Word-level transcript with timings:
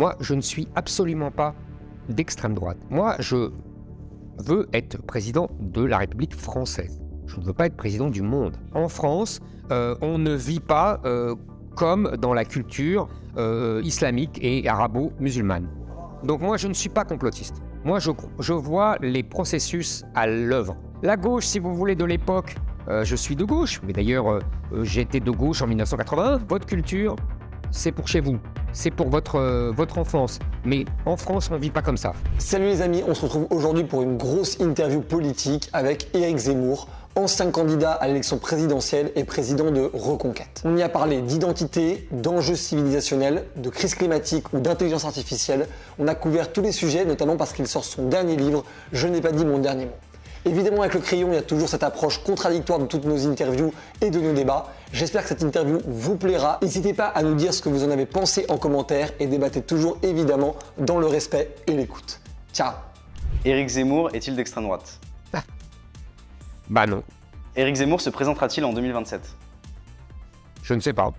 Moi, 0.00 0.16
je 0.18 0.32
ne 0.32 0.40
suis 0.40 0.66
absolument 0.76 1.30
pas 1.30 1.54
d'extrême 2.08 2.54
droite. 2.54 2.78
Moi, 2.88 3.16
je 3.18 3.50
veux 4.38 4.66
être 4.72 5.02
président 5.02 5.50
de 5.60 5.84
la 5.84 5.98
République 5.98 6.34
française. 6.34 7.02
Je 7.26 7.38
ne 7.38 7.44
veux 7.44 7.52
pas 7.52 7.66
être 7.66 7.76
président 7.76 8.08
du 8.08 8.22
monde. 8.22 8.56
En 8.74 8.88
France, 8.88 9.40
euh, 9.70 9.94
on 10.00 10.16
ne 10.16 10.32
vit 10.32 10.58
pas 10.58 11.02
euh, 11.04 11.34
comme 11.76 12.16
dans 12.16 12.32
la 12.32 12.46
culture 12.46 13.10
euh, 13.36 13.82
islamique 13.84 14.38
et 14.40 14.66
arabo-musulmane. 14.66 15.68
Donc 16.24 16.40
moi, 16.40 16.56
je 16.56 16.68
ne 16.68 16.72
suis 16.72 16.88
pas 16.88 17.04
complotiste. 17.04 17.56
Moi, 17.84 17.98
je, 17.98 18.10
je 18.38 18.54
vois 18.54 18.96
les 19.02 19.22
processus 19.22 20.06
à 20.14 20.26
l'œuvre. 20.26 20.78
La 21.02 21.18
gauche, 21.18 21.44
si 21.44 21.58
vous 21.58 21.74
voulez, 21.74 21.94
de 21.94 22.06
l'époque, 22.06 22.56
je 22.88 23.14
suis 23.14 23.36
de 23.36 23.44
gauche, 23.44 23.82
mais 23.86 23.92
d'ailleurs, 23.92 24.40
j'étais 24.82 25.20
de 25.20 25.30
gauche 25.30 25.60
en 25.60 25.66
1981. 25.66 26.38
Votre 26.48 26.66
culture, 26.66 27.14
c'est 27.70 27.92
pour 27.92 28.08
chez 28.08 28.20
vous, 28.20 28.38
c'est 28.72 28.90
pour 28.90 29.08
votre, 29.08 29.36
euh, 29.36 29.72
votre 29.74 29.98
enfance. 29.98 30.38
Mais 30.64 30.84
en 31.06 31.16
France, 31.16 31.48
on 31.50 31.54
ne 31.54 31.60
vit 31.60 31.70
pas 31.70 31.82
comme 31.82 31.96
ça. 31.96 32.12
Salut 32.38 32.66
les 32.66 32.82
amis, 32.82 33.02
on 33.06 33.14
se 33.14 33.22
retrouve 33.22 33.46
aujourd'hui 33.50 33.84
pour 33.84 34.02
une 34.02 34.16
grosse 34.16 34.58
interview 34.60 35.00
politique 35.00 35.68
avec 35.72 36.08
Éric 36.14 36.38
Zemmour, 36.38 36.88
ancien 37.16 37.50
candidat 37.50 37.92
à 37.92 38.06
l'élection 38.06 38.38
présidentielle 38.38 39.10
et 39.16 39.24
président 39.24 39.70
de 39.70 39.90
Reconquête. 39.92 40.62
On 40.64 40.76
y 40.76 40.82
a 40.82 40.88
parlé 40.88 41.20
d'identité, 41.22 42.08
d'enjeux 42.12 42.56
civilisationnels, 42.56 43.44
de 43.56 43.68
crise 43.68 43.94
climatique 43.94 44.52
ou 44.52 44.60
d'intelligence 44.60 45.04
artificielle. 45.04 45.66
On 45.98 46.06
a 46.06 46.14
couvert 46.14 46.52
tous 46.52 46.62
les 46.62 46.72
sujets, 46.72 47.04
notamment 47.04 47.36
parce 47.36 47.52
qu'il 47.52 47.66
sort 47.66 47.84
son 47.84 48.08
dernier 48.08 48.36
livre, 48.36 48.64
Je 48.92 49.08
n'ai 49.08 49.20
pas 49.20 49.32
dit 49.32 49.44
mon 49.44 49.58
dernier 49.58 49.86
mot. 49.86 49.92
Évidemment, 50.46 50.80
avec 50.80 50.94
le 50.94 51.00
crayon, 51.00 51.28
il 51.32 51.34
y 51.34 51.38
a 51.38 51.42
toujours 51.42 51.68
cette 51.68 51.82
approche 51.82 52.22
contradictoire 52.24 52.78
de 52.78 52.86
toutes 52.86 53.04
nos 53.04 53.26
interviews 53.26 53.74
et 54.00 54.10
de 54.10 54.20
nos 54.20 54.32
débats. 54.32 54.72
J'espère 54.92 55.22
que 55.22 55.28
cette 55.28 55.42
interview 55.42 55.80
vous 55.86 56.16
plaira. 56.16 56.58
N'hésitez 56.62 56.94
pas 56.94 57.06
à 57.08 57.22
nous 57.22 57.34
dire 57.34 57.52
ce 57.52 57.60
que 57.60 57.68
vous 57.68 57.84
en 57.84 57.90
avez 57.90 58.06
pensé 58.06 58.46
en 58.48 58.56
commentaire 58.56 59.12
et 59.20 59.26
débattez 59.26 59.60
toujours 59.60 59.98
évidemment 60.02 60.56
dans 60.78 60.98
le 60.98 61.06
respect 61.06 61.54
et 61.66 61.72
l'écoute. 61.72 62.20
Ciao 62.54 62.72
Éric 63.44 63.68
Zemmour 63.68 64.10
est-il 64.14 64.34
d'extrême 64.34 64.64
droite? 64.64 64.98
Bah 66.70 66.86
non. 66.86 67.02
Éric 67.56 67.76
Zemmour 67.76 68.00
se 68.00 68.10
présentera-t-il 68.10 68.64
en 68.64 68.72
2027 68.72 69.20
Je 70.62 70.74
ne 70.74 70.80
sais 70.80 70.92
pas. 70.92 71.12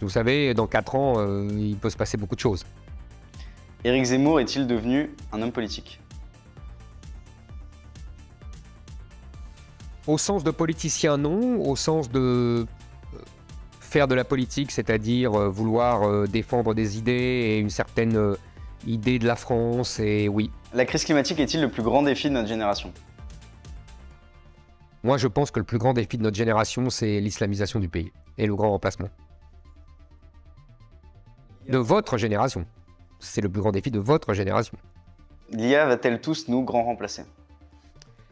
Vous 0.00 0.08
savez, 0.08 0.54
dans 0.54 0.66
4 0.66 0.94
ans, 0.94 1.14
euh, 1.18 1.48
il 1.50 1.76
peut 1.76 1.90
se 1.90 1.96
passer 1.96 2.16
beaucoup 2.16 2.36
de 2.36 2.40
choses. 2.40 2.64
Éric 3.84 4.04
Zemmour 4.04 4.40
est-il 4.40 4.66
devenu 4.66 5.10
un 5.32 5.42
homme 5.42 5.52
politique? 5.52 6.00
Au 10.06 10.18
sens 10.18 10.44
de 10.44 10.50
politicien, 10.50 11.16
non. 11.16 11.60
Au 11.60 11.74
sens 11.76 12.10
de 12.10 12.20
euh, 12.20 12.64
faire 13.80 14.06
de 14.06 14.14
la 14.14 14.24
politique, 14.24 14.70
c'est-à-dire 14.70 15.34
euh, 15.34 15.48
vouloir 15.48 16.04
euh, 16.04 16.26
défendre 16.26 16.74
des 16.74 16.98
idées 16.98 17.12
et 17.12 17.58
une 17.58 17.70
certaine 17.70 18.36
idée 18.86 19.18
de 19.18 19.26
la 19.26 19.36
France, 19.36 19.98
et 19.98 20.28
oui. 20.28 20.50
La 20.72 20.84
crise 20.84 21.04
climatique 21.04 21.40
est-il 21.40 21.60
le 21.60 21.70
plus 21.70 21.82
grand 21.82 22.02
défi 22.02 22.28
de 22.28 22.34
notre 22.34 22.48
génération? 22.48 22.92
Moi, 25.02 25.18
je 25.18 25.28
pense 25.28 25.50
que 25.50 25.58
le 25.58 25.64
plus 25.64 25.78
grand 25.78 25.92
défi 25.92 26.18
de 26.18 26.22
notre 26.22 26.36
génération, 26.36 26.90
c'est 26.90 27.20
l'islamisation 27.20 27.80
du 27.80 27.88
pays 27.88 28.12
et 28.38 28.46
le 28.46 28.54
grand 28.54 28.70
remplacement. 28.70 29.08
De 31.68 31.78
votre 31.78 32.16
génération. 32.16 32.64
C'est 33.18 33.40
le 33.40 33.48
plus 33.48 33.60
grand 33.60 33.72
défi 33.72 33.90
de 33.90 33.98
votre 33.98 34.34
génération. 34.34 34.76
L'IA 35.50 35.86
va-t-elle 35.86 36.20
tous 36.20 36.48
nous 36.48 36.62
grand 36.62 36.84
remplacer? 36.84 37.22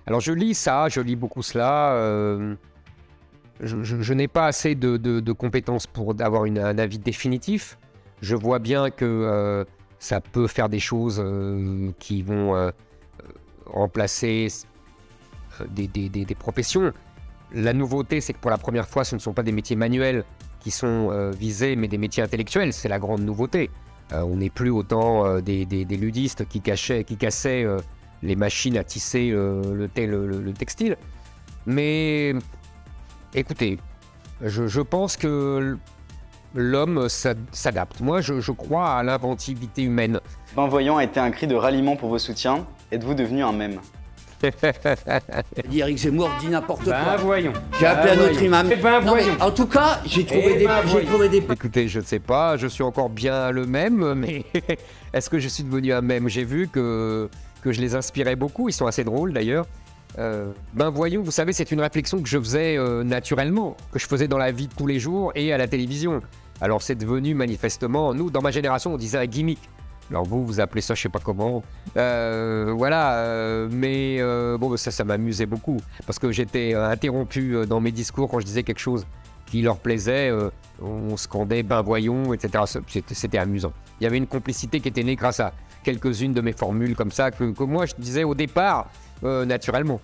Alors 0.07 0.21
je 0.21 0.33
lis 0.33 0.55
ça, 0.55 0.89
je 0.89 1.01
lis 1.01 1.17
beaucoup 1.17 1.43
cela. 1.43 1.95
Euh, 1.95 2.55
je, 3.61 4.13
n'ai 4.13 4.29
pas 4.29 4.47
assez 4.47 4.75
de, 4.75 5.33
compétences 5.33 5.87
pour 5.87 6.15
avoir 6.21 6.45
un 6.45 6.79
avis 6.79 6.99
définitif. 6.99 7.79
Je 8.21 8.37
vois 8.37 8.59
bien 8.59 8.91
que 8.91 9.05
euh, 9.05 9.65
ça 9.99 10.21
peut 10.21 10.47
faire 10.47 10.69
des 10.69 10.81
choses 10.81 11.23
euh, 11.25 11.91
qui 11.99 12.23
vont 12.23 12.71
remplacer 13.67 14.49
des, 15.71 16.37
professions. 16.39 16.93
La 17.55 17.73
nouveauté, 17.73 18.21
c'est 18.21 18.33
que 18.33 18.41
pour 18.41 18.51
la 18.51 18.59
première 18.59 18.89
fois, 18.89 19.05
ce 19.05 19.15
ne 19.15 19.21
sont 19.21 19.33
pas 19.33 19.43
des 19.43 19.53
métiers 19.53 19.77
manuels 19.77 20.25
qui 20.61 20.71
sont 20.71 21.31
visés, 21.31 21.77
mais 21.77 21.89
des 21.89 21.99
métiers 21.99 22.23
intellectuels. 22.23 22.73
C'est 22.75 22.89
la 22.89 22.99
grande 22.99 23.23
nouveauté. 23.23 23.71
on 24.13 24.37
n'est 24.37 24.51
plus 24.51 24.71
autant 24.71 25.41
des, 25.41 25.65
ludistes 25.89 26.47
qui 26.47 26.61
cassaient 26.61 27.67
les 28.25 28.37
machines 28.37 28.77
à 28.77 28.85
tisser 28.85 29.31
euh, 29.31 29.87
le, 29.97 30.53
textile. 30.53 30.97
Mais 31.67 32.35
écoutez, 33.35 33.79
je, 34.41 34.81
pense 34.81 35.17
que 35.17 35.77
l'homme 36.55 37.09
s'adapte. 37.09 38.01
Moi, 38.01 38.21
je, 38.21 38.51
crois 38.53 38.97
à 38.97 39.03
l'inventivité 39.03 39.83
humaine. 39.83 40.21
Ben 40.57 40.67
voyant 40.67 40.97
a 40.97 41.05
été 41.05 41.21
un 41.21 41.31
cri 41.31 41.47
de 41.47 41.55
ralliement 41.55 41.97
pour 41.97 42.09
vos 42.09 42.19
soutiens. 42.19 42.67
Êtes-vous 42.91 43.15
devenu 43.15 43.43
un 43.43 43.53
mème? 43.53 43.81
Dit 45.69 45.79
Eric 45.81 45.97
Zemmour 45.97 46.29
dit 46.39 46.49
n'importe 46.49 46.85
ben 46.85 47.03
quoi. 47.03 47.17
voyons. 47.17 47.53
J'ai 47.79 47.87
appelé 47.87 48.13
un 48.13 48.25
autre 48.25 48.43
imam. 48.43 48.69
Ben 48.83 49.01
voyons. 49.01 49.37
en 49.41 49.51
tout 49.51 49.67
cas, 49.67 50.01
j'ai 50.05 50.27
trouvé, 50.27 50.53
eh 50.57 50.59
des, 50.59 50.67
ben 50.67 50.83
trouvé 51.07 51.29
des. 51.31 51.39
Écoutez, 51.39 51.89
je 51.89 52.01
ne 52.01 52.05
sais 52.05 52.19
pas, 52.19 52.59
je 52.59 52.67
suis 52.67 52.83
encore 52.83 53.09
bien 53.09 53.51
le 53.53 53.65
même, 53.65 54.13
mais 54.13 54.45
est-ce 55.15 55.31
que 55.31 55.39
je 55.39 55.49
suis 55.49 55.65
devenu 55.65 55.95
un 55.95 56.03
même 56.03 56.29
J'ai 56.29 56.45
vu 56.45 56.69
que 56.69 57.31
que 57.65 57.73
je 57.73 57.81
les 57.81 57.95
inspirais 57.95 58.37
beaucoup. 58.37 58.69
Ils 58.69 58.73
sont 58.73 58.87
assez 58.87 59.03
drôles 59.03 59.33
d'ailleurs. 59.33 59.67
Euh, 60.19 60.53
ben 60.75 60.91
voyons, 60.91 61.23
vous 61.23 61.33
savez, 61.33 61.53
c'est 61.53 61.73
une 61.73 61.81
réflexion 61.81 62.23
que 62.23 62.29
je 62.29 62.39
faisais 62.39 62.77
euh, 62.77 63.03
naturellement, 63.03 63.77
que 63.91 63.99
je 63.99 64.07
faisais 64.07 64.29
dans 64.29 64.39
la 64.39 64.53
vie 64.53 64.69
de 64.69 64.75
tous 64.75 64.87
les 64.87 65.01
jours 65.01 65.33
et 65.35 65.53
à 65.53 65.59
la 65.59 65.67
télévision. 65.67 66.21
Alors 66.61 66.83
c'est 66.83 66.95
devenu 66.95 67.35
manifestement, 67.35 68.15
nous, 68.15 68.31
dans 68.31 68.43
ma 68.43 68.53
génération, 68.53 68.95
on 68.95 68.97
disait 68.97 69.19
un 69.19 69.27
gimmick. 69.27 69.59
Alors 70.11 70.25
vous, 70.25 70.45
vous 70.45 70.61
appelez 70.61 70.83
ça, 70.83 70.95
je 70.95 71.01
sais 71.01 71.09
pas 71.09 71.19
comment. 71.19 71.63
Euh, 71.97 72.73
voilà, 72.77 73.67
mais 73.71 74.21
bon, 74.59 74.77
ça, 74.77 74.91
ça 74.91 75.03
m'amusait 75.03 75.47
beaucoup 75.47 75.79
parce 76.07 76.19
que 76.19 76.31
j'étais 76.31 76.75
interrompu 76.75 77.67
dans 77.67 77.81
mes 77.81 77.91
discours 77.91 78.29
quand 78.31 78.39
je 78.39 78.45
disais 78.45 78.63
quelque 78.63 78.79
chose 78.79 79.07
qui 79.47 79.63
leur 79.63 79.79
plaisait. 79.79 80.31
on 80.81 81.17
scandait, 81.17 81.63
ben 81.63 81.81
voyons, 81.81 82.35
etc. 82.35 82.65
C'était 83.09 83.39
amusant. 83.39 83.73
Il 84.01 84.05
y 84.05 84.07
avait 84.07 84.19
une 84.19 84.27
complicité 84.27 84.79
qui 84.81 84.89
était 84.89 85.03
née 85.03 85.17
grâce 85.17 85.41
à 85.41 85.53
quelques-unes 85.85 86.33
de 86.33 86.41
mes 86.41 86.53
formules 86.53 86.97
comme 86.97 87.13
ça 87.13 87.31
que, 87.31 87.45
moi 87.63 87.87
je 87.87 87.95
disais 87.97 88.25
au 88.25 88.35
départ 88.35 88.91
euh, 89.23 89.45
naturellement. 89.45 90.01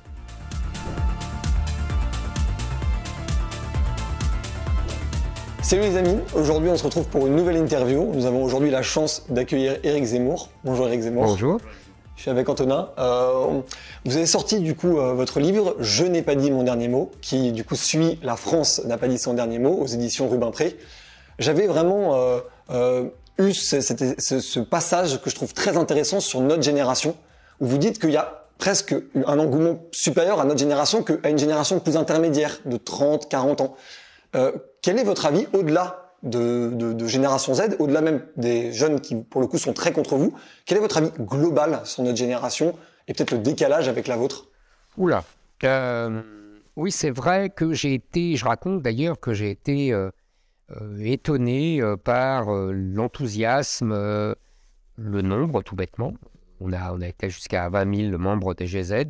Salut 5.63 5.83
les 5.83 5.97
amis, 5.97 6.19
aujourd'hui 6.35 6.69
on 6.71 6.77
se 6.77 6.85
retrouve 6.85 7.07
pour 7.09 7.27
une 7.27 7.35
nouvelle 7.35 7.57
interview. 7.57 8.13
Nous 8.13 8.27
avons 8.27 8.45
aujourd'hui 8.45 8.71
la 8.71 8.83
chance 8.83 9.25
d'accueillir 9.29 9.79
Eric 9.83 10.05
Zemmour. 10.05 10.49
Bonjour 10.65 10.87
Eric 10.87 11.01
Zemmour. 11.01 11.25
Bonjour. 11.25 11.61
Je 12.17 12.23
suis 12.23 12.31
avec 12.31 12.49
Antonin. 12.49 12.91
Euh, 12.99 13.61
vous 14.05 14.17
avez 14.17 14.27
sorti 14.27 14.61
du 14.61 14.75
coup 14.75 14.99
euh, 14.99 15.15
votre 15.15 15.41
livre 15.41 15.77
Je 15.81 16.05
n'ai 16.05 16.23
pas 16.23 16.35
dit 16.35 16.51
mon 16.51 16.63
dernier 16.63 16.89
mot, 16.89 17.11
qui 17.23 17.53
du 17.53 17.65
coup 17.65 17.77
suit 17.77 18.19
La 18.23 18.37
France 18.37 18.83
n'a 18.85 18.99
pas 18.99 19.09
dit 19.09 19.17
son 19.17 19.33
dernier 19.33 19.59
mot 19.59 19.79
aux 19.81 19.87
éditions 19.87 20.29
Rubin 20.29 20.51
Pré. 20.51 20.77
J'avais 21.39 21.67
vraiment 21.67 22.15
eu 23.41 23.55
ce, 23.55 24.61
passage 24.61 25.21
que 25.21 25.31
je 25.31 25.35
trouve 25.35 25.55
très 25.55 25.77
intéressant 25.77 26.21
sur 26.21 26.41
notre 26.41 26.63
génération, 26.63 27.17
où 27.61 27.67
vous 27.67 27.79
dites 27.79 27.99
qu'il 27.99 28.11
y 28.11 28.17
a 28.17 28.47
presque 28.59 28.95
un 29.27 29.39
engouement 29.39 29.83
supérieur 29.93 30.41
à 30.41 30.45
notre 30.45 30.61
génération 30.61 31.03
qu'à 31.03 31.29
une 31.29 31.39
génération 31.39 31.81
plus 31.81 31.97
intermédiaire, 31.97 32.59
de 32.65 32.77
30, 32.77 33.29
40 33.29 33.61
ans. 33.63 33.77
Euh, 34.37 34.53
quel 34.83 34.99
est 34.99 35.05
votre 35.05 35.27
avis 35.27 35.47
au-delà 35.53 36.11
de, 36.23 37.07
Génération 37.07 37.55
Z, 37.55 37.77
au-delà 37.79 38.03
même 38.03 38.23
des 38.37 38.73
jeunes 38.73 39.01
qui, 39.01 39.17
pour 39.17 39.41
le 39.41 39.47
coup, 39.47 39.59
sont 39.59 39.73
très 39.73 39.93
contre 39.93 40.17
vous? 40.17 40.35
Quel 40.67 40.79
est 40.79 40.81
votre 40.81 40.99
avis 40.99 41.11
global 41.19 41.81
sur 41.85 42.03
notre 42.03 42.19
génération 42.19 42.77
et 43.09 43.15
peut-être 43.15 43.33
le 43.33 43.39
décalage 43.39 43.89
avec 43.89 44.07
la 44.07 44.17
vôtre? 44.17 44.49
Oula. 44.99 45.25
Euh, 45.65 46.21
oui, 46.77 46.93
c'est 46.93 47.11
vrai 47.11 47.51
que 47.51 47.73
j'ai 47.73 47.95
été, 47.95 48.37
je 48.37 48.45
raconte 48.45 48.83
d'ailleurs 48.83 49.19
que 49.19 49.33
j'ai 49.33 49.51
été 49.51 49.93
euh, 49.93 50.11
étonné 50.99 51.83
euh, 51.83 51.97
par 51.97 52.55
euh, 52.55 52.73
l'enthousiasme, 52.73 53.93
le 53.93 55.23
nombre 55.23 55.63
tout 55.63 55.77
bêtement. 55.77 56.15
On 56.61 56.73
a, 56.73 56.93
on 56.93 57.01
a 57.01 57.09
été 57.09 57.31
jusqu'à 57.31 57.69
20 57.69 58.11
000 58.11 58.19
membres 58.19 58.55
des 58.55 58.67
GZ, 58.67 59.07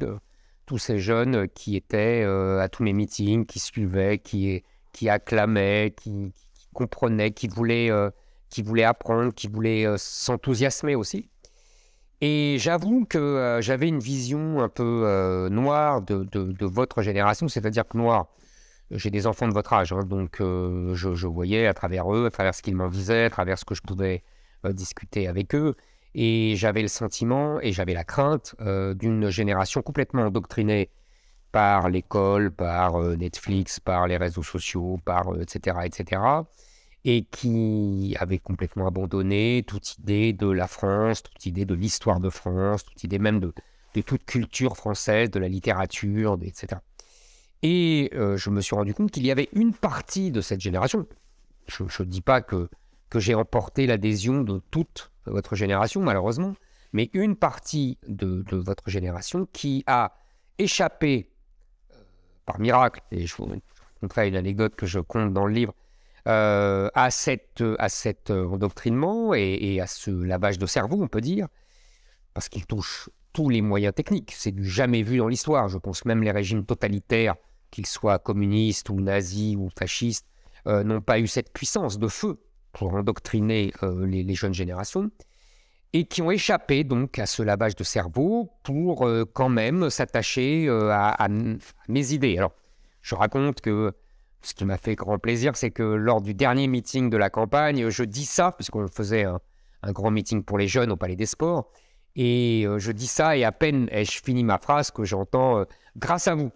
tous 0.67 0.79
ces 0.79 0.99
jeunes 0.99 1.49
qui 1.49 1.77
étaient 1.77 2.23
à 2.23 2.69
tous 2.69 2.85
mes 2.85 2.93
meetings, 2.93 3.45
qui 3.45 3.59
suivaient, 3.59 4.19
qui, 4.19 4.63
qui 4.93 5.09
acclamaient, 5.09 5.93
qui, 6.01 6.33
comprenaient, 6.73 7.33
qui 7.33 7.49
voulaient, 7.49 7.91
qui 8.51 8.63
voulaient 8.63 8.85
apprendre, 8.85 9.35
qui 9.35 9.49
voulaient 9.49 9.85
s'enthousiasmer 9.97 10.95
aussi. 10.95 11.29
Et 12.21 12.57
j'avoue 12.61 13.05
que 13.05 13.59
j'avais 13.61 13.89
une 13.89 13.99
vision 13.99 14.61
un 14.61 14.69
peu 14.69 15.49
noire 15.51 16.03
de, 16.03 16.23
de, 16.23 16.67
votre 16.67 17.03
génération, 17.03 17.49
c'est-à-dire 17.49 17.89
que 17.89 17.99
noire, 17.99 18.29
j'ai 18.91 19.11
des 19.11 19.27
enfants 19.27 19.49
de 19.49 19.53
votre 19.53 19.73
âge, 19.73 19.93
hein, 19.93 20.03
donc 20.05 20.41
euh, 20.41 20.95
je, 20.95 21.27
voyais 21.27 21.67
à 21.67 21.75
travers 21.75 22.13
eux, 22.13 22.27
à 22.27 22.31
travers 22.31 22.55
ce 22.55 22.63
qu'ils 22.63 22.75
m'en 22.75 22.89
disaient, 22.89 23.25
à 23.25 23.31
travers 23.31 23.59
ce 23.59 23.65
que 23.65 23.75
je 23.75 23.83
pouvais 23.83 24.23
euh, 24.65 24.73
discuter 24.73 25.29
avec 25.29 25.55
eux, 25.55 25.77
et 26.15 26.55
j'avais 26.57 26.83
le 26.83 26.89
sentiment 26.89 27.61
et 27.61 27.73
j'avais 27.73 27.95
la 27.95 28.05
crainte 28.05 28.57
euh, 28.61 28.95
d'une 28.95 29.31
génération 29.31 29.81
complètement 29.83 30.23
endoctrinée 30.23 30.91
par 31.53 31.89
l'école, 31.89 32.51
par 32.51 33.01
Netflix, 33.17 33.81
par 33.81 34.07
les 34.07 34.17
réseaux 34.17 34.43
sociaux, 34.43 34.99
par 35.05 35.41
etc., 35.41 35.79
etc., 35.85 36.23
et 37.05 37.25
qui 37.25 38.15
avait 38.21 38.39
complètement 38.39 38.87
abandonné 38.87 39.65
toute 39.67 39.99
idée 39.99 40.33
de 40.33 40.49
la 40.49 40.69
France, 40.69 41.23
toute 41.23 41.47
idée 41.47 41.65
de 41.65 41.75
l'histoire 41.75 42.21
de 42.21 42.29
France, 42.29 42.85
toute 42.85 43.03
idée 43.03 43.19
même 43.19 43.41
de, 43.41 43.53
de, 43.95 44.01
toute 44.03 44.25
culture 44.25 44.77
française, 44.77 45.31
de 45.31 45.41
la 45.41 45.49
littérature, 45.49 46.39
etc. 46.43 46.77
Et 47.63 48.11
euh, 48.15 48.37
je 48.37 48.51
me 48.51 48.61
suis 48.61 48.75
rendu 48.75 48.95
compte 48.95 49.11
qu'il 49.11 49.27
y 49.27 49.31
avait 49.31 49.49
une 49.53 49.75
partie 49.75 50.31
de 50.31 50.41
cette 50.41 50.61
génération, 50.61 51.07
je 51.69 51.85
ne 51.85 52.09
dis 52.09 52.23
pas 52.23 52.41
que, 52.41 52.69
que 53.11 53.21
j'ai 53.21 53.35
emporté 53.35 53.87
l'adhésion 53.87 54.43
de 54.43 54.61
toute 54.71 55.11
votre 55.27 55.57
génération, 55.57 56.01
malheureusement, 56.01 56.55
mais 56.93 57.11
une 57.13 57.37
partie 57.37 57.99
de, 58.09 58.45
votre 58.51 58.89
génération 58.89 59.47
qui 59.53 59.85
a 59.87 60.15
échappé 60.59 61.31
euh, 61.93 61.97
par 62.47 62.59
miracle, 62.59 63.01
et 63.11 63.27
je 63.27 63.37
vous 63.37 63.47
raconterai 63.95 64.29
une 64.29 64.37
anecdote 64.37 64.75
que 64.75 64.87
je 64.87 64.99
compte 64.99 65.33
dans 65.33 65.47
le 65.47 65.53
livre, 65.53 65.75
euh, 66.29 66.89
à, 66.95 67.11
cette, 67.11 67.63
à 67.79 67.89
cet 67.89 68.31
endoctrinement 68.31 69.35
et, 69.35 69.81
à 69.81 69.87
ce 69.87 70.11
lavage 70.11 70.59
de 70.59 70.67
cerveau, 70.67 71.03
on 71.03 71.09
peut 71.09 71.21
dire, 71.21 71.49
parce 72.35 72.49
qu'il 72.49 72.67
touche 72.67 73.11
tous 73.33 73.49
les 73.49 73.63
moyens 73.63 73.95
techniques. 73.95 74.33
C'est 74.37 74.53
du 74.53 74.69
jamais 74.69 75.03
vu 75.03 75.19
dans 75.19 75.29
l'histoire. 75.29 75.69
Je 75.69 75.79
pense 75.79 76.05
même 76.05 76.23
les 76.23 76.31
régimes 76.31 76.65
totalitaires, 76.65 77.37
qu'ils 77.71 77.87
soient 77.87 78.19
communistes 78.19 78.91
ou 78.91 79.01
nazis 79.01 79.57
ou 79.57 79.69
fascistes, 79.79 80.27
euh, 80.67 80.83
n'ont 80.85 81.01
pas 81.01 81.19
eu 81.19 81.27
cette 81.27 81.53
puissance 81.53 81.99
de 81.99 82.09
feu 82.09 82.41
pour 82.73 82.95
endoctriner 82.95 83.73
les, 83.83 84.35
jeunes 84.35 84.55
générations 84.55 85.11
et 85.93 86.05
qui 86.05 86.23
ont 86.23 86.31
échappé 86.31 86.85
donc 86.85 87.19
à 87.19 87.27
ce 87.27 87.43
lavage 87.43 87.75
de 87.75 87.83
cerveau 87.83 88.53
pour 88.63 89.09
quand 89.33 89.49
même 89.49 89.91
s'attacher 89.91 90.69
à, 90.69 91.27
mes 91.89 92.13
idées. 92.13 92.39
Alors, 92.39 92.53
je 93.03 93.17
raconte 93.17 93.61
que 93.61 93.93
ce 94.43 94.55
qui 94.55 94.65
m'a 94.65 94.77
fait 94.77 94.95
grand 94.95 95.19
plaisir, 95.19 95.57
c'est 95.57 95.71
que 95.71 95.83
lors 95.83 96.21
du 96.21 96.35
dernier 96.35 96.67
meeting 96.67 97.11
de 97.11 97.17
la 97.17 97.31
campagne, 97.31 97.91
je 97.91 98.05
dis 98.05 98.25
ça, 98.25 98.53
puisqu'on 98.53 98.89
faisait 98.89 99.25
un, 99.25 99.41
grand 99.93 100.11
meeting 100.11 100.43
pour 100.43 100.59
les 100.59 100.69
jeunes 100.69 100.91
au 100.91 100.97
Palais 100.97 101.17
des 101.17 101.27
Sports, 101.27 101.71
et 102.17 102.65
euh, 102.67 102.79
je 102.79 102.93
dis 102.93 103.07
ça, 103.07 103.37
et 103.37 103.45
à 103.45 103.53
peine 103.53 103.89
ai-je 103.91 104.23
fini 104.23 104.43
ma 104.43 104.59
phrase 104.59 104.91
que 104.91 105.05
j'entends 105.05 105.59
euh, 105.59 105.65
grâce 105.97 106.27
à 106.27 106.35
vous. 106.35 106.51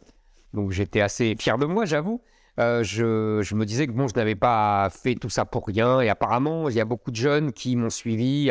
Donc 0.54 0.70
j'étais 0.70 1.02
assez 1.02 1.36
fier 1.38 1.58
de 1.58 1.66
moi, 1.66 1.84
j'avoue. 1.84 2.22
Euh, 2.58 2.82
je, 2.82 3.54
me 3.54 3.64
disais 3.66 3.86
que 3.86 3.92
bon, 3.92 4.08
je 4.08 4.14
n'avais 4.14 4.36
pas 4.36 4.88
fait 4.90 5.16
tout 5.16 5.28
ça 5.28 5.44
pour 5.44 5.66
rien, 5.66 6.00
et 6.00 6.08
apparemment, 6.08 6.68
il 6.68 6.74
y 6.74 6.80
a 6.80 6.84
beaucoup 6.86 7.10
de 7.10 7.16
jeunes 7.16 7.52
qui 7.52 7.76
m'ont 7.76 7.90
suivi 7.90 8.50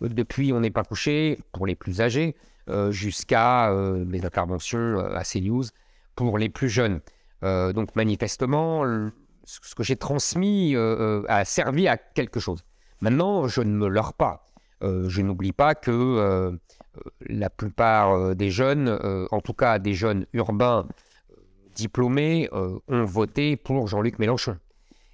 depuis 0.00 0.52
On 0.52 0.60
n'est 0.60 0.70
pas 0.70 0.84
couché, 0.84 1.38
pour 1.52 1.66
les 1.66 1.74
plus 1.74 2.00
âgés, 2.00 2.36
jusqu'à 2.90 3.72
mes 4.06 4.24
interventions 4.24 4.98
à 4.98 5.24
CNews 5.24 5.64
pour 6.14 6.38
les 6.38 6.48
plus 6.48 6.68
jeunes. 6.68 7.00
Euh, 7.42 7.72
donc 7.72 7.96
manifestement, 7.96 8.84
ce 9.44 9.74
que 9.74 9.82
j'ai 9.82 9.96
transmis 9.96 10.74
euh, 10.76 11.22
euh, 11.22 11.24
a 11.28 11.44
servi 11.44 11.88
à 11.88 11.96
quelque 11.96 12.40
chose. 12.40 12.62
Maintenant, 13.00 13.48
je 13.48 13.62
ne 13.62 13.74
me 13.74 13.88
leurre 13.88 14.12
pas. 14.12 14.44
je 14.82 15.22
n'oublie 15.22 15.52
pas 15.52 15.74
que 15.74 16.58
la 17.20 17.48
plupart 17.48 18.34
des 18.34 18.50
jeunes, 18.50 18.88
en 19.30 19.40
tout 19.40 19.54
cas 19.54 19.78
des 19.78 19.94
jeunes 19.94 20.26
urbains 20.34 20.86
diplômés, 21.80 22.48
ont 22.52 23.04
voté 23.04 23.56
pour 23.56 23.86
Jean-Luc 23.88 24.18
Mélenchon 24.18 24.56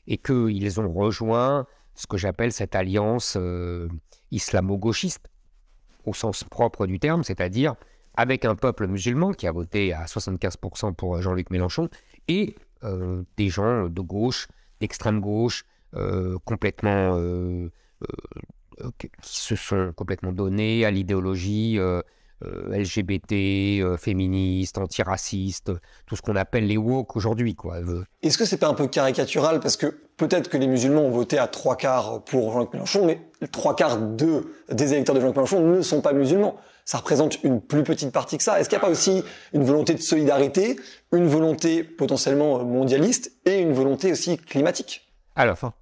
et 0.07 0.19
qu'ils 0.19 0.81
ont 0.81 0.93
rejoint 0.93 1.67
ce 1.95 2.07
que 2.07 2.17
j'appelle 2.17 2.53
cette 2.53 2.75
alliance 2.75 3.39
islamo-gauchiste 4.31 5.29
au 6.05 6.15
sens 6.15 6.45
propre 6.45 6.87
du 6.87 6.99
terme, 6.99 7.25
c'est-à-dire 7.25 7.75
avec 8.17 8.45
un 8.45 8.55
peuple 8.55 8.87
musulman 8.87 9.33
qui 9.33 9.47
a 9.47 9.53
voté 9.53 9.93
à 9.93 10.05
75% 10.05 10.95
pour 10.95 11.21
Jean-Luc 11.21 11.51
Mélenchon 11.51 11.89
et 12.29 12.55
euh, 12.85 13.23
des 13.37 13.49
gens 13.49 13.89
de 13.89 14.01
gauche, 14.01 14.49
d'extrême 14.81 15.21
gauche, 15.21 15.65
euh, 15.95 16.39
complètement 16.45 17.19
euh, 17.19 17.71
qui 18.99 19.09
se 19.23 19.57
sont 19.57 19.93
complètement 19.95 20.33
donnés 20.33 20.85
à 20.85 20.91
l'idéologie 20.91 21.79
LGBT, 22.43 23.97
féministe, 23.99 24.79
antiraciste, 24.79 25.73
tout 26.07 26.17
ce 26.17 26.23
qu'on 26.23 26.37
appelle 26.37 26.67
les 26.67 26.77
woke 26.77 27.17
aujourd'hui. 27.17 27.55
Quoi. 27.55 27.79
Est-ce 28.23 28.37
que 28.37 28.45
c'est 28.45 28.59
pas 28.59 28.69
un 28.69 28.75
peu 28.75 28.87
caricatural? 28.89 29.61
Parce 29.61 29.77
que 29.77 29.87
peut-être 30.17 30.49
que 30.49 30.57
les 30.57 30.67
musulmans 30.67 31.03
ont 31.03 31.11
voté 31.11 31.39
à 31.39 31.47
trois 31.47 31.77
quarts 31.77 32.23
pour 32.25 32.53
Jean-Luc 32.53 32.73
Mélenchon, 32.75 33.07
mais 33.07 33.21
trois 33.49 33.75
quarts 33.75 33.99
de, 33.99 34.45
des 34.71 34.93
électeurs 34.93 35.15
de 35.15 35.21
Jean-Luc 35.21 35.37
Mélenchon 35.37 35.61
ne 35.61 35.81
sont 35.81 36.03
pas 36.03 36.13
musulmans 36.13 36.57
ça 36.87 36.99
représente 36.99 37.43
une 37.43 37.61
plus 37.61 37.83
petite 37.83 38.13
partie 38.13 38.39
que 38.39 38.45
ça. 38.45 38.59
Est-ce 38.59 38.69
qu'il 38.69 38.79
n'y 38.79 38.85
a 38.85 38.87
pas 38.87 38.93
aussi 38.93 39.23
une 39.53 39.65
volonté 39.65 39.93
de 39.93 40.01
solidarité, 40.01 40.79
une 41.13 41.27
volonté 41.27 41.83
potentiellement 41.83 42.65
mondialiste 42.65 43.33
et 43.45 43.59
une 43.59 43.73
volonté 43.73 44.13
aussi 44.13 44.39
climatique? 44.39 45.13
Alors, 45.35 45.73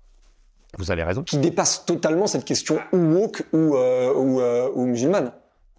vous 0.79 0.91
avez 0.91 1.05
raison. 1.05 1.23
Qui 1.23 1.39
dépasse 1.39 1.85
totalement 1.85 2.27
cette 2.27 2.47
question 2.47 2.81
ou 2.93 2.97
woke 2.97 3.45
ou, 3.53 3.77
euh, 3.77 4.15
ou, 4.15 4.41
euh, 4.41 4.71
ou 4.75 4.87
musulmane. 4.87 5.31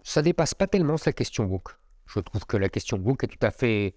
Ça 0.05 0.21
dépasse 0.21 0.53
pas 0.53 0.67
tellement 0.67 0.97
cette 0.97 1.15
question 1.15 1.45
woke. 1.45 1.77
Je 2.05 2.19
trouve 2.19 2.45
que 2.45 2.57
la 2.57 2.69
question 2.69 2.97
woke 2.97 3.23
est 3.23 3.27
tout 3.27 3.39
à 3.41 3.49
fait 3.49 3.95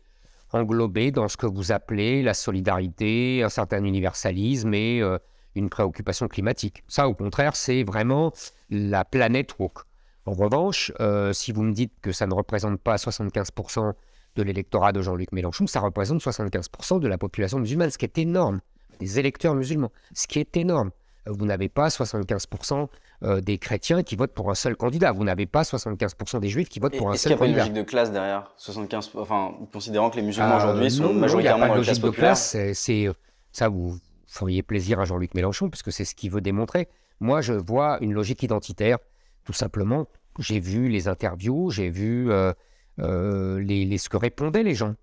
englobée 0.55 1.11
dans 1.11 1.29
ce 1.29 1.37
que 1.37 1.45
vous 1.45 1.71
appelez 1.71 2.23
la 2.23 2.33
solidarité, 2.33 3.43
un 3.45 3.51
certain 3.51 3.85
universalisme 3.85 4.73
et 4.73 5.03
euh, 5.03 5.19
une 5.55 5.69
préoccupation 5.69 6.27
climatique. 6.27 6.83
Ça, 6.89 7.09
au 7.09 7.15
contraire, 7.15 7.55
c'est 7.55 7.83
vraiment 7.83 8.33
la 8.71 9.05
planète 9.05 9.59
woke. 9.59 9.83
En 10.25 10.33
revanche, 10.33 10.93
euh, 10.99 11.35
si 11.35 11.53
vous 11.53 11.63
me 11.63 11.75
dites 11.75 11.93
que 12.01 12.13
ça 12.13 12.27
ne 12.27 12.33
représente 12.33 12.81
pas 12.81 12.97
75% 12.97 13.93
de 14.37 14.43
l'électorat 14.43 14.93
de 14.93 15.03
Jean-Luc 15.03 15.31
Mélenchon, 15.33 15.67
ça 15.67 15.81
représente 15.81 16.23
75% 16.23 17.01
de 17.01 17.09
la 17.09 17.19
population 17.19 17.59
musulmane, 17.59 17.91
ce 17.91 17.99
qui 17.99 18.07
est 18.07 18.17
énorme, 18.17 18.61
des 18.99 19.19
électeurs 19.19 19.55
musulmans, 19.55 19.93
ce 20.15 20.27
qui 20.27 20.39
est 20.39 20.57
énorme. 20.57 20.91
Vous 21.29 21.47
n'avez 21.47 21.69
pas 21.69 21.89
75% 21.89 22.89
euh, 23.23 23.41
des 23.41 23.59
chrétiens 23.59 24.03
qui 24.03 24.17
votent 24.17 24.33
pour 24.33 24.51
un 24.51 24.55
seul 24.55 24.77
candidat. 24.77 25.13
Vous 25.13 25.25
n'avez 25.25 25.47
pas 25.47 25.63
75% 25.63 26.41
des 26.41 26.49
juifs 26.49 26.69
qui 26.69 26.81
votent 26.81 26.97
pour 26.97 27.11
un 27.11 27.17
seul 27.17 27.17
candidat. 27.17 27.17
Est-ce 27.17 27.23
qu'il 27.23 27.31
y 27.31 27.35
a 27.35 27.39
pas 27.39 27.47
une 27.47 27.57
logique 27.57 27.87
de 27.87 27.89
classe 27.89 28.13
derrière? 28.13 28.53
75, 28.57 29.13
enfin, 29.17 29.55
considérant 29.73 30.11
que 30.11 30.17
les 30.17 30.23
musulmans 30.23 30.55
euh, 30.55 30.57
aujourd'hui 30.59 30.91
sont 30.91 31.13
majoritairement 31.13 31.67
non, 31.67 31.73
dans 31.73 31.79
la 31.79 31.85
classe 31.85 32.01
de 32.01 32.11
classe. 32.11 32.57
C'est 32.75 33.09
ça, 33.53 33.69
vous 33.69 33.99
feriez 34.27 34.63
plaisir 34.63 35.01
à 35.01 35.05
Jean-Luc 35.05 35.35
Mélenchon 35.35 35.71
puisque 35.71 35.93
c'est 35.93 36.05
ce 36.05 36.15
qu'il 36.15 36.31
veut 36.31 36.41
démontrer. 36.41 36.89
Moi, 37.21 37.41
je 37.41 37.53
vois 37.53 37.99
une 38.01 38.13
logique 38.13 38.43
identitaire, 38.43 38.99
tout 39.45 39.53
simplement 39.53 40.07
j'ai 40.39 40.61
vu 40.61 40.89
les 40.89 41.09
interviews, 41.09 41.71
j'ai 41.71 41.91
vu 41.91 42.31
euh, 42.31 42.53
euh, 43.01 43.61
les, 43.61 43.99
ce 43.99 44.09
que 44.09 44.17
répondaient 44.17 44.63
les 44.63 44.75
gens. 44.75 44.95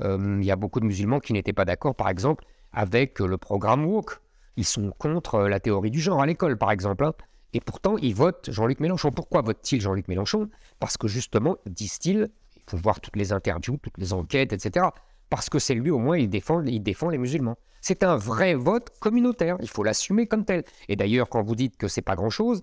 Euh, 0.00 0.38
il 0.40 0.44
y 0.44 0.50
a 0.50 0.56
beaucoup 0.56 0.80
de 0.80 0.84
musulmans 0.84 1.20
qui 1.20 1.32
n'étaient 1.32 1.52
pas 1.52 1.64
d'accord, 1.64 1.94
par 1.94 2.08
exemple, 2.08 2.44
avec 2.72 3.20
le 3.20 3.38
programme 3.38 3.84
Woke. 3.84 4.20
Ils 4.56 4.64
sont 4.64 4.92
contre 4.98 5.40
la 5.42 5.60
théorie 5.60 5.90
du 5.90 6.00
genre 6.00 6.20
à 6.20 6.26
l'école, 6.26 6.58
par 6.58 6.70
exemple. 6.70 7.04
Hein. 7.04 7.14
Et 7.54 7.60
pourtant, 7.60 7.96
ils 7.98 8.14
votent 8.14 8.50
Jean-Luc 8.50 8.80
Mélenchon. 8.80 9.10
Pourquoi 9.10 9.42
votent-ils 9.42 9.80
Jean-Luc 9.80 10.08
Mélenchon? 10.08 10.48
Parce 10.78 10.96
que 10.96 11.08
justement, 11.08 11.56
disent-ils, 11.66 12.30
il 12.56 12.62
faut 12.70 12.76
voir 12.76 13.00
toutes 13.00 13.16
les 13.16 13.32
interviews, 13.32 13.78
toutes 13.82 13.98
les 13.98 14.12
enquêtes, 14.12 14.52
etc. 14.52 14.86
Parce 15.28 15.48
que 15.48 15.58
c'est 15.58 15.74
lui, 15.74 15.90
au 15.90 15.98
moins, 15.98 16.18
il 16.18 16.28
défend, 16.28 16.62
il 16.62 16.82
défend 16.82 17.08
les 17.08 17.18
musulmans. 17.18 17.56
C'est 17.80 18.04
un 18.04 18.16
vrai 18.16 18.54
vote 18.54 18.90
communautaire. 19.00 19.56
Il 19.60 19.68
faut 19.68 19.82
l'assumer 19.82 20.26
comme 20.26 20.44
tel. 20.44 20.64
Et 20.88 20.96
d'ailleurs, 20.96 21.28
quand 21.28 21.42
vous 21.42 21.56
dites 21.56 21.76
que 21.76 21.88
c'est 21.88 22.02
pas 22.02 22.14
grand-chose, 22.14 22.62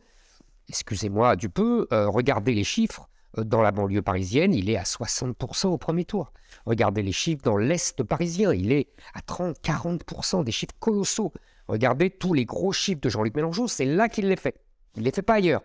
excusez-moi 0.70 1.36
du 1.36 1.50
peu, 1.50 1.88
euh, 1.92 2.08
regardez 2.08 2.54
les 2.54 2.64
chiffres. 2.64 3.10
Euh, 3.38 3.44
dans 3.44 3.62
la 3.62 3.72
banlieue 3.72 4.02
parisienne, 4.02 4.54
il 4.54 4.70
est 4.70 4.78
à 4.78 4.84
60% 4.84 5.68
au 5.68 5.78
premier 5.78 6.06
tour. 6.06 6.32
Regardez 6.66 7.02
les 7.02 7.12
chiffres 7.12 7.42
dans 7.44 7.58
l'Est 7.58 8.02
parisien, 8.04 8.54
il 8.54 8.72
est 8.72 8.88
à 9.14 9.20
30-40%, 9.22 10.44
des 10.44 10.52
chiffres 10.52 10.76
colossaux. 10.80 11.34
Regardez 11.70 12.10
tous 12.10 12.34
les 12.34 12.46
gros 12.46 12.72
chiffres 12.72 13.00
de 13.00 13.10
Jean-Luc 13.10 13.36
Mélenchon, 13.36 13.68
c'est 13.68 13.86
là 13.86 14.10
qu'il 14.10 14.28
les 14.28 14.36
fait. 14.36 14.56
Il 14.96 15.02
ne 15.02 15.06
les 15.06 15.12
fait 15.12 15.22
pas 15.22 15.36
ailleurs. 15.36 15.62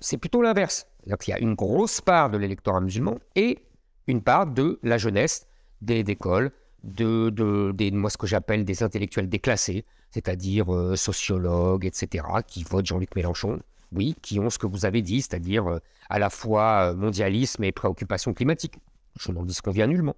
C'est 0.00 0.16
plutôt 0.16 0.40
l'inverse. 0.40 0.86
Il 1.06 1.14
y 1.28 1.32
a 1.32 1.38
une 1.38 1.52
grosse 1.54 2.00
part 2.00 2.30
de 2.30 2.38
l'électorat 2.38 2.80
musulman 2.80 3.18
et 3.36 3.58
une 4.06 4.22
part 4.22 4.46
de 4.46 4.80
la 4.82 4.96
jeunesse, 4.96 5.46
des 5.82 6.00
écoles, 6.08 6.50
de, 6.82 7.28
de, 7.28 7.90
moi 7.90 8.08
ce 8.08 8.16
que 8.16 8.26
j'appelle 8.26 8.64
des 8.64 8.82
intellectuels 8.82 9.28
déclassés, 9.28 9.84
c'est-à-dire 10.10 10.74
euh, 10.74 10.96
sociologues, 10.96 11.84
etc., 11.84 12.24
qui 12.46 12.62
votent 12.62 12.86
Jean-Luc 12.86 13.14
Mélenchon, 13.16 13.60
oui, 13.92 14.16
qui 14.22 14.40
ont 14.40 14.48
ce 14.48 14.58
que 14.58 14.66
vous 14.66 14.86
avez 14.86 15.02
dit, 15.02 15.20
c'est-à-dire 15.20 15.66
euh, 15.66 15.78
à 16.08 16.18
la 16.18 16.30
fois 16.30 16.92
euh, 16.92 16.94
mondialisme 16.94 17.64
et 17.64 17.72
préoccupation 17.72 18.32
climatique. 18.32 18.76
Je 19.20 19.30
n'en 19.30 19.44
disconviens 19.44 19.88
nullement. 19.88 20.16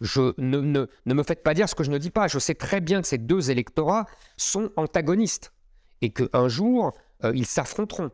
Je, 0.00 0.32
ne, 0.38 0.86
me 1.06 1.22
faites 1.22 1.42
pas 1.42 1.54
dire 1.54 1.68
ce 1.68 1.74
que 1.74 1.84
je 1.84 1.90
ne 1.90 1.98
dis 1.98 2.10
pas. 2.10 2.28
Je 2.28 2.38
sais 2.38 2.54
très 2.54 2.80
bien 2.80 3.02
que 3.02 3.08
ces 3.08 3.18
deux 3.18 3.50
électorats 3.50 4.06
sont 4.36 4.70
antagonistes 4.76 5.52
et 6.00 6.10
qu'un 6.10 6.48
jour, 6.48 6.92
ils 7.34 7.46
s'affronteront. 7.46 8.10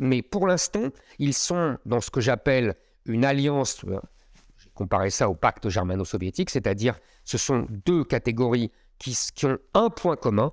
mais 0.00 0.22
pour 0.22 0.46
l'instant, 0.46 0.88
ils 1.18 1.34
sont 1.34 1.76
dans 1.84 2.00
ce 2.00 2.10
que 2.10 2.20
j'appelle 2.20 2.74
une 3.04 3.24
alliance, 3.24 3.84
j'ai 3.84 4.70
comparé 4.74 5.10
ça 5.10 5.28
au 5.28 5.34
pacte 5.34 5.68
germano-soviétique, 5.68 6.50
c'est-à-dire 6.50 6.98
ce 7.24 7.36
sont 7.36 7.66
deux 7.68 8.04
catégories 8.04 8.70
qui, 8.98 9.16
qui 9.34 9.46
ont 9.46 9.58
un 9.74 9.90
point 9.90 10.16
commun, 10.16 10.52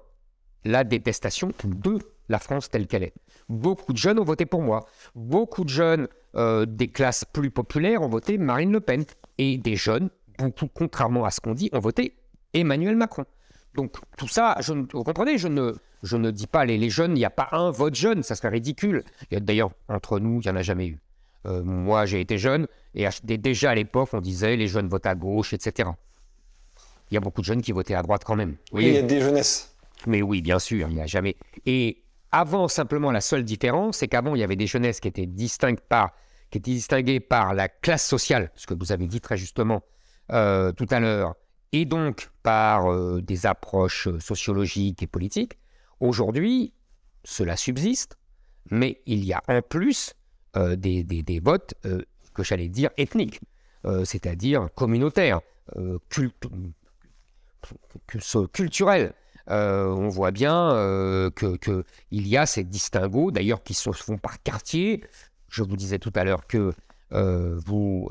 la 0.65 0.83
détestation 0.83 1.51
de 1.63 1.99
la 2.29 2.39
France 2.39 2.69
telle 2.69 2.87
qu'elle 2.87 3.03
est. 3.03 3.13
Beaucoup 3.49 3.93
de 3.93 3.97
jeunes 3.97 4.19
ont 4.19 4.23
voté 4.23 4.45
pour 4.45 4.61
moi. 4.61 4.85
Beaucoup 5.13 5.63
de 5.63 5.69
jeunes 5.69 6.07
euh, 6.35 6.65
des 6.65 6.87
classes 6.87 7.23
plus 7.25 7.51
populaires 7.51 8.01
ont 8.01 8.09
voté 8.09 8.37
Marine 8.37 8.71
Le 8.71 8.79
Pen. 8.79 9.05
Et 9.37 9.57
des 9.57 9.75
jeunes, 9.75 10.09
beaucoup, 10.37 10.67
contrairement 10.67 11.25
à 11.25 11.31
ce 11.31 11.39
qu'on 11.39 11.53
dit, 11.53 11.69
ont 11.73 11.79
voté 11.79 12.15
Emmanuel 12.53 12.95
Macron. 12.95 13.25
Donc 13.75 13.95
tout 14.17 14.27
ça, 14.27 14.55
je, 14.61 14.73
vous 14.73 15.03
comprenez, 15.03 15.37
je 15.37 15.47
ne, 15.47 15.73
je 16.03 16.17
ne 16.17 16.31
dis 16.31 16.47
pas 16.47 16.65
les, 16.65 16.77
les 16.77 16.89
jeunes, 16.89 17.11
il 17.11 17.19
n'y 17.19 17.25
a 17.25 17.29
pas 17.29 17.49
un 17.51 17.71
vote 17.71 17.95
jeune, 17.95 18.23
ça 18.23 18.35
serait 18.35 18.49
ridicule. 18.49 19.03
D'ailleurs, 19.31 19.71
entre 19.89 20.19
nous, 20.19 20.41
il 20.41 20.47
n'y 20.47 20.51
en 20.51 20.55
a 20.55 20.61
jamais 20.61 20.87
eu. 20.87 20.99
Euh, 21.45 21.63
moi, 21.63 22.05
j'ai 22.05 22.21
été 22.21 22.37
jeune, 22.37 22.67
et 22.95 23.07
déjà 23.21 23.71
à 23.71 23.75
l'époque, 23.75 24.09
on 24.13 24.21
disait 24.21 24.55
les 24.55 24.67
jeunes 24.67 24.87
votent 24.87 25.05
à 25.05 25.15
gauche, 25.15 25.53
etc. 25.53 25.89
Il 27.11 27.13
y 27.13 27.17
a 27.17 27.19
beaucoup 27.19 27.41
de 27.41 27.45
jeunes 27.45 27.61
qui 27.61 27.71
votaient 27.71 27.93
à 27.93 28.01
droite 28.01 28.23
quand 28.25 28.35
même. 28.35 28.55
Oui, 28.71 28.87
il 28.87 28.93
y 28.93 28.97
a 28.97 29.01
des 29.03 29.21
jeunesses. 29.21 29.75
Mais 30.07 30.21
oui, 30.21 30.41
bien 30.41 30.59
sûr, 30.59 30.87
il 30.89 30.95
n'y 30.95 31.01
a 31.01 31.05
jamais. 31.05 31.35
Et 31.65 32.03
avant, 32.31 32.67
simplement, 32.67 33.11
la 33.11 33.21
seule 33.21 33.43
différence, 33.43 33.97
c'est 33.97 34.07
qu'avant, 34.07 34.35
il 34.35 34.39
y 34.39 34.43
avait 34.43 34.55
des 34.55 34.67
jeunesses 34.67 34.99
qui 34.99 35.07
étaient 35.07 35.27
distinctes 35.27 35.83
par, 35.87 36.11
qui 36.49 36.57
étaient 36.57 36.71
distinguées 36.71 37.19
par 37.19 37.53
la 37.53 37.69
classe 37.69 38.05
sociale, 38.05 38.51
ce 38.55 38.65
que 38.65 38.73
vous 38.73 38.91
avez 38.91 39.05
dit 39.07 39.21
très 39.21 39.37
justement 39.37 39.83
euh, 40.31 40.71
tout 40.71 40.87
à 40.89 40.99
l'heure, 40.99 41.35
et 41.71 41.85
donc 41.85 42.29
par 42.41 42.91
euh, 42.91 43.21
des 43.21 43.45
approches 43.45 44.09
sociologiques 44.17 45.03
et 45.03 45.07
politiques. 45.07 45.59
Aujourd'hui, 45.99 46.73
cela 47.23 47.55
subsiste, 47.55 48.17
mais 48.71 49.01
il 49.05 49.23
y 49.23 49.33
a 49.33 49.43
en 49.47 49.61
plus 49.61 50.15
euh, 50.57 50.75
des, 50.75 51.03
des, 51.03 51.39
votes 51.39 51.75
que 52.33 52.43
j'allais 52.43 52.69
dire 52.69 52.89
ethniques, 52.97 53.39
c'est-à-dire 54.03 54.67
communautaires, 54.75 55.41
culturels. 58.51 59.13
on 59.47 60.09
voit 60.09 60.31
bien 60.31 61.31
qu'il 61.37 61.59
que 61.59 61.83
y 62.11 62.35
a 62.35 62.45
ces 62.47 62.63
distinguos, 62.63 63.29
d'ailleurs, 63.29 63.63
qui 63.63 63.75
se 63.75 63.91
font 63.91 64.17
par 64.17 64.41
quartier. 64.41 65.03
Je 65.49 65.61
vous 65.61 65.77
disais 65.77 65.99
tout 65.99 66.11
à 66.15 66.23
l'heure 66.23 66.47
que, 66.47 66.73
vous, 67.11 68.09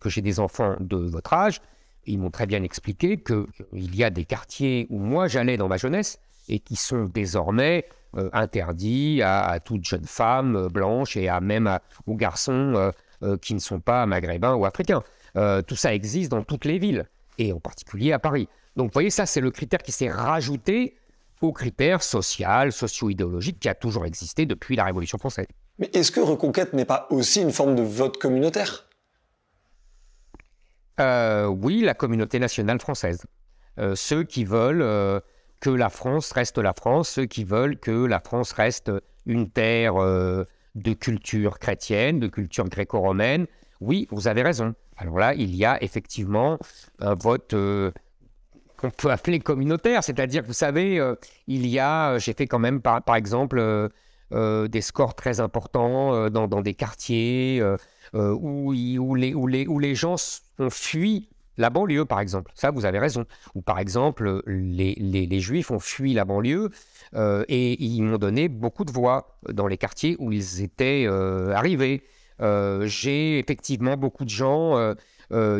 que 0.00 0.08
j'ai 0.08 0.22
des 0.22 0.40
enfants 0.40 0.76
de 0.80 0.96
votre 0.96 1.32
âge 1.32 1.60
ils 2.08 2.18
m'ont 2.18 2.30
très 2.30 2.46
bien 2.46 2.62
expliqué 2.62 3.18
qu'il 3.18 3.94
y 3.94 4.02
a 4.02 4.10
des 4.10 4.24
quartiers 4.24 4.86
où 4.90 4.98
moi 4.98 5.28
j'allais 5.28 5.56
dans 5.56 5.68
ma 5.68 5.76
jeunesse 5.76 6.18
et 6.48 6.58
qui 6.58 6.76
sont 6.76 7.04
désormais 7.04 7.86
euh, 8.16 8.30
interdits 8.32 9.20
à, 9.22 9.60
toute 9.60 9.84
jeune 9.84 10.06
femme 10.06 10.56
euh, 10.56 10.68
blanche 10.68 11.16
et 11.16 11.28
à 11.28 11.40
même 11.40 11.78
aux 12.06 12.16
garçons 12.16 12.92
euh, 13.22 13.36
qui 13.36 13.54
ne 13.54 13.58
sont 13.58 13.80
pas 13.80 14.06
maghrébins 14.06 14.54
ou 14.54 14.64
africains. 14.64 15.02
tout 15.66 15.76
ça 15.76 15.94
existe 15.94 16.30
dans 16.30 16.42
toutes 16.42 16.64
les 16.64 16.78
villes 16.78 17.04
et 17.36 17.52
en 17.52 17.60
particulier 17.60 18.12
à 18.12 18.18
Paris. 18.18 18.48
Donc 18.76 18.86
vous 18.86 18.94
voyez, 18.94 19.10
ça 19.10 19.26
c'est 19.26 19.40
le 19.40 19.50
critère 19.50 19.82
qui 19.82 19.92
s'est 19.92 20.10
rajouté 20.10 20.96
au 21.40 21.52
critère 21.52 22.02
social, 22.02 22.72
socio-idéologique 22.72 23.60
qui 23.60 23.68
a 23.68 23.74
toujours 23.74 24.06
existé 24.06 24.46
depuis 24.46 24.76
la 24.76 24.84
Révolution 24.84 25.18
française. 25.18 25.46
Mais 25.78 25.90
est-ce 25.94 26.10
que 26.10 26.20
Reconquête 26.20 26.72
n'est 26.72 26.84
pas 26.84 27.06
aussi 27.10 27.40
une 27.40 27.52
forme 27.52 27.76
de 27.76 27.82
vote 27.82 28.18
communautaire? 28.18 28.88
Euh, 31.00 31.46
oui, 31.46 31.80
la 31.82 31.94
communauté 31.94 32.38
nationale 32.38 32.80
française. 32.80 33.24
Euh, 33.78 33.94
ceux 33.94 34.24
qui 34.24 34.44
veulent 34.44 34.82
euh, 34.82 35.20
que 35.60 35.70
la 35.70 35.88
France 35.88 36.32
reste 36.32 36.58
la 36.58 36.72
France, 36.72 37.08
ceux 37.08 37.26
qui 37.26 37.44
veulent 37.44 37.78
que 37.78 38.04
la 38.06 38.18
France 38.18 38.52
reste 38.52 38.90
une 39.26 39.50
terre 39.50 39.94
de 40.74 40.92
culture 40.94 41.58
chrétienne, 41.58 42.18
de 42.18 42.28
culture 42.28 42.68
gréco-romaine. 42.68 43.46
Oui, 43.80 44.08
vous 44.10 44.26
avez 44.26 44.42
raison. 44.42 44.74
Alors 44.96 45.18
là, 45.18 45.34
il 45.34 45.54
y 45.54 45.64
a 45.64 45.80
effectivement 45.82 46.58
un 47.00 47.14
vote 47.14 47.54
qu'on 48.78 48.90
peut 48.90 49.10
appeler 49.10 49.38
communautaire, 49.38 50.02
c'est-à-dire, 50.02 50.42
vous 50.44 50.54
savez, 50.54 50.98
il 51.46 51.66
y 51.66 51.78
a, 51.78 52.18
j'ai 52.18 52.32
fait 52.32 52.46
quand 52.46 52.58
même 52.58 52.80
par, 52.80 53.16
exemple 53.16 53.90
des 54.30 54.80
scores 54.80 55.14
très 55.14 55.40
importants 55.40 56.30
dans, 56.30 56.60
des 56.62 56.74
quartiers 56.74 57.62
où, 58.12 58.72
où, 58.72 58.72
les, 59.14 59.34
où, 59.34 59.46
les, 59.46 59.66
où 59.66 59.78
les 59.78 59.94
gens 59.94 60.16
ont 60.58 60.70
fui 60.70 61.28
la 61.58 61.70
banlieue, 61.70 62.04
par 62.04 62.20
exemple. 62.20 62.52
Ça, 62.54 62.70
vous 62.70 62.86
avez 62.86 62.98
raison. 62.98 63.26
Ou 63.54 63.60
par 63.60 63.78
exemple, 63.78 64.42
les, 64.46 64.94
les, 64.94 65.40
Juifs 65.40 65.70
ont 65.70 65.80
fui 65.80 66.14
la 66.14 66.24
banlieue 66.24 66.70
euh, 67.14 67.44
et 67.48 67.82
ils 67.82 68.02
m'ont 68.02 68.16
donné 68.16 68.48
beaucoup 68.48 68.84
de 68.84 68.92
voix 68.92 69.38
dans 69.48 69.66
les 69.66 69.76
quartiers 69.76 70.16
où 70.18 70.32
ils 70.32 70.62
étaient 70.62 71.04
euh, 71.06 71.52
arrivés. 71.52 72.02
Euh, 72.40 72.86
j'ai 72.86 73.40
effectivement 73.40 73.96
beaucoup 73.96 74.24
de 74.24 74.30
gens 74.30 74.94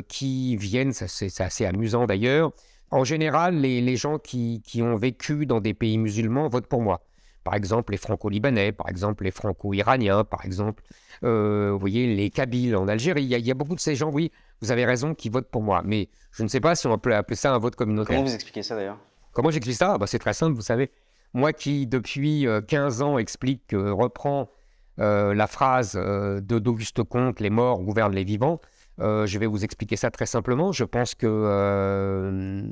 qui 0.08 0.56
viennent, 0.56 0.92
c'est 0.92 1.40
assez 1.40 1.66
amusant 1.66 2.06
d'ailleurs. 2.06 2.52
En 2.90 3.04
général, 3.04 3.56
les, 3.56 3.82
les 3.82 3.96
gens 3.96 4.18
qui, 4.18 4.62
qui, 4.64 4.80
ont 4.80 4.96
vécu 4.96 5.44
dans 5.44 5.60
des 5.60 5.74
pays 5.74 5.98
musulmans 5.98 6.48
votent 6.48 6.68
pour 6.68 6.80
moi. 6.80 7.02
Par 7.48 7.54
exemple, 7.54 7.92
les 7.92 7.96
franco-libanais, 7.96 8.72
par 8.72 8.90
exemple, 8.90 9.24
les 9.24 9.30
franco-iraniens, 9.30 10.22
par 10.22 10.44
exemple, 10.44 10.82
vous 11.22 11.78
voyez, 11.78 12.14
les 12.14 12.28
Kabyles 12.28 12.76
en 12.76 12.86
Algérie. 12.88 13.22
Il 13.22 13.28
y, 13.28 13.34
a, 13.34 13.38
il 13.38 13.46
y, 13.46 13.50
a, 13.50 13.54
beaucoup 13.54 13.74
de 13.74 13.80
ces 13.80 13.94
gens, 13.94 14.10
oui, 14.10 14.30
vous 14.60 14.70
avez 14.70 14.84
raison, 14.84 15.14
qui 15.14 15.30
votent 15.30 15.48
pour 15.50 15.62
moi. 15.62 15.80
Mais 15.82 16.10
je 16.30 16.42
ne 16.42 16.48
sais 16.48 16.60
pas 16.60 16.74
si 16.74 16.86
on 16.86 16.98
peut 16.98 17.14
appeler 17.14 17.36
ça 17.36 17.54
un 17.54 17.58
vote 17.58 17.74
communautaire. 17.74 18.16
Comment 18.16 18.28
vous 18.28 18.34
expliquez 18.34 18.62
ça 18.62 18.76
d'ailleurs? 18.76 18.98
Comment 19.32 19.50
j'explique 19.50 19.76
ça? 19.76 19.96
Bah, 19.96 20.06
C'est 20.06 20.18
très 20.18 20.34
simple, 20.34 20.54
vous 20.56 20.60
savez. 20.60 20.90
Moi 21.32 21.54
qui, 21.54 21.86
depuis 21.86 22.46
15 22.66 23.00
euh, 23.00 23.04
ans, 23.06 23.18
explique, 23.18 23.72
euh, 23.72 23.94
reprend 23.94 24.50
euh, 24.98 25.32
la 25.32 25.46
phrase 25.46 25.94
de 25.94 26.58
d'Auguste 26.58 27.02
Comte, 27.02 27.40
les 27.40 27.48
morts 27.48 27.80
gouvernent 27.80 28.14
les 28.14 28.24
vivants, 28.24 28.60
je 28.98 29.38
vais 29.38 29.46
vous 29.46 29.64
expliquer 29.64 29.96
ça 29.96 30.10
très 30.10 30.26
simplement. 30.26 30.72
Je 30.72 30.84
pense 30.84 31.14
que 31.14 32.62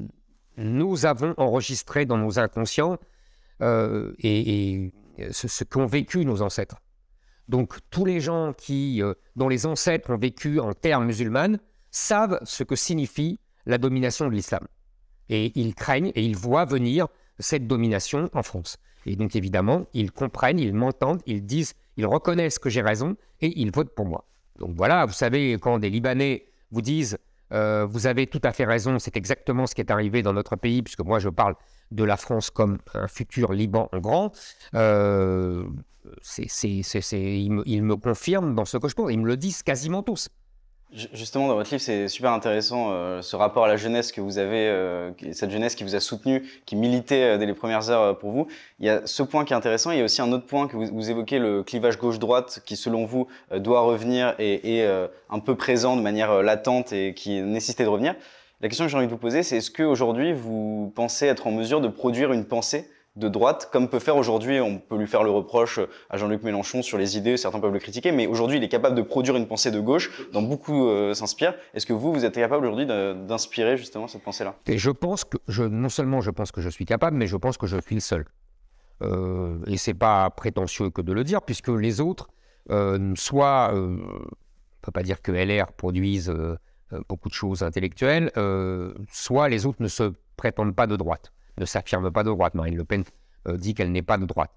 nous 0.59 1.07
avons 1.07 1.35
enregistré 1.39 2.05
dans 2.05 2.19
nos 2.19 2.39
inconscients 2.39 2.99
et, 3.61 4.93
ce, 5.31 5.49
ce 5.49 5.65
qu'ont 5.65 5.87
vécu 5.87 6.25
nos 6.25 6.43
ancêtres. 6.43 6.77
Donc 7.49 7.79
tous 7.91 8.05
les 8.05 8.21
gens 8.21 8.53
qui, 8.53 9.01
dont 9.37 9.49
les 9.49 9.67
ancêtres 9.67 10.11
ont 10.11 10.19
vécu 10.19 10.61
en 10.61 10.73
terre 10.73 11.01
musulmane, 11.01 11.59
savent 11.91 12.39
ce 12.45 12.65
que 12.65 12.77
signifie 12.77 13.41
la 13.65 13.79
domination 13.79 14.29
de 14.29 14.35
l'islam. 14.35 14.67
Et 15.29 15.53
ils 15.59 15.75
craignent 15.75 16.13
et 16.15 16.23
ils 16.23 16.37
voient 16.37 16.65
venir 16.65 17.09
cette 17.39 17.67
domination 17.67 18.31
en 18.33 18.43
France. 18.43 18.77
Et 19.07 19.17
donc 19.17 19.37
évidemment, 19.37 19.87
ils 19.95 20.11
comprennent, 20.11 20.59
ils 20.59 20.75
m'entendent, 20.75 21.23
ils 21.27 21.45
disent, 21.45 21.75
ils 21.97 22.07
reconnaissent 22.07 22.59
que 22.59 22.71
j'ai 22.71 22.83
raison 22.83 23.17
et 23.41 23.61
ils 23.61 23.71
votent 23.71 23.95
pour 23.95 24.07
moi. 24.07 24.29
Donc 24.59 24.75
voilà, 24.77 25.07
vous 25.07 25.13
savez, 25.13 25.53
quand 25.55 25.79
des 25.79 25.91
Libanais 25.91 26.47
vous 26.71 26.83
disent, 26.83 27.19
euh, 27.53 27.87
vous 27.87 28.07
avez 28.07 28.27
tout 28.27 28.41
à 28.45 28.53
fait 28.53 28.65
raison, 28.65 28.99
c'est 28.99 29.17
exactement 29.17 29.67
ce 29.67 29.75
qui 29.75 29.81
est 29.81 29.91
arrivé 29.91 30.23
dans 30.23 30.33
notre 30.33 30.57
pays, 30.57 30.83
puisque 30.83 31.01
moi 31.01 31.19
je 31.19 31.29
parle 31.29 31.55
de 31.91 32.05
la 32.05 32.17
France 32.17 32.51
comme 32.51 32.79
un 32.95 33.09
futur 33.09 33.53
Liban 33.53 33.89
en 33.93 33.99
grand, 33.99 34.33
euh, 34.75 35.65
ils, 36.39 37.53
me, 37.53 37.63
ils 37.67 37.83
me 37.83 37.97
confirment 37.97 38.55
dans 38.55 38.65
ce 38.65 38.79
que 38.79 38.89
je 38.89 38.95
pense, 38.95 39.11
ils 39.13 39.21
me 39.21 39.27
le 39.27 39.37
disent 39.37 39.63
quasiment 39.63 40.03
tous. 40.03 40.29
Justement, 41.13 41.47
dans 41.49 41.57
votre 41.57 41.69
livre, 41.71 41.83
c'est 41.83 42.09
super 42.09 42.33
intéressant 42.33 42.89
euh, 42.91 43.21
ce 43.21 43.37
rapport 43.37 43.67
à 43.67 43.69
la 43.69 43.77
jeunesse 43.77 44.13
que 44.13 44.23
vous 44.23 44.39
avez, 44.39 44.67
euh, 44.67 45.11
cette 45.33 45.51
jeunesse 45.51 45.75
qui 45.75 45.85
vous 45.85 45.95
a 45.95 46.01
soutenu, 46.01 46.43
qui 46.65 46.75
militait 46.75 47.35
euh, 47.35 47.39
dès 47.39 47.45
les 47.45 47.53
premières 47.53 47.91
heures 47.91 48.17
pour 48.19 48.31
vous. 48.31 48.47
Il 48.81 48.87
y 48.87 48.89
a 48.89 49.03
ce 49.05 49.23
point 49.23 49.45
qui 49.45 49.53
est 49.53 49.57
intéressant. 49.57 49.91
Il 49.91 49.99
y 49.99 50.01
a 50.01 50.05
aussi 50.05 50.23
un 50.23 50.33
autre 50.33 50.47
point 50.47 50.69
que 50.69 50.77
vous, 50.77 50.87
vous 50.87 51.11
évoquez, 51.11 51.39
le 51.39 51.63
clivage 51.63 51.99
gauche-droite, 51.99 52.63
qui 52.65 52.77
selon 52.77 53.05
vous 53.05 53.27
doit 53.55 53.81
revenir 53.81 54.35
et 54.39 54.79
est 54.79 55.09
un 55.29 55.39
peu 55.39 55.55
présent 55.55 55.97
de 55.97 56.01
manière 56.01 56.43
latente 56.43 56.95
et 56.95 57.13
qui 57.13 57.43
nécessite 57.43 57.83
de 57.83 57.89
revenir. 57.89 58.15
La 58.63 58.69
question 58.69 58.87
que 58.87 58.91
j'ai 58.91 58.97
envie 58.97 59.07
de 59.07 59.11
vous 59.11 59.19
poser, 59.19 59.43
c'est 59.43 59.59
est-ce 59.59 59.71
qu'aujourd'hui 59.71 60.33
vous 60.33 60.91
pensez 60.95 61.27
être 61.27 61.47
en 61.47 61.51
mesure 61.51 61.83
de 61.83 61.89
produire 61.89 62.33
une 62.33 62.47
pensée 62.47 62.89
de 63.17 63.29
droite, 63.29 63.69
comme 63.73 63.89
peut 63.89 63.99
faire 63.99 64.17
aujourd'hui, 64.17 64.61
on 64.61 64.79
peut 64.79 64.97
lui 64.97 65.07
faire 65.07 65.23
le 65.23 65.31
reproche 65.31 65.81
à 66.11 66.17
Jean-Luc 66.17 66.43
Mélenchon 66.43 66.83
sur 66.83 66.99
les 66.99 67.17
idées, 67.17 67.37
certains 67.37 67.61
peuvent 67.61 67.73
le 67.73 67.79
critiquer, 67.79 68.13
mais 68.13 68.27
aujourd'hui 68.27 68.59
il 68.59 68.65
est 68.65 68.69
capable 68.69 68.95
de 68.95 69.03
produire 69.03 69.37
une 69.37 69.47
pensée 69.47 69.71
de 69.71 69.81
gauche, 69.81 70.11
dont 70.33 70.43
beaucoup 70.43 70.89
euh, 70.89 71.15
s'inspirent. 71.15 71.55
Est-ce 71.75 71.87
que 71.87 71.93
vous, 71.93 72.13
vous 72.13 72.25
êtes 72.25 72.35
capable 72.35 72.67
aujourd'hui 72.67 72.87
d'inspirer 72.87 73.77
justement 73.77 74.07
cette 74.07 74.23
pensée-là? 74.23 74.55
Et 74.67 74.79
je 74.79 74.91
pense 74.91 75.25
que, 75.25 75.39
non 75.67 75.89
seulement 75.89 76.21
je 76.21 76.31
pense 76.31 76.53
que 76.53 76.61
je 76.61 76.69
suis 76.69 76.85
capable, 76.85 77.17
mais 77.17 77.27
je 77.27 77.37
pense 77.37 77.57
que 77.57 77.67
je 77.67 77.79
suis 77.81 77.95
le 77.95 78.01
seul. 78.01 78.27
Euh, 79.03 79.59
et 79.67 79.77
c'est 79.77 79.95
pas 79.95 80.31
prétentieux 80.31 80.91
que 80.91 81.03
de 81.03 81.13
le 81.13 81.25
dire, 81.25 81.43
puisque 81.43 81.69
les 81.69 82.01
autres, 82.01 82.29
euh, 82.71 83.13
soit, 83.17 83.73
euh, 83.75 83.79
on 83.79 83.91
ne 83.91 84.83
peut 84.83 84.93
pas 84.93 85.03
dire 85.03 85.23
que 85.23 85.33
LR 85.33 85.73
produisent 85.73 86.35
beaucoup 87.09 87.29
de 87.29 87.35
choses 87.35 87.63
intellectuelles, 87.63 88.31
soit 89.11 89.49
les 89.49 89.67
autres 89.67 89.83
ne 89.83 89.89
se 89.89 90.13
prétendent 90.37 90.77
pas 90.77 90.87
de 90.87 90.97
droite 90.97 91.33
ne 91.59 91.65
s'affirme 91.65 92.11
pas 92.11 92.23
de 92.23 92.31
droite. 92.31 92.55
Marine 92.55 92.77
Le 92.77 92.85
Pen 92.85 93.05
euh, 93.49 93.57
dit 93.57 93.75
qu'elle 93.75 93.93
n'est 93.93 94.03
pas 94.03 94.19
de 94.19 94.25
droite, 94.25 94.51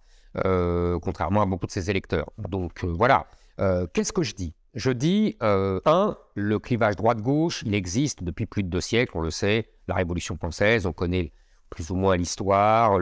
euh, 0.46 1.00
contrairement 1.00 1.42
à 1.42 1.46
beaucoup 1.46 1.68
de 1.68 1.72
ses 1.72 1.90
électeurs. 1.90 2.32
Donc 2.38 2.84
euh, 2.84 2.88
voilà. 2.88 3.28
Qu'est-ce 3.94 4.14
que 4.14 4.24
je 4.24 4.36
dis? 4.36 4.54
Je 4.74 4.90
dis, 4.90 5.36
un, 5.42 6.18
le 6.36 6.60
clivage 6.60 6.96
droite-gauche, 6.96 7.62
il 7.66 7.76
existe 7.76 8.24
depuis 8.24 8.46
plus 8.46 8.64
de 8.64 8.70
deux 8.70 8.80
siècles, 8.80 9.12
on 9.18 9.20
le 9.20 9.32
sait. 9.32 9.68
La 9.90 9.96
Révolution 9.96 10.38
française, 10.38 10.86
on 10.86 10.94
connaît 10.94 11.34
plus 11.70 11.90
ou 11.90 11.96
moins 11.96 12.16
l'histoire. 12.16 12.98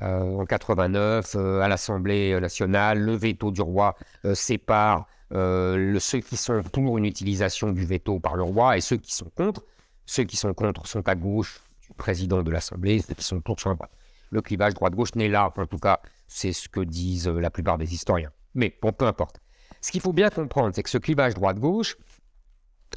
En 0.00 0.44
89, 0.46 1.34
à 1.34 1.66
l'Assemblée 1.66 2.38
nationale, 2.38 3.00
le 3.00 3.16
veto 3.16 3.50
du 3.50 3.60
roi 3.60 3.96
sépare 4.34 5.08
ceux 5.32 6.20
qui 6.20 6.36
sont 6.36 6.62
pour 6.62 6.96
une 6.96 7.04
utilisation 7.04 7.72
du 7.72 7.84
veto 7.84 8.20
par 8.20 8.36
le 8.36 8.44
roi 8.44 8.76
et 8.76 8.80
ceux 8.80 8.98
qui 8.98 9.12
sont 9.12 9.30
contre. 9.34 9.64
Ceux 10.06 10.22
qui 10.22 10.36
sont 10.36 10.54
contre 10.54 10.86
sont 10.86 11.08
à 11.08 11.16
gauche, 11.16 11.60
président 11.98 12.42
de 12.42 12.50
l'Assemblée, 12.50 13.02
qui 13.02 13.22
sont 13.22 13.42
tous 13.42 13.58
sur 13.58 13.68
la 13.68 13.74
droite. 13.74 13.92
Le 14.30 14.40
clivage 14.40 14.74
droite-gauche 14.74 15.14
n'est 15.14 15.28
là, 15.28 15.52
en 15.54 15.66
tout 15.66 15.78
cas, 15.78 16.00
c'est 16.26 16.52
ce 16.52 16.68
que 16.68 16.80
disent 16.80 17.28
euh, 17.28 17.40
la 17.40 17.50
plupart 17.50 17.76
des 17.76 17.92
historiens. 17.92 18.30
Mais 18.54 18.76
bon, 18.80 18.92
peu 18.92 19.06
importe. 19.06 19.40
Ce 19.80 19.90
qu'il 19.90 20.00
faut 20.00 20.12
bien 20.12 20.30
comprendre, 20.30 20.74
c'est 20.74 20.82
que 20.82 20.90
ce 20.90 20.98
clivage 20.98 21.34
droite-gauche 21.34 21.96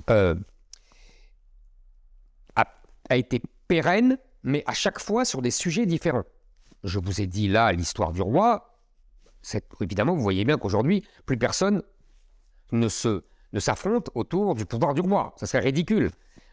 euh, 0.09 0.35
a, 2.55 3.17
été 3.17 3.41
pérenne 3.67 4.17
mais 4.43 4.63
à 4.65 4.73
chaque 4.73 4.99
fois 4.99 5.25
sur 5.25 5.41
des 5.41 5.51
sujets 5.51 5.85
différents. 5.85 6.23
Je 6.83 6.97
vous 6.97 7.21
ai 7.21 7.27
dit 7.27 7.47
là 7.47 7.71
l'histoire 7.71 8.11
du 8.11 8.21
roi. 8.21 8.79
Évidemment, 9.81 10.15
vous 10.15 10.21
voyez 10.21 10.45
bien 10.45 10.57
qu'aujourd'hui, 10.57 11.05
plus 11.25 11.37
personne 11.37 11.83
ne 12.71 12.87
ne 13.53 13.59
s'affronte 13.59 14.09
autour 14.15 14.55
du 14.55 14.65
pouvoir 14.65 14.93
du 14.93 15.01
roi. 15.01 15.33
Ça 15.37 15.45
serait 15.45 15.63
ridicule. 15.63 16.09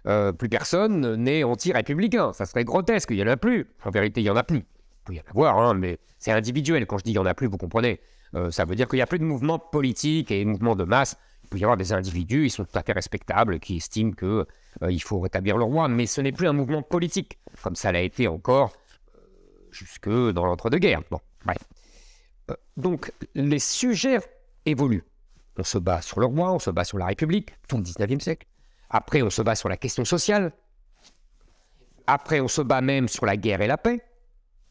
Euh, 0.07 0.33
plus 0.33 0.49
personne 0.49 1.17
n'est 1.17 1.45
anti-républicain. 1.45 2.33
Ça 2.33 2.47
serait 2.47 2.65
grotesque. 2.65 3.11
Il 3.11 3.17
n'y 3.17 3.23
en 3.23 3.29
a 3.29 3.37
plus. 3.37 3.67
En 3.85 3.91
vérité, 3.91 4.21
il 4.21 4.25
n'y 4.25 4.31
en 4.31 4.37
a 4.37 4.45
plus. 4.45 4.59
Il 4.59 5.05
peut 5.05 5.15
y 5.15 5.21
en 5.21 5.31
avoir, 5.31 5.59
hein, 5.59 5.75
mais 5.75 5.99
c'est 6.19 6.33
individuel. 6.33 6.87
Quand 6.87 6.99
je 6.99 7.05
dis 7.05 7.11
il 7.11 7.15
n'y 7.15 7.19
en 7.19 7.27
a 7.27 7.35
plus, 7.35 7.47
vous 7.47 7.59
comprenez. 7.59 8.01
Euh, 8.35 8.51
ça 8.51 8.65
veut 8.65 8.75
dire 8.75 8.89
qu'il 8.89 8.99
n'y 8.99 9.03
a 9.03 9.07
plus 9.07 9.19
de 9.19 9.25
mouvement 9.25 9.59
politique 9.59 10.31
et 10.31 10.45
de 10.45 10.49
mouvement 10.49 10.77
de 10.77 10.85
masse. 10.85 11.17
Il 11.45 11.49
peut 11.49 11.59
y 11.59 11.65
avoir 11.65 11.79
des 11.79 11.93
individus, 11.95 12.45
ils 12.45 12.51
sont 12.51 12.65
tout 12.65 12.79
à 12.79 12.83
fait 12.83 12.93
respectables, 12.93 13.59
qui 13.59 13.77
estiment 13.77 14.13
qu'il 14.13 14.45
euh, 14.83 14.99
faut 15.01 15.19
rétablir 15.21 15.57
le 15.57 15.65
roi, 15.65 15.89
mais 15.89 16.05
ce 16.05 16.21
n'est 16.21 16.33
plus 16.33 16.47
un 16.47 16.53
mouvement 16.53 16.83
politique, 16.83 17.39
comme 17.63 17.75
ça 17.75 17.91
l'a 17.91 18.03
été 18.03 18.29
encore 18.29 18.75
jusque 19.71 20.11
dans 20.11 20.45
l'entre-deux-guerres. 20.45 21.01
Bon, 21.11 21.21
donc, 22.77 23.13
les 23.35 23.59
sujets 23.59 24.19
évoluent. 24.65 25.05
On 25.59 25.65
se 25.65 25.79
bat 25.79 26.01
sur 26.01 26.21
le 26.21 26.27
roi, 26.27 26.53
on 26.53 26.59
se 26.59 26.71
bat 26.71 26.85
sur 26.85 26.99
la 26.99 27.07
République, 27.07 27.51
tout 27.69 27.77
le 27.77 27.83
19e 27.83 28.21
siècle. 28.21 28.47
Après, 28.91 29.23
on 29.23 29.31
se 29.31 29.43
bat 29.43 29.55
sur 29.55 29.69
la 29.69 29.77
question 29.77 30.05
sociale. 30.05 30.53
Après, 32.07 32.41
on 32.41 32.49
se 32.49 32.63
bat 32.63 32.81
même 32.81 33.09
sur 33.09 33.27
la 33.27 33.37
guerre 33.37 33.61
et 33.61 33.67
la 33.67 33.77
paix. 33.77 34.03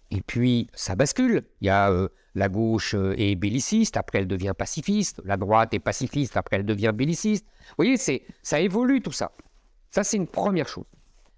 Et 0.10 0.22
puis, 0.22 0.70
ça 0.74 0.96
bascule. 0.96 1.46
Il 1.62 1.68
y 1.68 1.70
a 1.70 1.92
euh, 1.92 2.08
la 2.34 2.50
gauche 2.50 2.96
euh, 2.96 3.14
est 3.18 3.36
belliciste, 3.36 3.98
après 3.98 4.20
elle 4.20 4.28
devient 4.28 4.54
pacifiste. 4.58 5.22
La 5.26 5.38
droite 5.38 5.74
est 5.74 5.80
pacifiste, 5.80 6.38
après 6.38 6.58
elle 6.58 6.66
devient 6.66 6.94
belliciste. 6.94 7.46
Vous 7.70 7.76
voyez, 7.78 7.98
c'est, 7.98 8.26
ça 8.42 8.60
évolue 8.60 9.02
tout 9.02 9.12
ça. 9.12 9.32
Ça, 9.92 10.04
c'est 10.04 10.18
une 10.18 10.28
première 10.28 10.68
chose. 10.68 10.86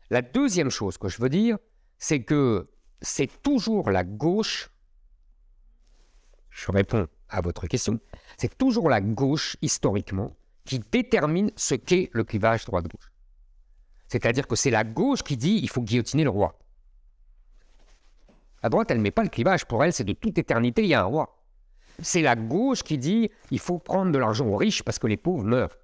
La 0.10 0.22
deuxième 0.22 0.70
chose 0.70 0.98
que 0.98 1.08
je 1.08 1.22
veux 1.22 1.30
dire, 1.30 1.58
c'est 1.98 2.24
que 2.24 2.70
c'est 3.02 3.42
toujours 3.42 3.90
la 3.92 4.04
gauche. 4.04 4.70
Je 6.50 6.72
réponds 6.72 7.08
à 7.30 7.42
votre 7.42 7.68
question. 7.68 8.00
C'est 8.38 8.58
toujours 8.58 8.90
la 8.90 9.02
gauche, 9.02 9.56
historiquement, 9.62 10.36
qui 10.70 10.80
détermine 10.92 11.50
ce 11.56 11.74
qu'est 11.74 12.12
le 12.14 12.24
clivage 12.24 12.64
droite-gauche. 12.64 13.12
C'est-à-dire 14.08 14.46
que 14.46 14.56
c'est 14.56 14.70
la 14.70 14.84
gauche 14.84 15.24
qui 15.24 15.36
dit 15.36 15.60
il 15.64 15.68
faut 15.68 15.82
guillotiner 15.82 16.24
le 16.24 16.30
roi. 16.30 16.60
La 18.62 18.70
droite, 18.70 18.92
elle 18.92 18.98
ne 18.98 19.02
met 19.02 19.10
pas 19.10 19.24
le 19.24 19.30
clivage. 19.30 19.66
Pour 19.66 19.84
elle, 19.84 19.94
c'est 19.94 20.04
de 20.04 20.14
toute 20.14 20.38
éternité, 20.38 20.84
il 20.84 20.90
y 20.90 20.94
a 20.94 21.02
un 21.02 21.06
roi. 21.06 21.40
C'est 22.04 22.22
la 22.22 22.36
gauche 22.36 22.84
qui 22.84 23.00
dit 23.00 23.32
il 23.50 23.58
faut 23.58 23.80
prendre 23.80 24.12
de 24.12 24.20
l'argent 24.20 24.46
aux 24.46 24.58
riches 24.58 24.84
parce 24.84 25.00
que 25.00 25.08
les 25.08 25.18
pauvres 25.18 25.44
meurent. 25.44 25.76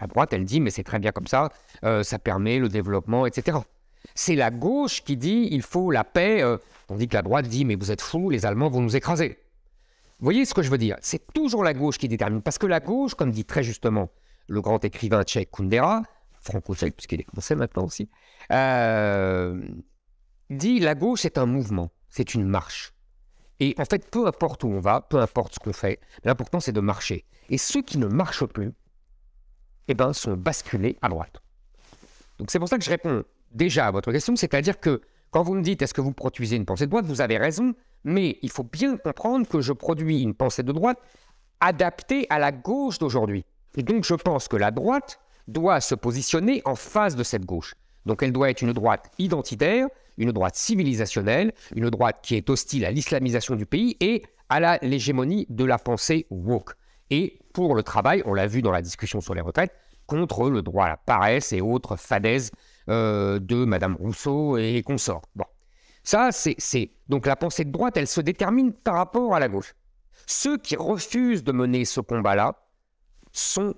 La 0.00 0.06
droite, 0.06 0.32
elle 0.32 0.44
dit 0.44 0.60
mais 0.60 0.70
c'est 0.70 0.84
très 0.84 1.00
bien 1.00 1.10
comme 1.10 1.26
ça, 1.26 1.50
euh, 1.82 2.04
ça 2.04 2.20
permet 2.20 2.60
le 2.60 2.68
développement, 2.68 3.26
etc. 3.26 3.58
C'est 4.14 4.36
la 4.36 4.52
gauche 4.52 5.02
qui 5.02 5.16
dit 5.16 5.48
il 5.50 5.62
faut 5.62 5.90
la 5.90 6.04
paix, 6.04 6.44
On 6.88 6.94
euh, 6.94 6.96
dit 6.96 7.08
que 7.08 7.14
la 7.14 7.22
droite 7.22 7.48
dit 7.48 7.64
mais 7.64 7.74
vous 7.74 7.90
êtes 7.90 8.02
fous, 8.02 8.30
les 8.30 8.46
Allemands 8.46 8.70
vont 8.70 8.82
nous 8.82 8.94
écraser. 8.94 9.41
Vous 10.22 10.26
voyez 10.26 10.44
ce 10.44 10.54
que 10.54 10.62
je 10.62 10.70
veux 10.70 10.78
dire? 10.78 10.96
C'est 11.00 11.32
toujours 11.34 11.64
la 11.64 11.74
gauche 11.74 11.98
qui 11.98 12.06
détermine. 12.06 12.42
Parce 12.42 12.56
que 12.56 12.66
la 12.68 12.78
gauche, 12.78 13.16
comme 13.16 13.32
dit 13.32 13.44
très 13.44 13.64
justement 13.64 14.08
le 14.46 14.60
grand 14.60 14.84
écrivain 14.84 15.24
tchèque 15.24 15.50
Kundera, 15.50 16.04
franco-tchèque, 16.40 16.94
puisqu'il 16.94 17.22
est 17.22 17.26
français 17.32 17.56
maintenant 17.56 17.86
aussi, 17.86 18.08
euh, 18.52 19.60
dit 20.48 20.78
la 20.78 20.94
gauche 20.94 21.24
est 21.24 21.38
un 21.38 21.46
mouvement, 21.46 21.90
c'est 22.08 22.34
une 22.34 22.46
marche. 22.46 22.92
Et 23.58 23.74
en 23.78 23.84
fait, 23.84 24.08
peu 24.12 24.28
importe 24.28 24.62
où 24.62 24.68
on 24.68 24.78
va, 24.78 25.00
peu 25.00 25.18
importe 25.18 25.54
ce 25.54 25.58
qu'on 25.58 25.72
fait, 25.72 25.98
l'important 26.22 26.60
c'est 26.60 26.70
de 26.70 26.80
marcher. 26.80 27.24
Et 27.48 27.58
ceux 27.58 27.82
qui 27.82 27.98
ne 27.98 28.06
marchent 28.06 28.46
plus, 28.46 28.70
eh 29.88 29.94
ben, 29.94 30.12
sont 30.12 30.34
basculés 30.34 30.98
à 31.02 31.08
droite. 31.08 31.42
Donc 32.38 32.52
c'est 32.52 32.60
pour 32.60 32.68
ça 32.68 32.78
que 32.78 32.84
je 32.84 32.90
réponds 32.90 33.24
déjà 33.50 33.88
à 33.88 33.90
votre 33.90 34.12
question, 34.12 34.36
c'est-à-dire 34.36 34.78
que 34.78 35.02
quand 35.32 35.42
vous 35.42 35.54
me 35.54 35.62
dites 35.62 35.82
est-ce 35.82 35.94
que 35.94 36.02
vous 36.02 36.12
produisez 36.12 36.56
une 36.56 36.66
pensée 36.66 36.84
de 36.84 36.90
droite, 36.90 37.06
vous 37.06 37.22
avez 37.22 37.38
raison, 37.38 37.74
mais 38.04 38.38
il 38.42 38.50
faut 38.50 38.64
bien 38.64 38.96
comprendre 38.98 39.48
que 39.48 39.62
je 39.62 39.72
produis 39.72 40.22
une 40.22 40.34
pensée 40.34 40.62
de 40.62 40.72
droite 40.72 40.98
adaptée 41.60 42.26
à 42.28 42.38
la 42.38 42.52
gauche 42.52 42.98
d'aujourd'hui. 42.98 43.44
Et 43.76 43.82
donc 43.82 44.04
je 44.04 44.14
pense 44.14 44.46
que 44.46 44.56
la 44.56 44.70
droite 44.70 45.20
doit 45.48 45.80
se 45.80 45.94
positionner 45.94 46.60
en 46.66 46.74
face 46.74 47.16
de 47.16 47.22
cette 47.22 47.46
gauche. 47.46 47.74
Donc 48.04 48.22
elle 48.22 48.32
doit 48.32 48.50
être 48.50 48.60
une 48.60 48.74
droite 48.74 49.10
identitaire, 49.18 49.88
une 50.18 50.32
droite 50.32 50.54
civilisationnelle, 50.54 51.52
une 51.74 51.88
droite 51.88 52.18
qui 52.22 52.36
est 52.36 52.50
hostile 52.50 52.84
à 52.84 52.90
l'islamisation 52.90 53.56
du 53.56 53.64
pays 53.64 53.96
et 54.00 54.22
à 54.50 54.60
la 54.60 54.78
l'hégémonie 54.82 55.46
de 55.48 55.64
la 55.64 55.78
pensée 55.78 56.26
woke. 56.28 56.74
Et 57.08 57.38
pour 57.54 57.74
le 57.74 57.82
travail, 57.82 58.22
on 58.26 58.34
l'a 58.34 58.46
vu 58.46 58.60
dans 58.60 58.70
la 58.70 58.82
discussion 58.82 59.22
sur 59.22 59.34
les 59.34 59.40
retraites, 59.40 59.72
contre 60.06 60.50
le 60.50 60.60
droit 60.60 60.84
à 60.84 60.88
la 60.90 60.96
paresse 60.98 61.54
et 61.54 61.62
autres 61.62 61.96
fadaises 61.96 62.50
euh, 62.88 63.38
de 63.38 63.64
Madame 63.64 63.96
Rousseau 63.96 64.56
et 64.56 64.82
consorts. 64.82 65.22
Bon. 65.34 65.44
Ça, 66.04 66.30
c'est. 66.32 66.90
Donc 67.08 67.26
la 67.26 67.36
pensée 67.36 67.64
de 67.64 67.70
droite, 67.70 67.96
elle 67.96 68.08
se 68.08 68.20
détermine 68.20 68.72
par 68.72 68.94
rapport 68.94 69.34
à 69.34 69.40
la 69.40 69.48
gauche. 69.48 69.74
Ceux 70.26 70.58
qui 70.58 70.76
refusent 70.76 71.44
de 71.44 71.52
mener 71.52 71.84
ce 71.84 72.00
combat-là 72.00 72.56
sont 73.32 73.74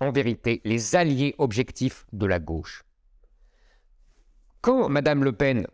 en 0.00 0.12
vérité 0.12 0.60
les 0.64 0.96
alliés 0.96 1.34
objectifs 1.38 2.06
de 2.12 2.26
la 2.26 2.38
gauche. 2.38 2.84
Quand 4.60 4.88
Madame 4.88 5.24
Le 5.24 5.32
Pen 5.32 5.66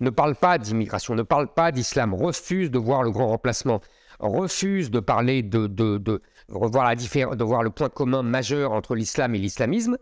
ne 0.00 0.10
parle 0.10 0.34
pas 0.34 0.58
d'immigration, 0.58 1.14
ne 1.14 1.22
parle 1.22 1.52
pas 1.52 1.72
d'islam, 1.72 2.14
refuse 2.14 2.70
de 2.70 2.78
voir 2.78 3.02
le 3.02 3.10
grand 3.10 3.28
remplacement, 3.28 3.80
refuse 4.18 4.90
de 4.90 5.00
parler 5.00 5.42
de, 5.42 5.66
de, 5.66 6.22
voir 6.48 7.62
le 7.62 7.70
point 7.70 7.88
commun 7.88 8.22
majeur 8.22 8.72
entre 8.72 8.94
l'islam 8.94 9.34
et 9.34 9.38
l'islamisme, 9.38 9.96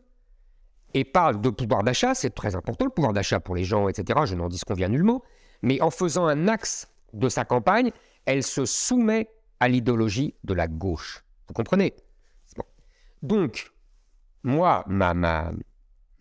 et 0.94 1.04
parle 1.04 1.40
de 1.40 1.50
pouvoir 1.50 1.82
d'achat, 1.82 2.14
c'est 2.14 2.30
très 2.30 2.56
important 2.56 2.84
le 2.84 2.90
pouvoir 2.90 3.12
d'achat 3.12 3.40
pour 3.40 3.54
les 3.54 3.64
gens, 3.64 3.88
etc. 3.88 4.20
Je 4.24 4.34
n'en 4.34 4.48
disconviens 4.48 4.88
nullement. 4.88 5.22
Mais 5.62 5.80
en 5.80 5.90
faisant 5.90 6.26
un 6.26 6.48
axe 6.48 6.88
de 7.12 7.28
sa 7.28 7.44
campagne, 7.44 7.90
elle 8.24 8.42
se 8.42 8.64
soumet 8.64 9.28
à 9.60 9.68
l'idéologie 9.68 10.34
de 10.44 10.54
la 10.54 10.68
gauche. 10.68 11.24
Vous 11.48 11.54
comprenez? 11.54 11.94
Donc, 13.22 13.70
moi, 14.42 14.84
ma, 14.86 15.12
ma, 15.12 15.52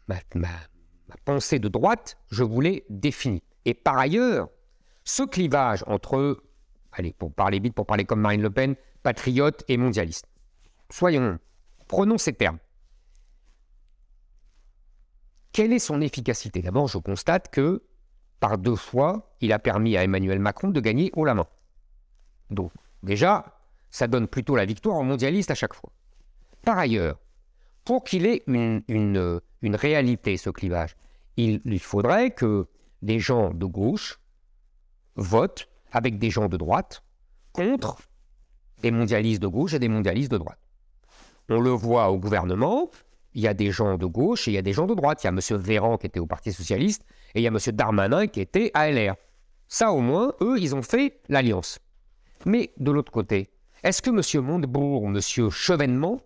ma, 0.07 0.49
pensée 1.23 1.59
de 1.59 1.69
droite, 1.69 2.17
je 2.29 2.43
voulais 2.43 2.85
définir. 2.89 3.41
Et 3.65 3.73
par 3.73 3.97
ailleurs, 3.97 4.49
ce 5.05 5.23
clivage 5.23 5.83
entre, 5.87 6.43
allez, 6.91 7.13
pour 7.13 7.33
parler 7.33 7.59
vite, 7.59 7.73
pour 7.73 7.85
parler 7.85 8.03
comme 8.03 8.19
Marine 8.19 8.41
Le 8.41 8.49
Pen, 8.49 8.75
patriote 9.03 9.63
et 9.69 9.77
mondialiste. 9.77 10.25
Soyons, 10.89 11.39
prenons 11.87 12.17
ces 12.17 12.33
termes. 12.33 12.59
Quelle 15.51 15.73
est 15.73 15.79
son 15.79 16.01
efficacité? 16.01 16.61
D'abord, 16.61 16.87
je 16.87 16.97
constate 16.97 17.49
que 17.49 17.83
par 18.39 18.57
deux 18.57 18.75
fois, 18.75 19.35
il 19.41 19.51
a 19.51 19.59
permis 19.59 19.97
à 19.97 20.03
Emmanuel 20.03 20.39
Macron 20.39 20.69
de 20.69 20.79
gagner 20.79 21.11
haut 21.15 21.25
la 21.25 21.33
main. 21.33 21.47
Donc, 22.49 22.71
déjà, 23.03 23.59
ça 23.89 24.07
donne 24.07 24.27
plutôt 24.27 24.55
la 24.55 24.65
victoire 24.65 24.97
aux 24.97 25.03
mondialistes 25.03 25.51
à 25.51 25.55
chaque 25.55 25.73
fois. 25.73 25.91
Par 26.63 26.77
ailleurs, 26.77 27.19
pour 27.83 28.03
qu'il 28.03 28.25
ait 28.25 28.43
une, 28.47 29.41
réalité, 29.63 30.37
ce 30.37 30.49
clivage, 30.49 30.95
il, 31.37 31.61
il 31.65 31.79
faudrait 31.79 32.31
que 32.31 32.67
des 33.01 33.19
gens 33.19 33.53
de 33.53 33.65
gauche 33.65 34.19
votent 35.15 35.67
avec 35.91 36.19
des 36.19 36.29
gens 36.29 36.47
de 36.47 36.57
droite 36.57 37.03
contre 37.51 37.97
des 38.81 38.91
mondialistes 38.91 39.41
de 39.41 39.47
gauche 39.47 39.73
et 39.73 39.79
des 39.79 39.89
mondialistes 39.89 40.31
de 40.31 40.37
droite. 40.37 40.59
On 41.49 41.59
le 41.59 41.71
voit 41.71 42.09
au 42.09 42.19
gouvernement, 42.19 42.89
il 43.33 43.41
y 43.41 43.47
a 43.47 43.53
des 43.53 43.71
gens 43.71 43.97
de 43.97 44.05
gauche 44.05 44.47
et 44.47 44.51
il 44.51 44.53
y 44.53 44.57
a 44.57 44.61
des 44.61 44.73
gens 44.73 44.87
de 44.87 44.93
droite. 44.93 45.23
Il 45.23 45.27
y 45.27 45.29
a 45.29 45.31
M. 45.31 45.39
Véran 45.57 45.97
qui 45.97 46.07
était 46.07 46.19
au 46.19 46.25
Parti 46.25 46.51
Socialiste 46.51 47.03
et 47.35 47.39
il 47.39 47.43
y 47.43 47.47
a 47.47 47.51
M. 47.51 47.57
Darmanin 47.73 48.27
qui 48.27 48.41
était 48.41 48.71
à 48.73 48.89
LR. 48.91 49.15
Ça, 49.67 49.91
au 49.91 49.99
moins, 49.99 50.33
eux, 50.41 50.57
ils 50.59 50.75
ont 50.75 50.81
fait 50.81 51.21
l'alliance. 51.29 51.79
Mais 52.45 52.71
de 52.77 52.91
l'autre 52.91 53.11
côté, 53.11 53.49
est-ce 53.83 54.01
que 54.01 54.09
M. 54.09 54.43
Montebourg 54.43 55.03
ou 55.03 55.07
M. 55.07 55.19
Chevènement, 55.51 56.21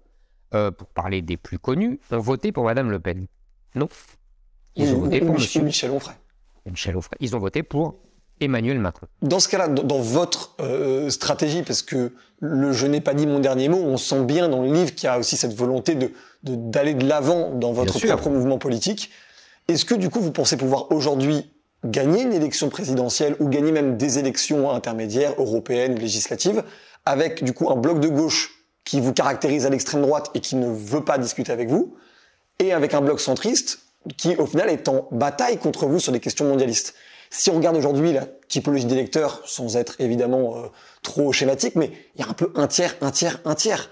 euh, 0.53 0.71
pour 0.71 0.87
parler 0.87 1.21
des 1.21 1.37
plus 1.37 1.59
connus, 1.59 1.99
ont 2.11 2.19
voté 2.19 2.51
pour 2.51 2.63
Mme 2.65 2.89
Le 2.89 2.99
Pen? 2.99 3.27
Non. 3.75 3.89
Ils 4.75 4.93
ont 4.93 4.99
voté 4.99 5.19
pour 5.19 5.35
M. 5.35 5.63
Michel 5.63 5.91
Onfray. 5.91 6.15
Michel 6.65 6.95
Onfray. 6.95 7.17
Ils 7.19 7.35
ont 7.35 7.39
voté 7.39 7.63
pour 7.63 7.99
Emmanuel 8.39 8.79
Macron. 8.79 9.07
Dans 9.21 9.39
ce 9.39 9.47
cas-là, 9.49 9.67
dans 9.67 9.99
votre 9.99 10.55
euh, 10.59 11.09
stratégie, 11.09 11.63
parce 11.63 11.81
que 11.81 12.13
le 12.39 12.71
je 12.73 12.87
n'ai 12.87 13.01
pas 13.01 13.13
dit 13.13 13.27
mon 13.27 13.39
dernier 13.39 13.69
mot, 13.69 13.77
on 13.77 13.97
sent 13.97 14.23
bien 14.25 14.49
dans 14.49 14.61
le 14.61 14.73
livre 14.73 14.93
qu'il 14.93 15.05
y 15.05 15.09
a 15.09 15.19
aussi 15.19 15.37
cette 15.37 15.53
volonté 15.53 15.95
de 15.95 16.11
d'aller 16.43 16.93
de 16.93 17.07
l'avant 17.07 17.51
dans 17.51 17.73
votre 17.73 17.99
propre 17.99 18.29
mouvement 18.29 18.57
politique. 18.57 19.09
Est-ce 19.67 19.85
que 19.85 19.95
du 19.95 20.09
coup 20.09 20.19
vous 20.19 20.31
pensez 20.31 20.57
pouvoir 20.57 20.91
aujourd'hui 20.91 21.49
gagner 21.85 22.23
une 22.23 22.33
élection 22.33 22.69
présidentielle 22.69 23.35
ou 23.39 23.47
gagner 23.49 23.71
même 23.71 23.97
des 23.97 24.19
élections 24.19 24.71
intermédiaires, 24.71 25.33
européennes, 25.37 25.95
législatives, 25.95 26.63
avec 27.05 27.43
du 27.43 27.53
coup 27.53 27.69
un 27.69 27.75
bloc 27.75 27.99
de 27.99 28.07
gauche 28.07 28.51
qui 28.85 28.99
vous 28.99 29.13
caractérise 29.13 29.65
à 29.65 29.69
l'extrême 29.69 30.01
droite 30.01 30.29
et 30.33 30.39
qui 30.39 30.55
ne 30.55 30.67
veut 30.67 31.03
pas 31.03 31.17
discuter 31.17 31.51
avec 31.51 31.69
vous, 31.69 31.95
et 32.59 32.73
avec 32.73 32.93
un 32.93 33.01
bloc 33.01 33.19
centriste 33.19 33.79
qui 34.17 34.35
au 34.35 34.45
final 34.45 34.69
est 34.69 34.87
en 34.87 35.07
bataille 35.11 35.57
contre 35.57 35.85
vous 35.85 35.99
sur 35.99 36.11
des 36.11 36.19
questions 36.19 36.45
mondialistes? 36.45 36.93
Si 37.29 37.49
on 37.49 37.55
regarde 37.55 37.75
aujourd'hui 37.75 38.13
la 38.13 38.27
typologie 38.47 38.85
d'électeurs, 38.85 39.41
sans 39.45 39.75
être 39.75 39.95
évidemment 39.99 40.57
euh, 40.57 40.67
trop 41.01 41.31
schématique, 41.31 41.75
mais 41.75 41.91
il 42.15 42.21
y 42.21 42.23
a 42.23 42.29
un 42.29 42.33
peu 42.33 42.51
un 42.55 42.67
tiers, 42.67 42.95
un 43.01 43.09
tiers, 43.09 43.39
un 43.45 43.55
tiers. 43.55 43.89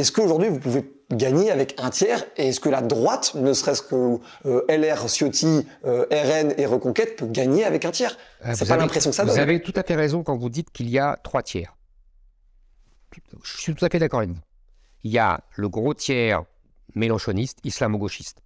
Est-ce 0.00 0.12
qu'aujourd'hui 0.12 0.48
vous 0.48 0.58
pouvez 0.58 0.90
gagner 1.10 1.50
avec 1.50 1.74
un 1.78 1.90
tiers 1.90 2.24
Et 2.38 2.48
est-ce 2.48 2.60
que 2.60 2.68
la 2.70 2.80
droite, 2.80 3.34
ne 3.34 3.52
serait-ce 3.52 3.82
que 3.82 4.18
euh, 4.46 4.64
LR, 4.68 5.08
Ciotti, 5.08 5.66
euh, 5.84 6.06
RN 6.10 6.54
et 6.56 6.64
Reconquête, 6.64 7.16
peut 7.16 7.26
gagner 7.26 7.64
avec 7.64 7.84
un 7.84 7.90
tiers? 7.90 8.16
Euh, 8.46 8.52
C'est 8.54 8.60
vous 8.60 8.68
pas 8.68 8.74
avez- 8.74 8.82
l'impression 8.84 9.10
que 9.10 9.16
ça 9.16 9.24
Vous 9.24 9.30
donne. 9.30 9.38
avez 9.40 9.60
tout 9.60 9.74
à 9.76 9.82
fait 9.82 9.96
raison 9.96 10.22
quand 10.22 10.36
vous 10.38 10.48
dites 10.48 10.70
qu'il 10.70 10.88
y 10.88 10.98
a 10.98 11.18
trois 11.22 11.42
tiers. 11.42 11.76
Je 13.42 13.56
suis 13.58 13.74
tout 13.74 13.84
à 13.84 13.88
fait 13.90 13.98
d'accord 13.98 14.20
avec 14.20 14.30
vous. 14.30 14.40
Il 15.02 15.10
y 15.10 15.18
a 15.18 15.40
le 15.56 15.68
gros 15.68 15.92
tiers 15.94 16.44
mélanchoniste, 16.94 17.58
islamo-gauchiste. 17.64 18.42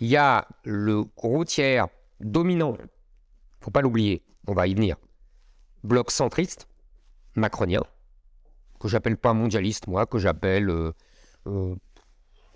Il 0.00 0.08
y 0.08 0.16
a 0.16 0.46
le 0.64 1.04
gros 1.04 1.44
tiers 1.44 1.86
dominant, 2.20 2.76
faut 3.60 3.70
pas 3.70 3.80
l'oublier, 3.80 4.22
on 4.46 4.52
va 4.52 4.66
y 4.66 4.74
venir, 4.74 4.96
bloc 5.84 6.10
centriste, 6.10 6.66
macronien, 7.34 7.82
que 8.86 8.92
j'appelle 8.92 9.16
pas 9.16 9.32
mondialiste, 9.32 9.86
moi, 9.88 10.06
que 10.06 10.18
j'appelle 10.18 10.70
euh, 10.70 10.92
euh, 11.46 11.74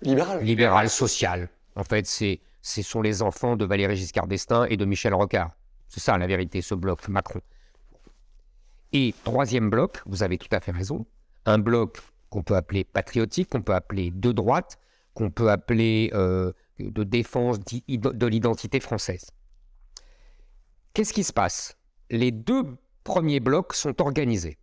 Libéral. 0.01 0.43
libéral 0.43 0.89
social. 0.89 1.49
En 1.75 1.83
fait, 1.83 2.07
c'est, 2.07 2.41
ce 2.61 2.81
sont 2.81 3.01
les 3.01 3.21
enfants 3.21 3.55
de 3.55 3.65
Valéry 3.65 3.95
Giscard 3.95 4.27
d'Estaing 4.27 4.65
et 4.65 4.77
de 4.77 4.85
Michel 4.85 5.13
Rocard. 5.13 5.51
C'est 5.89 5.99
ça 5.99 6.17
la 6.17 6.27
vérité, 6.27 6.61
ce 6.61 6.73
bloc 6.73 7.07
Macron. 7.09 7.41
Et 8.93 9.13
troisième 9.23 9.69
bloc, 9.69 10.01
vous 10.05 10.23
avez 10.23 10.37
tout 10.37 10.47
à 10.51 10.59
fait 10.59 10.71
raison, 10.71 11.05
un 11.45 11.59
bloc 11.59 11.99
qu'on 12.29 12.43
peut 12.43 12.55
appeler 12.55 12.83
patriotique, 12.83 13.49
qu'on 13.49 13.61
peut 13.61 13.75
appeler 13.75 14.11
de 14.11 14.31
droite, 14.31 14.79
qu'on 15.13 15.31
peut 15.31 15.51
appeler 15.51 16.11
euh, 16.13 16.51
de 16.79 17.03
défense 17.03 17.59
de 17.59 18.27
l'identité 18.27 18.79
française. 18.79 19.27
Qu'est-ce 20.93 21.13
qui 21.13 21.23
se 21.23 21.33
passe? 21.33 21.77
Les 22.09 22.31
deux 22.31 22.63
premiers 23.03 23.39
blocs 23.39 23.73
sont 23.73 24.01
organisés. 24.01 24.57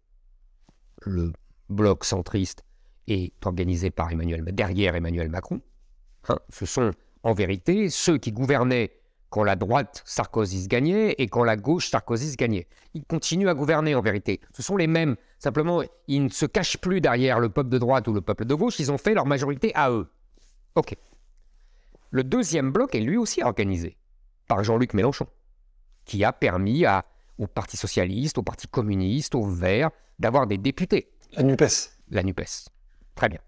Le 1.03 1.33
bloc 1.69 2.05
centriste 2.05 2.65
est 3.07 3.33
organisé 3.45 3.91
par 3.91 4.11
Emmanuel, 4.11 4.45
derrière 4.45 4.95
Emmanuel 4.95 5.29
Macron. 5.29 5.61
Hein, 6.29 6.39
ce 6.51 6.67
sont 6.67 6.93
en 7.23 7.33
vérité 7.33 7.91
ceux 7.91 8.19
qui 8.19 8.33
gouvernaient 8.33 8.93
quand 9.31 9.45
la 9.45 9.57
droite 9.57 10.03
Sarkozy 10.07 10.69
gagnait 10.69 11.15
et 11.19 11.27
quand 11.27 11.45
la 11.45 11.57
gauche 11.57 11.91
Sarkozy 11.91 12.35
gagnait. 12.37 12.67
Ils 12.95 13.05
continuent 13.05 13.49
à 13.49 13.55
gouverner 13.55 13.95
en 13.95 14.01
vérité. 14.01 14.41
Ce 14.55 14.63
sont 14.63 14.77
les 14.77 14.87
mêmes. 14.87 15.17
Simplement, 15.39 15.83
ils 16.07 16.25
ne 16.25 16.29
se 16.29 16.47
cachent 16.47 16.79
plus 16.79 17.01
derrière 17.01 17.39
le 17.39 17.51
peuple 17.51 17.69
de 17.69 17.79
droite 17.79 18.09
ou 18.09 18.13
le 18.13 18.21
peuple 18.21 18.47
de 18.47 18.55
gauche. 18.55 18.79
Ils 18.79 18.91
ont 18.91 18.99
fait 18.99 19.15
leur 19.15 19.27
majorité 19.27 19.73
à 19.75 19.91
eux. 19.91 20.09
OK. 20.75 20.97
Le 22.11 22.25
deuxième 22.25 22.73
bloc 22.73 22.95
est 22.95 23.01
lui 23.01 23.19
aussi 23.19 23.43
organisé 23.43 23.99
par 24.47 24.65
Jean-Luc 24.65 24.95
Mélenchon, 24.95 25.27
qui 26.07 26.25
a 26.25 26.33
permis 26.33 26.85
au 27.37 27.47
Parti 27.47 27.77
socialiste, 27.77 28.39
au 28.39 28.43
Parti 28.43 28.67
communiste, 28.67 29.35
aux 29.35 29.47
Verts 29.47 29.91
d'avoir 30.19 30.47
des 30.47 30.57
députés 30.57 31.11
La 31.33 31.43
NUPES. 31.43 31.91
la 32.11 32.23
NUPES. 32.23 32.69
Très 33.15 33.29
bien. 33.29 33.41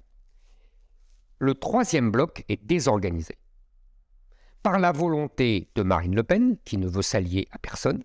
Le 1.39 1.55
troisième 1.55 2.11
bloc 2.11 2.45
est 2.49 2.63
désorganisé. 2.65 3.39
Par 4.63 4.79
la 4.79 4.93
volonté 4.93 5.71
de 5.75 5.83
Marine 5.83 6.15
Le 6.15 6.23
Pen, 6.23 6.59
qui 6.65 6.77
ne 6.77 6.87
veut 6.87 7.03
s'allier 7.03 7.49
à 7.51 7.59
personne, 7.59 8.05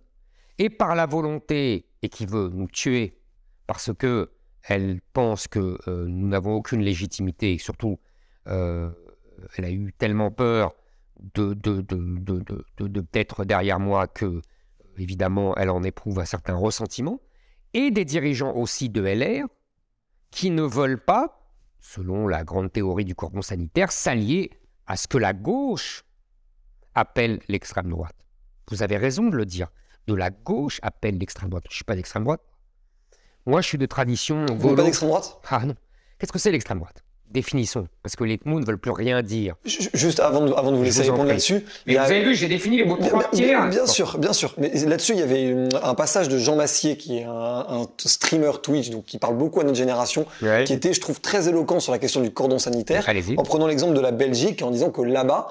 et 0.58 0.70
par 0.70 0.96
la 0.96 1.06
volonté, 1.06 1.86
et 2.02 2.08
qui 2.08 2.26
veut 2.26 2.50
nous 2.50 2.68
tuer, 2.68 3.20
parce 3.68 3.92
que 3.94 4.32
elle 4.68 5.02
pense 5.14 5.48
que 5.48 5.78
euh, 5.88 6.06
nous 6.08 6.28
n'avons 6.28 6.56
aucune 6.56 6.82
légitimité, 6.82 7.54
et 7.54 7.58
surtout, 7.58 8.00
euh, 8.48 8.90
elle 9.58 9.66
a 9.66 9.72
eu 9.72 9.94
tellement 9.94 10.32
peur 10.32 10.74
de, 11.36 11.54
de, 11.54 11.82
de, 11.82 12.44
de, 12.78 13.02
d'être 13.12 13.46
derrière 13.46 13.80
moi 13.80 14.08
que, 14.08 14.42
évidemment, 14.98 15.56
elle 15.56 15.70
en 15.70 15.84
éprouve 15.84 16.20
un 16.20 16.26
certain 16.26 16.56
ressentiment, 16.56 17.20
et 17.74 17.92
des 17.92 18.06
dirigeants 18.06 18.56
aussi 18.56 18.90
de 18.90 19.02
LR, 19.02 19.46
qui 20.36 20.52
ne 20.52 20.64
veulent 20.64 21.00
pas, 21.00 21.40
selon 21.80 22.28
la 22.28 22.44
grande 22.44 22.72
théorie 22.72 23.06
du 23.06 23.16
cordon 23.16 23.42
sanitaire, 23.42 23.92
s'allier 23.94 24.52
à 24.86 24.98
ce 24.98 25.08
que 25.08 25.18
la 25.18 25.32
gauche 25.32 26.04
appelle 26.94 27.40
l'extrême 27.48 27.90
droite. 27.90 28.16
Vous 28.70 28.84
avez 28.84 28.98
raison 28.98 29.30
de 29.30 29.38
le 29.38 29.46
dire. 29.46 29.72
De 30.08 30.14
la 30.14 30.32
gauche 30.32 30.80
appelle 30.84 31.18
l'extrême 31.18 31.50
droite. 31.50 31.64
Je 31.70 31.74
ne 31.74 31.76
suis 31.76 31.84
pas 31.86 31.96
d'extrême 31.96 32.26
droite. 32.26 32.42
Moi, 33.46 33.62
je 33.62 33.68
suis 33.68 33.78
de 33.78 33.86
tradition 33.86 34.46
Vous 34.46 34.68
n'êtes 34.68 34.76
pas 34.76 34.84
d'extrême 34.84 35.10
droite? 35.10 35.40
Ah 35.50 35.66
non. 35.66 35.76
Qu'est-ce 36.20 36.34
que 36.34 36.40
c'est 36.40 36.52
l'extrême 36.52 36.80
droite? 36.80 37.04
Définissons. 37.32 37.88
Parce 38.02 38.16
que 38.16 38.24
les 38.24 38.40
mots 38.46 38.60
ne 38.60 38.66
veulent 38.66 38.78
plus 38.78 38.92
rien 38.92 39.22
dire. 39.22 39.56
Ju- 39.66 39.90
Juste 39.94 40.20
avant 40.20 40.46
de, 40.46 40.54
avant 40.54 40.72
de 40.72 40.78
vous 40.78 40.84
laisser 40.84 41.04
vous 41.04 41.12
répondre 41.12 41.28
là-dessus, 41.30 41.66
vous 41.88 41.98
a- 41.98 42.02
avez 42.02 42.24
vu, 42.24 42.34
j'ai 42.36 42.48
défini 42.48 42.78
les 42.78 42.86
mots 42.86 42.98
Bien, 43.34 43.68
bien- 43.68 43.86
sûr, 43.88 44.18
bien 44.18 44.32
sûr. 44.32 44.54
Mais 44.58 44.70
là-dessus, 44.86 45.14
il 45.14 45.20
y 45.20 45.24
avait 45.24 45.44
une- 45.50 45.70
un 45.84 45.96
passage 45.96 46.30
de 46.30 46.38
Jean 46.38 46.56
Massier, 46.56 46.96
qui 46.98 47.18
est 47.18 47.24
un, 47.24 47.32
un 47.68 47.88
streamer 48.06 48.52
Twitch, 48.64 48.90
donc 48.90 49.06
qui 49.06 49.18
parle 49.18 49.36
beaucoup 49.38 49.60
à 49.60 49.64
notre 49.64 49.78
génération, 49.78 50.26
Ouais. 50.42 50.64
qui 50.66 50.74
était, 50.74 50.94
je 50.94 51.02
trouve, 51.02 51.20
très 51.20 51.50
éloquent 51.50 51.80
sur 51.82 51.92
la 51.92 52.00
question 52.00 52.22
du 52.22 52.32
cordon 52.32 52.60
sanitaire, 52.60 53.06
en 53.38 53.44
prenant 53.44 53.68
l'exemple 53.68 53.96
de 53.96 54.02
la 54.02 54.12
Belgique, 54.12 54.62
en 54.62 54.72
disant 54.72 54.90
que 54.92 55.02
là-bas, 55.02 55.48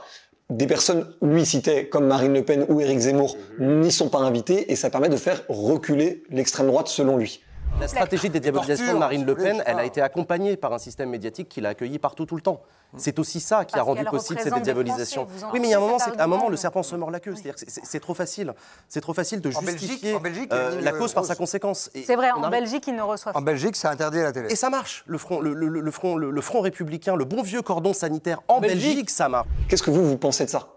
des 0.50 0.66
personnes, 0.66 1.06
lui 1.22 1.44
citait, 1.44 1.86
comme 1.88 2.06
Marine 2.06 2.32
Le 2.34 2.44
Pen 2.44 2.66
ou 2.68 2.80
Éric 2.80 2.98
Zemmour, 2.98 3.36
n'y 3.58 3.90
sont 3.90 4.08
pas 4.10 4.18
invitées, 4.20 4.70
et 4.72 4.76
ça 4.76 4.90
permet 4.90 5.08
de 5.08 5.16
faire 5.16 5.42
reculer 5.48 6.22
l'extrême 6.30 6.66
droite, 6.66 6.88
selon 6.88 7.16
lui. 7.16 7.40
La 7.80 7.88
stratégie 7.88 8.28
de 8.28 8.34
dédiabolisation 8.34 8.94
de 8.94 8.98
Marine 8.98 9.26
Le 9.26 9.34
Pen, 9.34 9.62
elle 9.66 9.78
a 9.78 9.84
été 9.84 10.00
accompagnée 10.00 10.56
par 10.56 10.72
un 10.72 10.78
système 10.78 11.10
médiatique 11.10 11.48
qui 11.48 11.60
l'a 11.60 11.70
accueillie 11.70 11.98
partout 11.98 12.24
tout 12.24 12.36
le 12.36 12.40
temps. 12.40 12.62
C'est 12.96 13.18
aussi 13.18 13.40
ça 13.40 13.64
qui 13.64 13.76
a 13.76 13.82
rendu 13.82 14.04
possible 14.04 14.38
cette 14.40 14.54
des 14.54 14.60
dédiabolisation. 14.60 15.26
Oui, 15.52 15.58
mais 15.60 15.68
il 15.68 15.70
y 15.72 15.74
a 15.74 15.78
un 15.78 15.80
moment, 15.80 15.98
c'est- 15.98 16.18
à 16.18 16.24
un 16.24 16.26
moment, 16.28 16.48
le 16.48 16.56
serpent 16.56 16.82
se 16.84 16.94
mord 16.94 17.10
la 17.10 17.18
queue. 17.20 17.34
C'est-à-dire 17.34 17.56
que 17.56 17.60
c'est 17.66 17.84
c'est 17.84 18.00
trop 18.00 18.14
facile. 18.14 18.54
C'est 18.88 19.00
trop 19.00 19.12
facile 19.12 19.40
de 19.40 19.48
En 19.54 19.60
Belgique- 19.60 19.80
justifier 19.80 20.14
en 20.14 20.20
Belgique, 20.20 20.50
euh, 20.52 20.80
la 20.80 20.92
cause 20.92 21.12
par 21.12 21.24
sa 21.24 21.34
conséquence. 21.34 21.90
Et 21.94 22.04
C'est 22.04 22.14
vrai, 22.16 22.30
en 22.30 22.42
arrive- 22.44 22.60
Belgique, 22.62 22.86
ils 22.86 22.94
ne 22.94 23.02
reçoivent 23.02 23.36
En 23.36 23.42
Belgique, 23.42 23.74
c'est 23.76 23.88
interdit 23.88 24.20
à 24.20 24.24
la 24.24 24.32
télé. 24.32 24.52
Et 24.52 24.56
ça 24.56 24.70
marche. 24.70 25.02
Le 25.06 25.18
front, 25.18 25.40
le, 25.40 25.52
le- 25.52 25.68
le 25.80 25.90
front, 25.90 26.16
le, 26.16 26.30
le 26.30 26.40
front 26.40 26.60
républicain, 26.60 27.16
le 27.16 27.24
bon 27.24 27.42
vieux 27.42 27.62
cordon 27.62 27.92
sanitaire 27.92 28.40
en 28.48 28.60
Belgique. 28.60 28.80
Belgique, 28.90 29.10
ça 29.10 29.28
marche. 29.28 29.48
Qu'est-ce 29.68 29.82
que 29.82 29.90
vous, 29.90 30.06
vous 30.08 30.18
pensez 30.18 30.44
de 30.44 30.50
ça? 30.50 30.68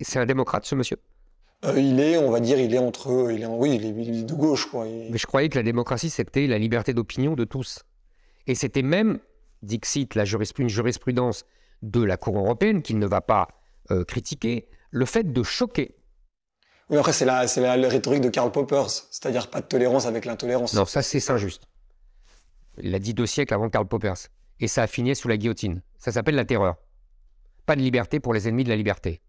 C'est 0.00 0.18
un 0.18 0.26
démocrate, 0.26 0.66
ce 0.66 0.74
monsieur. 0.74 0.98
Euh, 1.64 1.78
Il 1.80 1.98
est, 2.00 2.18
on 2.18 2.30
va 2.30 2.40
dire, 2.40 2.58
il 2.58 2.74
est 2.74 2.78
entre... 2.78 3.30
Il 3.32 3.42
est, 3.42 3.46
oui, 3.46 3.76
il 3.76 3.84
est, 3.84 3.88
il 3.90 4.18
est 4.20 4.22
de 4.24 4.34
gauche, 4.34 4.66
quoi. 4.70 4.86
Il- 4.86 5.10
Mais 5.10 5.18
je 5.18 5.26
croyais 5.26 5.48
que 5.48 5.56
la 5.58 5.62
démocratie, 5.62 6.10
c'était 6.10 6.46
la 6.46 6.58
liberté 6.58 6.92
d'opinion 6.94 7.34
de 7.34 7.44
tous. 7.44 7.84
Et 8.46 8.54
c'était 8.54 8.82
même, 8.82 9.18
dixit, 9.62 10.14
la 10.14 10.24
jurisprudence, 10.24 10.70
une 10.70 10.74
jurisprudence 10.74 11.44
de 11.82 12.02
la 12.02 12.16
Cour 12.16 12.36
européenne, 12.38 12.82
qu'il 12.82 12.98
ne 12.98 13.06
va 13.06 13.20
pas 13.20 13.48
euh, 13.90 14.04
critiquer, 14.04 14.68
le 14.90 15.04
fait 15.04 15.32
de 15.32 15.42
choquer. 15.42 15.96
Oui, 16.90 16.98
après, 16.98 17.12
c'est 17.12 17.24
la, 17.24 17.48
c'est 17.48 17.60
la, 17.60 17.76
la 17.76 17.88
rhétorique 17.88 18.20
de 18.20 18.28
Karl 18.28 18.52
Popper, 18.52 18.84
c'est-à-dire 18.88 19.50
pas 19.50 19.60
de 19.60 19.66
tolérance 19.66 20.06
avec 20.06 20.24
l'intolérance. 20.24 20.74
Non, 20.74 20.84
ça, 20.84 21.02
c'est 21.02 21.30
injuste. 21.30 21.62
Il 22.80 22.90
l'a 22.90 22.98
dit 22.98 23.14
deux 23.14 23.26
siècles 23.26 23.54
avant 23.54 23.68
Karl 23.70 23.88
Poppers. 23.88 24.28
Et 24.60 24.68
ça 24.68 24.82
a 24.82 24.86
fini 24.86 25.14
sous 25.16 25.28
la 25.28 25.36
guillotine. 25.36 25.82
Ça 25.98 26.12
s'appelle 26.12 26.34
la 26.36 26.44
terreur. 26.44 26.76
Pas 27.66 27.74
de 27.74 27.80
liberté 27.80 28.20
pour 28.20 28.32
les 28.32 28.46
ennemis 28.48 28.64
de 28.64 28.68
la 28.68 28.76
liberté. 28.76 29.20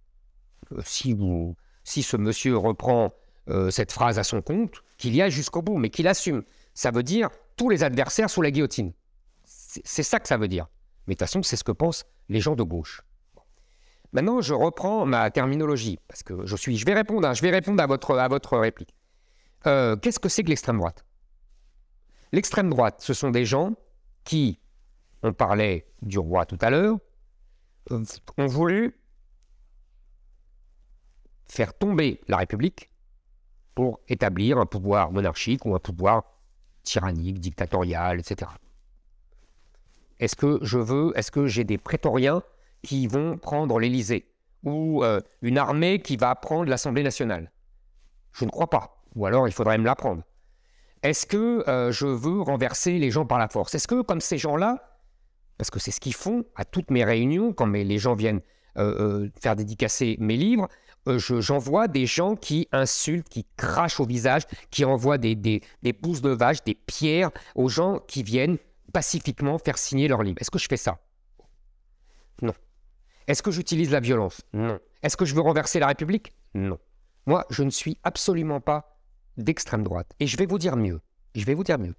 Euh, 0.74 0.82
si, 0.86 1.14
vous, 1.14 1.56
si 1.88 2.04
ce 2.04 2.18
monsieur 2.18 2.58
reprend 2.58 3.14
euh, 3.48 3.72
cette 3.72 3.94
phrase 3.94 4.20
à 4.20 4.26
son 4.26 4.42
compte, 4.42 4.84
qu'il 4.98 5.16
y 5.16 5.22
a 5.22 5.30
jusqu'au 5.30 5.62
bout, 5.62 5.78
mais 5.78 5.90
qu'il 5.90 6.10
assume, 6.10 6.44
ça 6.74 6.92
veut 6.92 7.02
dire 7.02 7.30
tous 7.56 7.70
les 7.70 7.82
adversaires 7.82 8.30
sous 8.30 8.42
la 8.42 8.52
guillotine. 8.52 8.92
C'est 9.46 10.04
ça 10.04 10.20
que 10.20 10.28
ça 10.28 10.36
veut 10.36 10.50
dire. 10.50 10.68
Mais 11.08 11.14
de 11.14 11.18
toute 11.18 11.28
façon, 11.28 11.44
c'est 11.44 11.56
ce 11.56 11.64
que 11.64 11.72
pensent 11.72 12.04
les 12.28 12.42
gens 12.42 12.56
de 12.56 12.64
gauche. 12.64 13.04
Maintenant, 14.12 14.42
je 14.42 14.54
reprends 14.54 15.06
ma 15.06 15.32
terminologie, 15.32 15.98
parce 16.10 16.24
que 16.24 16.46
je 16.46 16.58
suis. 16.58 16.76
Je 16.78 16.86
vais 16.86 16.94
répondre, 16.94 17.26
hein, 17.26 17.34
je 17.34 17.42
vais 17.42 17.52
répondre 17.52 17.82
à 17.82 17.88
votre, 17.88 18.18
à 18.18 18.28
votre 18.28 18.58
réplique. 18.58 18.94
Euh, 19.66 19.96
Qu'est-ce 19.96 20.20
que 20.20 20.28
c'est 20.28 20.44
que 20.44 20.50
l'extrême 20.50 20.80
droite? 20.80 21.06
L'extrême 22.34 22.70
droite, 22.70 22.98
ce 23.00 23.14
sont 23.14 23.32
des 23.32 23.46
gens 23.46 23.76
qui, 24.26 24.60
on 25.24 25.32
parlait 25.32 25.88
du 26.02 26.20
roi 26.20 26.46
tout 26.46 26.58
à 26.60 26.70
l'heure, 26.70 26.98
euh, 27.92 28.04
ont 28.38 28.48
voulu 28.48 28.97
faire 31.48 31.74
tomber 31.74 32.22
la 32.28 32.38
République 32.38 32.90
pour 33.76 34.00
établir 34.08 34.58
un 34.58 34.66
pouvoir 34.66 35.12
monarchique 35.12 35.66
ou 35.66 35.76
un 35.76 35.80
pouvoir 35.80 36.24
tyrannique, 36.84 37.40
dictatorial, 37.40 38.20
etc. 38.20 38.52
Est-ce 40.20 40.36
que 40.36 40.60
je 40.62 40.80
veux, 40.80 41.14
est-ce 41.16 41.32
que 41.32 41.48
j'ai 41.48 41.64
des 41.64 41.78
prétoriens 41.78 42.42
qui 42.82 43.08
vont 43.08 43.38
prendre 43.38 43.80
l'Élysée 43.80 44.26
ou 44.64 45.04
euh, 45.04 45.22
une 45.42 45.58
armée 45.58 46.02
qui 46.02 46.18
va 46.18 46.34
prendre 46.36 46.70
l'Assemblée 46.70 47.04
nationale? 47.04 47.52
Je 48.32 48.46
ne 48.46 48.50
crois 48.50 48.70
pas. 48.70 49.04
Ou 49.16 49.26
alors 49.26 49.48
il 49.48 49.52
faudrait 49.52 49.78
me 49.78 49.86
l'apprendre. 49.86 50.24
Est-ce 51.04 51.26
que 51.26 51.64
euh, 51.70 51.92
je 51.92 52.08
veux 52.08 52.42
renverser 52.42 52.98
les 52.98 53.12
gens 53.12 53.26
par 53.26 53.38
la 53.38 53.48
force? 53.48 53.76
Est-ce 53.76 53.88
que, 53.88 54.02
comme 54.02 54.22
ces 54.22 54.38
gens-là, 54.38 55.00
parce 55.58 55.70
que 55.70 55.80
c'est 55.80 55.92
ce 55.92 56.00
qu'ils 56.00 56.16
font 56.16 56.46
à 56.56 56.66
toutes 56.66 56.92
mes 56.92 57.04
réunions, 57.04 57.54
quand 57.54 57.68
les 57.68 57.98
gens 57.98 58.16
viennent 58.16 58.42
euh, 58.78 59.30
faire 59.42 59.56
dédicacer 59.56 60.18
mes 60.20 60.38
livres, 60.38 60.68
euh, 61.08 61.20
je- 61.20 61.42
j'envoie 61.42 61.88
des 61.88 62.06
gens 62.06 62.36
qui 62.36 62.68
insultent, 62.72 63.30
qui 63.30 63.46
crachent 63.58 64.00
au 64.00 64.06
visage, 64.06 64.44
qui 64.72 64.86
envoient 64.86 65.18
des, 65.18 65.36
des, 65.36 65.62
de 65.84 66.30
vache, 66.30 66.64
des 66.64 66.76
pierres 66.76 67.32
aux 67.56 67.70
gens 67.70 68.00
qui 68.08 68.24
viennent 68.24 68.58
pacifiquement 68.94 69.58
faire 69.58 69.78
signer 69.78 70.08
leurs 70.08 70.24
livres. 70.24 70.38
Est-ce 70.40 70.52
que 70.52 70.60
je 70.60 70.68
fais 70.68 70.78
ça? 70.78 71.00
Non. 72.42 72.54
Est-ce 73.28 73.44
que 73.44 73.52
j'utilise 73.52 73.92
la 73.92 74.00
violence? 74.00 74.42
Non. 74.54 74.80
Est-ce 75.04 75.18
que 75.18 75.26
je 75.26 75.36
veux 75.36 75.42
renverser 75.42 75.80
la 75.80 75.88
République? 75.88 76.34
Non. 76.54 76.80
Moi, 77.26 77.46
je 77.50 77.64
ne 77.64 77.70
suis 77.70 77.98
absolument 78.04 78.62
pas 78.62 78.98
d'extrême 79.38 79.84
droite. 79.84 80.12
Et 80.20 80.28
je 80.28 80.38
vais 80.38 80.46
vous 80.46 80.58
dire 80.58 80.76
mieux. 80.78 81.02
Je 81.36 81.46
vais 81.46 81.54
vous 81.54 81.64
dire 81.64 81.78
mieux. 81.78 81.96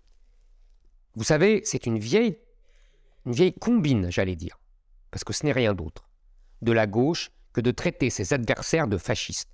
Vous 1.14 1.24
savez, 1.24 1.62
c'est 1.64 1.86
une 1.86 1.98
vieille 1.98 2.38
une 3.26 3.32
vieille 3.32 3.52
combine, 3.52 4.10
j'allais 4.10 4.36
dire, 4.36 4.58
parce 5.10 5.22
que 5.22 5.34
ce 5.34 5.44
n'est 5.44 5.52
rien 5.52 5.74
d'autre, 5.74 6.08
de 6.62 6.72
la 6.72 6.86
gauche 6.86 7.30
de 7.60 7.70
traiter 7.70 8.10
ses 8.10 8.32
adversaires 8.32 8.88
de 8.88 8.98
fascistes. 8.98 9.50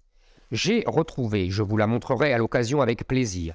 J'ai 0.51 0.85
retrouvé, 0.87 1.51
je 1.51 1.63
vous 1.63 1.77
la 1.77 1.87
montrerai 1.87 2.33
à 2.33 2.39
l'occasion 2.39 2.81
avec 2.81 3.07
plaisir, 3.07 3.55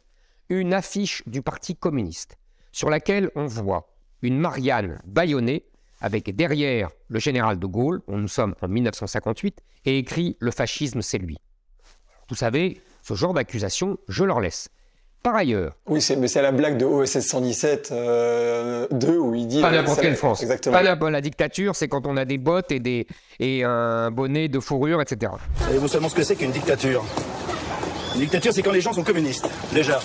une 0.50 0.74
affiche 0.74 1.24
du 1.28 1.42
Parti 1.42 1.76
communiste 1.76 2.38
sur 2.72 2.90
laquelle 2.90 3.32
on 3.36 3.46
voit 3.46 3.94
une 4.22 4.38
Marianne 4.38 5.00
bâillonnée 5.06 5.66
avec 6.02 6.36
derrière 6.36 6.90
le 7.10 7.20
général 7.20 7.60
de 7.60 7.66
Gaulle, 7.66 8.02
nous 8.08 8.28
sommes 8.28 8.56
en 8.62 8.68
1958, 8.68 9.62
et 9.86 9.98
écrit 9.98 10.38
Le 10.40 10.52
fascisme, 10.52 11.02
c'est 11.02 11.18
lui. 11.18 11.38
Vous 12.30 12.36
savez, 12.36 12.82
ce 13.02 13.14
genre 13.16 13.34
d'accusation, 13.34 13.98
je 14.08 14.24
leur 14.24 14.40
laisse. 14.40 14.70
Par 15.22 15.36
ailleurs. 15.36 15.74
Oui, 15.88 16.02
c'est, 16.02 16.16
mais 16.16 16.30
c'est 16.30 16.42
la 16.42 16.52
blague 16.52 16.78
de 16.78 16.86
OSS 16.86 17.20
117 17.20 17.90
euh, 17.92 18.88
2 18.92 19.18
où 19.18 19.36
il 19.36 19.48
dit. 19.48 19.62
Pas 19.62 19.72
n'importe 19.72 20.00
quelle 20.00 20.16
France. 20.16 20.42
Exactement. 20.42 20.76
Pas 20.78 20.84
la, 20.84 20.96
la 20.96 21.22
dictature, 21.22 21.76
c'est 21.76 21.90
quand 21.90 22.08
on 22.08 22.16
a 22.16 22.24
des 22.24 22.38
bottes 22.38 22.72
et, 22.72 22.80
des, 22.80 23.06
et 23.40 23.64
un 23.66 24.12
bonnet 24.12 24.48
de 24.48 24.60
fourrure, 24.60 25.02
etc. 25.02 25.34
Savez-vous 25.60 25.88
seulement 25.90 26.10
ce 26.10 26.16
que 26.16 26.24
c'est 26.24 26.36
qu'une 26.36 26.52
dictature? 26.52 27.04
Une 28.16 28.22
dictature, 28.22 28.54
c'est 28.54 28.64
quand 28.64 28.72
les 28.72 28.82
gens 28.82 28.94
sont 28.94 29.04
communistes. 29.04 29.48
Déjà, 29.74 30.00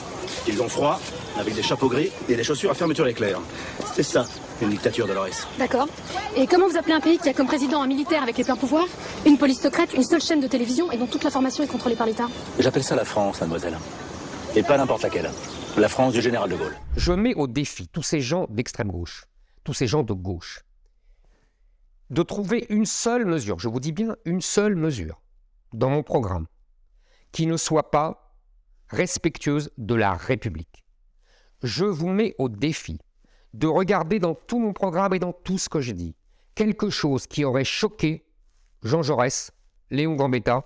ils 0.49 0.61
ont 0.61 0.69
froid, 0.69 1.01
avec 1.39 1.55
des 1.55 1.63
chapeaux 1.63 1.89
gris 1.89 2.11
et 2.29 2.35
des 2.35 2.45
chaussures 2.45 2.71
à 2.71 2.75
fermeture 2.75 3.07
éclair. 3.07 3.41
C'est 3.95 4.03
ça, 4.03 4.27
une 4.61 4.71
dictature, 4.71 5.07
Dolores. 5.07 5.49
D'accord. 5.59 5.87
Et 6.37 6.47
comment 6.47 6.69
vous 6.69 6.77
appelez 6.77 6.95
un 6.95 7.01
pays 7.01 7.19
qui 7.19 7.29
a 7.29 7.33
comme 7.33 7.47
président 7.47 7.81
un 7.83 7.87
militaire 7.87 8.23
avec 8.23 8.37
les 8.37 8.45
pleins 8.45 8.57
pouvoirs, 8.57 8.89
une 9.25 9.39
police 9.39 9.61
secrète, 9.61 9.95
une 9.95 10.05
seule 10.05 10.21
chaîne 10.21 10.41
de 10.41 10.49
télévision 10.49 10.91
et 10.91 10.97
dont 10.97 11.07
toute 11.07 11.23
l'information 11.25 11.63
est 11.63 11.69
contrôlée 11.69 11.97
par 11.97 12.07
l'État? 12.07 12.27
J'appelle 12.59 12.85
ça 12.85 12.97
la 12.97 13.05
France, 13.05 13.41
mademoiselle. 13.41 13.79
Et 14.57 14.63
pas 14.63 14.77
n'importe 14.77 15.03
laquelle. 15.03 15.31
La 15.77 15.89
France 15.89 16.13
du 16.13 16.23
général 16.23 16.49
de 16.49 16.55
Gaulle. 16.55 16.77
Je 16.97 17.13
mets 17.13 17.35
au 17.35 17.49
défi 17.49 17.89
tous 17.89 18.05
ces 18.05 18.21
gens 18.21 18.47
d'extrême 18.49 18.89
gauche, 18.89 19.27
tous 19.65 19.75
ces 19.75 19.89
gens 19.89 20.05
de 20.05 20.13
gauche, 20.13 20.65
de 22.11 22.23
trouver 22.23 22.67
une 22.69 22.87
seule 22.87 23.27
mesure, 23.27 23.59
je 23.59 23.69
vous 23.69 23.81
dis 23.81 23.91
bien 23.91 24.15
une 24.25 24.41
seule 24.41 24.77
mesure, 24.77 25.21
dans 25.73 25.91
mon 25.91 26.05
programme, 26.05 26.47
qui 27.33 27.49
ne 27.49 27.57
soit 27.57 27.91
pas 27.91 28.37
respectueuse 28.89 29.73
de 29.77 29.97
la 29.97 30.13
République. 30.13 30.85
Je 31.65 31.85
vous 31.85 32.09
mets 32.09 32.37
au 32.39 32.49
défi 32.49 33.01
de 33.55 33.67
regarder 33.67 34.21
dans 34.21 34.35
tout 34.35 34.61
mon 34.61 34.73
programme 34.73 35.15
et 35.15 35.19
dans 35.19 35.33
tout 35.33 35.59
ce 35.59 35.69
que 35.69 35.81
je 35.81 35.91
dis 35.91 36.15
quelque 36.55 36.91
chose 36.91 37.27
qui 37.27 37.45
aurait 37.45 37.65
choqué 37.65 38.25
Jean 38.83 39.03
Jaurès, 39.03 39.51
Léon 39.91 40.15
Gambetta, 40.15 40.65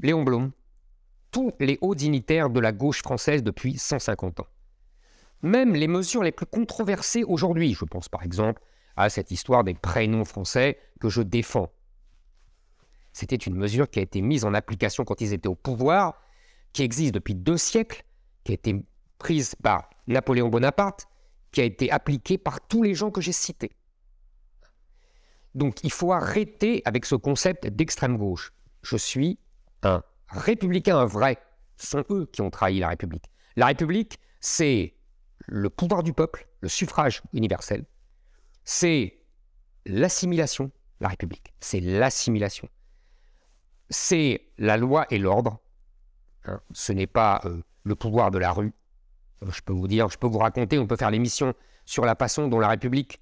Léon 0.00 0.22
Blum, 0.22 0.52
tous 1.34 1.52
les 1.58 1.78
hauts 1.80 1.96
dignitaires 1.96 2.48
de 2.48 2.60
la 2.60 2.70
gauche 2.70 3.02
française 3.02 3.42
depuis 3.42 3.76
150 3.76 4.38
ans. 4.38 4.46
Même 5.42 5.74
les 5.74 5.88
mesures 5.88 6.22
les 6.22 6.30
plus 6.30 6.46
controversées 6.46 7.24
aujourd'hui, 7.24 7.74
je 7.74 7.84
pense 7.84 8.08
par 8.08 8.22
exemple 8.22 8.62
à 8.96 9.10
cette 9.10 9.32
histoire 9.32 9.64
des 9.64 9.74
prénoms 9.74 10.24
français 10.24 10.78
que 11.00 11.08
je 11.08 11.22
défends. 11.22 11.72
C'était 13.12 13.34
une 13.34 13.56
mesure 13.56 13.90
qui 13.90 13.98
a 13.98 14.02
été 14.02 14.22
mise 14.22 14.44
en 14.44 14.54
application 14.54 15.04
quand 15.04 15.20
ils 15.20 15.32
étaient 15.32 15.48
au 15.48 15.56
pouvoir, 15.56 16.22
qui 16.72 16.84
existe 16.84 17.14
depuis 17.14 17.34
deux 17.34 17.58
siècles, 17.58 18.04
qui 18.44 18.52
a 18.52 18.54
été 18.54 18.86
prise 19.18 19.56
par 19.56 19.90
Napoléon 20.06 20.48
Bonaparte, 20.48 21.08
qui 21.50 21.60
a 21.60 21.64
été 21.64 21.90
appliquée 21.90 22.38
par 22.38 22.60
tous 22.60 22.84
les 22.84 22.94
gens 22.94 23.10
que 23.10 23.20
j'ai 23.20 23.32
cités. 23.32 23.72
Donc 25.56 25.82
il 25.82 25.90
faut 25.90 26.12
arrêter 26.12 26.80
avec 26.84 27.04
ce 27.04 27.16
concept 27.16 27.66
d'extrême 27.66 28.18
gauche. 28.18 28.52
Je 28.82 28.96
suis 28.96 29.40
un 29.82 30.04
républicain, 30.34 30.98
un 30.98 31.06
vrai. 31.06 31.38
Ce 31.76 31.88
sont 31.88 32.04
eux 32.10 32.26
qui 32.32 32.42
ont 32.42 32.50
trahi 32.50 32.78
la 32.78 32.88
République. 32.88 33.24
La 33.56 33.66
République, 33.66 34.18
c'est 34.40 34.94
le 35.46 35.70
pouvoir 35.70 36.02
du 36.02 36.12
peuple, 36.12 36.46
le 36.60 36.68
suffrage 36.68 37.22
universel. 37.32 37.84
C'est 38.64 39.18
l'assimilation, 39.86 40.70
la 41.00 41.08
République. 41.08 41.52
C'est 41.60 41.80
l'assimilation. 41.80 42.68
C'est 43.90 44.48
la 44.58 44.76
loi 44.76 45.06
et 45.10 45.18
l'ordre. 45.18 45.58
Hein. 46.46 46.60
Ce 46.72 46.92
n'est 46.92 47.06
pas 47.06 47.40
euh, 47.44 47.62
le 47.84 47.94
pouvoir 47.94 48.30
de 48.30 48.38
la 48.38 48.52
rue. 48.52 48.72
Euh, 49.42 49.50
Je 49.50 49.60
peux 49.62 49.72
vous 49.72 49.88
dire, 49.88 50.08
je 50.08 50.18
peux 50.18 50.26
vous 50.26 50.38
raconter, 50.38 50.78
on 50.78 50.86
peut 50.86 50.96
faire 50.96 51.10
l'émission 51.10 51.54
sur 51.84 52.04
la 52.04 52.14
façon 52.14 52.48
dont 52.48 52.58
la 52.58 52.68
République, 52.68 53.20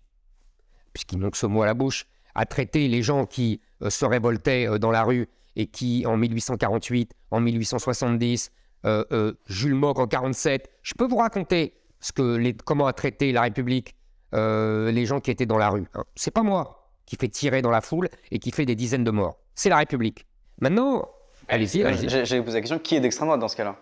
puisqu'ils 0.93 1.19
n'ont 1.19 1.31
que 1.31 1.37
ce 1.37 1.47
mot 1.47 1.63
à 1.63 1.67
la 1.67 1.75
bouche, 1.75 2.07
a 2.35 2.47
traité 2.47 2.89
les 2.89 3.03
gens 3.03 3.27
qui 3.27 3.61
euh, 3.83 3.91
se 3.91 4.05
révoltaient 4.05 4.79
dans 4.79 4.91
la 4.91 5.03
rue 5.03 5.29
et 5.57 5.67
qui, 5.67 6.05
en 6.07 6.17
1848, 6.17 7.13
en 7.31 7.41
1870, 7.41 8.51
euh, 8.85 9.05
euh, 9.13 9.33
Jules 9.47 9.75
Mock 9.75 9.99
en 9.99 10.07
47, 10.07 10.69
je 10.83 10.95
peux 10.95 11.07
vous 11.07 11.17
raconter 11.19 11.75
ce 12.01 12.13
que 12.13 12.37
les, 12.37 12.55
comment 12.55 12.87
a 12.87 12.93
traité 12.93 13.33
la 13.33 13.43
République 13.43 13.95
euh, 14.35 14.91
les 14.91 15.05
gens 15.07 15.21
qui 15.21 15.31
étaient 15.31 15.47
dans 15.47 15.59
la 15.59 15.69
rue. 15.69 15.85
hein. 15.95 16.05
C'est 16.17 16.31
pas 16.33 16.43
moi 16.43 16.91
qui 17.07 17.17
fait 17.17 17.29
tirer 17.29 17.61
dans 17.63 17.71
la 17.71 17.81
foule 17.81 18.09
et 18.31 18.39
qui 18.39 18.51
fait 18.51 18.65
des 18.65 18.75
dizaines 18.75 19.05
de 19.05 19.11
morts. 19.11 19.37
C'est 19.55 19.69
la 19.69 19.77
République. 19.77 20.27
Maintenant, 20.61 21.07
allez-y. 21.49 21.85
J'ai- 22.09 22.25
J'allais 22.25 22.43
poser 22.43 22.57
la 22.57 22.61
question 22.63 22.79
qui 22.79 22.97
est 22.97 23.01
d'extrême 23.01 23.29
droite 23.29 23.41
dans 23.41 23.49
ce 23.49 23.57
cas-là? 23.57 23.77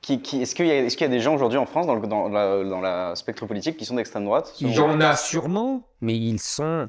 Qui, 0.00 0.22
qui- 0.22 0.40
Est-ce 0.42 0.54
qu'il 0.54 0.66
y, 0.66 0.70
a- 0.70 0.82
y 0.84 1.08
des 1.10 1.20
gens 1.20 1.34
aujourd'hui 1.34 1.58
en 1.58 1.66
France, 1.66 1.86
dans 1.86 1.94
le 1.96 2.06
dans 2.06 2.28
la, 2.28 2.62
dans 2.64 2.80
la 2.80 3.14
spectre 3.16 3.44
politique, 3.46 3.76
qui 3.76 3.84
sont 3.84 3.96
d'extrême 3.96 4.24
droite 4.24 4.54
Il 4.60 4.72
y 4.72 4.78
en 4.78 4.98
a 5.00 5.16
sûrement, 5.16 5.82
mais 6.00 6.16
ils 6.16 6.38
sont, 6.40 6.88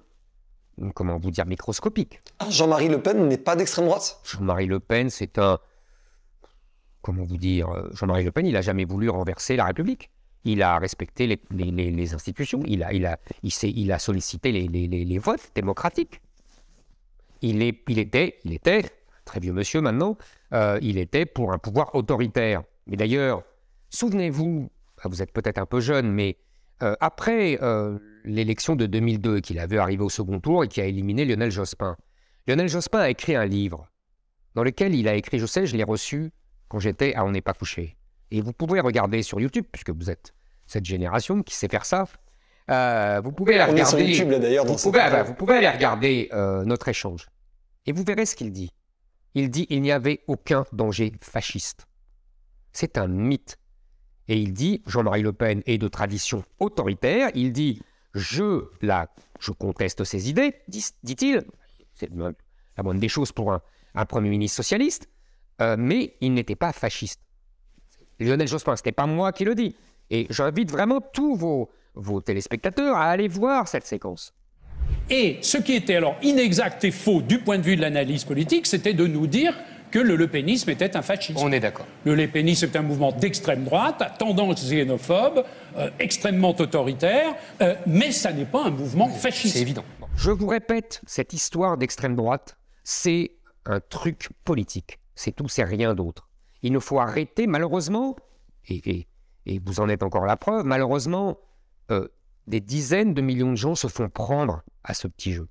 comment 0.95 1.17
vous 1.17 1.31
dire, 1.31 1.45
microscopiques. 1.45 2.21
Ah, 2.39 2.49
Jean-Marie 2.49 2.89
Le 2.89 3.01
Pen 3.01 3.27
n'est 3.27 3.37
pas 3.37 3.55
d'extrême 3.55 3.85
droite 3.85 4.19
Jean-Marie 4.23 4.65
Le 4.67 4.79
Pen, 4.79 5.09
c'est 5.09 5.37
un. 5.37 5.59
Comment 7.01 7.23
vous 7.23 7.37
dire 7.37 7.69
euh, 7.69 7.89
Jean-Marie 7.93 8.23
Le 8.23 8.31
Pen, 8.31 8.45
il 8.45 8.53
n'a 8.53 8.61
jamais 8.61 8.85
voulu 8.85 9.09
renverser 9.09 9.55
la 9.55 9.65
République. 9.65 10.09
Il 10.43 10.61
a 10.63 10.77
respecté 10.79 11.27
les, 11.27 11.39
les- 11.51 11.71
les- 11.71 11.91
les 11.91 12.13
institutions. 12.13 12.61
Il 12.65 12.83
a, 12.83 12.93
il 12.93 13.05
a, 13.05 13.19
il 13.43 13.51
s'est- 13.51 13.69
il 13.75 13.91
a 13.91 13.99
sollicité 13.99 14.51
les, 14.51 15.17
votes 15.19 15.51
démocratiques. 15.55 16.21
Il, 17.41 17.61
est, 17.61 17.81
il, 17.87 17.99
était, 17.99 18.37
il 18.43 18.53
était, 18.53 18.83
très 19.25 19.39
vieux 19.39 19.53
monsieur 19.53 19.81
maintenant, 19.81 20.17
euh, 20.53 20.77
il 20.81 20.97
était 20.97 21.25
pour 21.25 21.51
un 21.53 21.57
pouvoir 21.57 21.93
autoritaire. 21.95 22.63
Mais 22.87 22.97
d'ailleurs, 22.97 23.43
souvenez-vous, 23.89 24.69
ah, 25.03 25.07
vous 25.07 25.21
êtes 25.21 25.31
peut-être 25.31 25.57
un 25.59 25.65
peu 25.65 25.79
jeune, 25.79 26.11
mais 26.11 26.37
euh, 26.81 26.95
après 26.99 27.59
euh, 27.61 27.97
l'élection 28.23 28.75
de 28.75 28.85
2002, 28.85 29.39
qu'il 29.39 29.59
avait 29.59 29.77
arrivé 29.77 30.03
au 30.03 30.09
second 30.09 30.39
tour 30.39 30.63
et 30.63 30.67
qui 30.67 30.81
a 30.81 30.85
éliminé 30.85 31.25
Lionel 31.25 31.51
Jospin, 31.51 31.95
Lionel 32.47 32.67
Jospin 32.67 32.99
a 32.99 33.09
écrit 33.09 33.35
un 33.35 33.45
livre 33.45 33.87
dans 34.55 34.63
lequel 34.63 34.95
il 34.95 35.07
a 35.07 35.15
écrit, 35.15 35.39
je 35.39 35.45
sais, 35.45 35.65
je 35.65 35.75
l'ai 35.77 35.83
reçu 35.83 36.31
quand 36.67 36.79
j'étais 36.79 37.13
à 37.15 37.25
On 37.25 37.31
n'est 37.31 37.41
pas 37.41 37.53
couché. 37.53 37.97
Et 38.31 38.41
vous 38.41 38.53
pouvez 38.53 38.79
regarder 38.79 39.21
sur 39.23 39.39
YouTube, 39.39 39.65
puisque 39.71 39.91
vous 39.91 40.09
êtes 40.09 40.33
cette 40.65 40.85
génération 40.85 41.43
qui 41.43 41.55
sait 41.55 41.67
faire 41.67 41.85
ça. 41.85 42.05
Euh, 42.69 43.21
vous 43.23 43.31
pouvez 43.31 43.59
aller 43.59 43.71
regarder. 43.71 44.03
YouTube 44.05 44.31
là 44.31 44.39
d'ailleurs 44.39 44.65
dans 44.65 44.75
Vous 44.75 44.81
pouvez, 44.81 44.99
bah, 44.99 45.23
vous 45.23 45.33
pouvez 45.33 45.55
aller 45.55 45.69
regarder 45.69 46.29
notre 46.65 46.87
échange. 46.87 47.27
Et 47.85 47.91
vous 47.91 48.03
verrez 48.03 48.25
ce 48.25 48.35
qu'il 48.35 48.51
dit. 48.51 48.71
Il 49.33 49.49
dit 49.49 49.67
il 49.69 49.81
n'y 49.81 49.91
avait 49.91 50.21
aucun 50.27 50.65
danger 50.73 51.13
fasciste. 51.21 51.85
C'est 52.73 52.97
un 52.97 53.07
mythe. 53.07 53.57
Et 54.27 54.37
il 54.37 54.53
dit, 54.53 54.81
Jean-Marie 54.85 55.23
Le 55.23 55.33
Pen 55.33 55.61
est 55.65 55.77
de 55.77 55.87
tradition 55.87 56.43
autoritaire, 56.59 57.29
il 57.35 57.51
dit 57.51 57.81
je, 58.13 58.65
la, 58.81 59.07
je 59.39 59.51
conteste 59.51 60.03
ses 60.03 60.29
idées, 60.29 60.53
dit-il. 60.67 61.43
C'est 61.93 62.09
la 62.09 62.83
moindre 62.83 62.99
des 62.99 63.09
choses 63.09 63.31
pour 63.31 63.51
un, 63.51 63.61
un 63.95 64.05
Premier 64.05 64.29
ministre 64.29 64.57
socialiste, 64.57 65.09
euh, 65.61 65.75
mais 65.77 66.15
il 66.21 66.33
n'était 66.33 66.55
pas 66.55 66.71
fasciste. 66.71 67.21
Lionel 68.19 68.47
Jospin, 68.47 68.75
ce 68.75 68.83
n'est 68.85 68.91
pas 68.91 69.07
moi 69.07 69.31
qui 69.31 69.45
le 69.45 69.55
dis. 69.55 69.75
Et 70.09 70.27
j'invite 70.29 70.71
vraiment 70.71 71.01
tous 71.01 71.35
vos, 71.35 71.69
vos 71.95 72.21
téléspectateurs 72.21 72.95
à 72.95 73.05
aller 73.05 73.27
voir 73.27 73.67
cette 73.67 73.85
séquence. 73.85 74.33
Et 75.09 75.39
ce 75.41 75.57
qui 75.57 75.73
était 75.73 75.95
alors 75.95 76.15
inexact 76.21 76.83
et 76.83 76.91
faux 76.91 77.21
du 77.21 77.39
point 77.39 77.57
de 77.57 77.63
vue 77.63 77.75
de 77.75 77.81
l'analyse 77.81 78.23
politique, 78.23 78.67
c'était 78.67 78.93
de 78.93 79.07
nous 79.07 79.27
dire 79.27 79.57
que 79.91 79.99
le 79.99 80.15
lepénisme 80.15 80.69
était 80.69 80.95
un 80.97 81.01
fascisme. 81.01 81.39
On 81.41 81.51
est 81.51 81.59
d'accord. 81.59 81.85
Le 82.05 82.15
lepénisme 82.15 82.65
est 82.65 82.75
un 82.75 82.81
mouvement 82.81 83.11
d'extrême 83.11 83.63
droite, 83.65 84.01
à 84.01 84.09
tendance 84.09 84.63
xénophobe, 84.65 85.43
euh, 85.77 85.89
extrêmement 85.99 86.55
autoritaire, 86.57 87.35
euh, 87.61 87.75
mais 87.85 88.11
ça 88.11 88.31
n'est 88.31 88.45
pas 88.45 88.63
un 88.65 88.71
mouvement 88.71 89.09
fasciste. 89.09 89.55
C'est 89.55 89.61
évident. 89.61 89.83
Je 90.15 90.31
vous 90.31 90.47
répète, 90.47 91.01
cette 91.05 91.33
histoire 91.33 91.77
d'extrême 91.77 92.15
droite, 92.15 92.57
c'est 92.83 93.31
un 93.65 93.79
truc 93.79 94.29
politique. 94.43 94.99
C'est 95.15 95.33
tout, 95.35 95.47
c'est 95.47 95.63
rien 95.63 95.93
d'autre. 95.93 96.29
Il 96.63 96.71
nous 96.73 96.81
faut 96.81 96.99
arrêter, 96.99 97.45
malheureusement, 97.47 98.15
et, 98.67 98.81
et- 98.89 99.07
et 99.47 99.59
vous 99.65 99.79
en 99.79 99.89
êtes 99.89 100.03
encore 100.03 100.25
la 100.25 100.37
preuve, 100.37 100.65
malheureusement, 100.65 101.37
euh, 101.89 102.07
des 102.47 102.59
dizaines 102.59 103.13
de 103.15 103.21
millions 103.21 103.49
de 103.51 103.55
gens 103.57 103.73
se 103.75 103.87
font 103.87 104.07
prendre 104.09 104.61
à 104.83 104.93
ce 104.93 105.07
petit 105.07 105.33
jeu. 105.33 105.47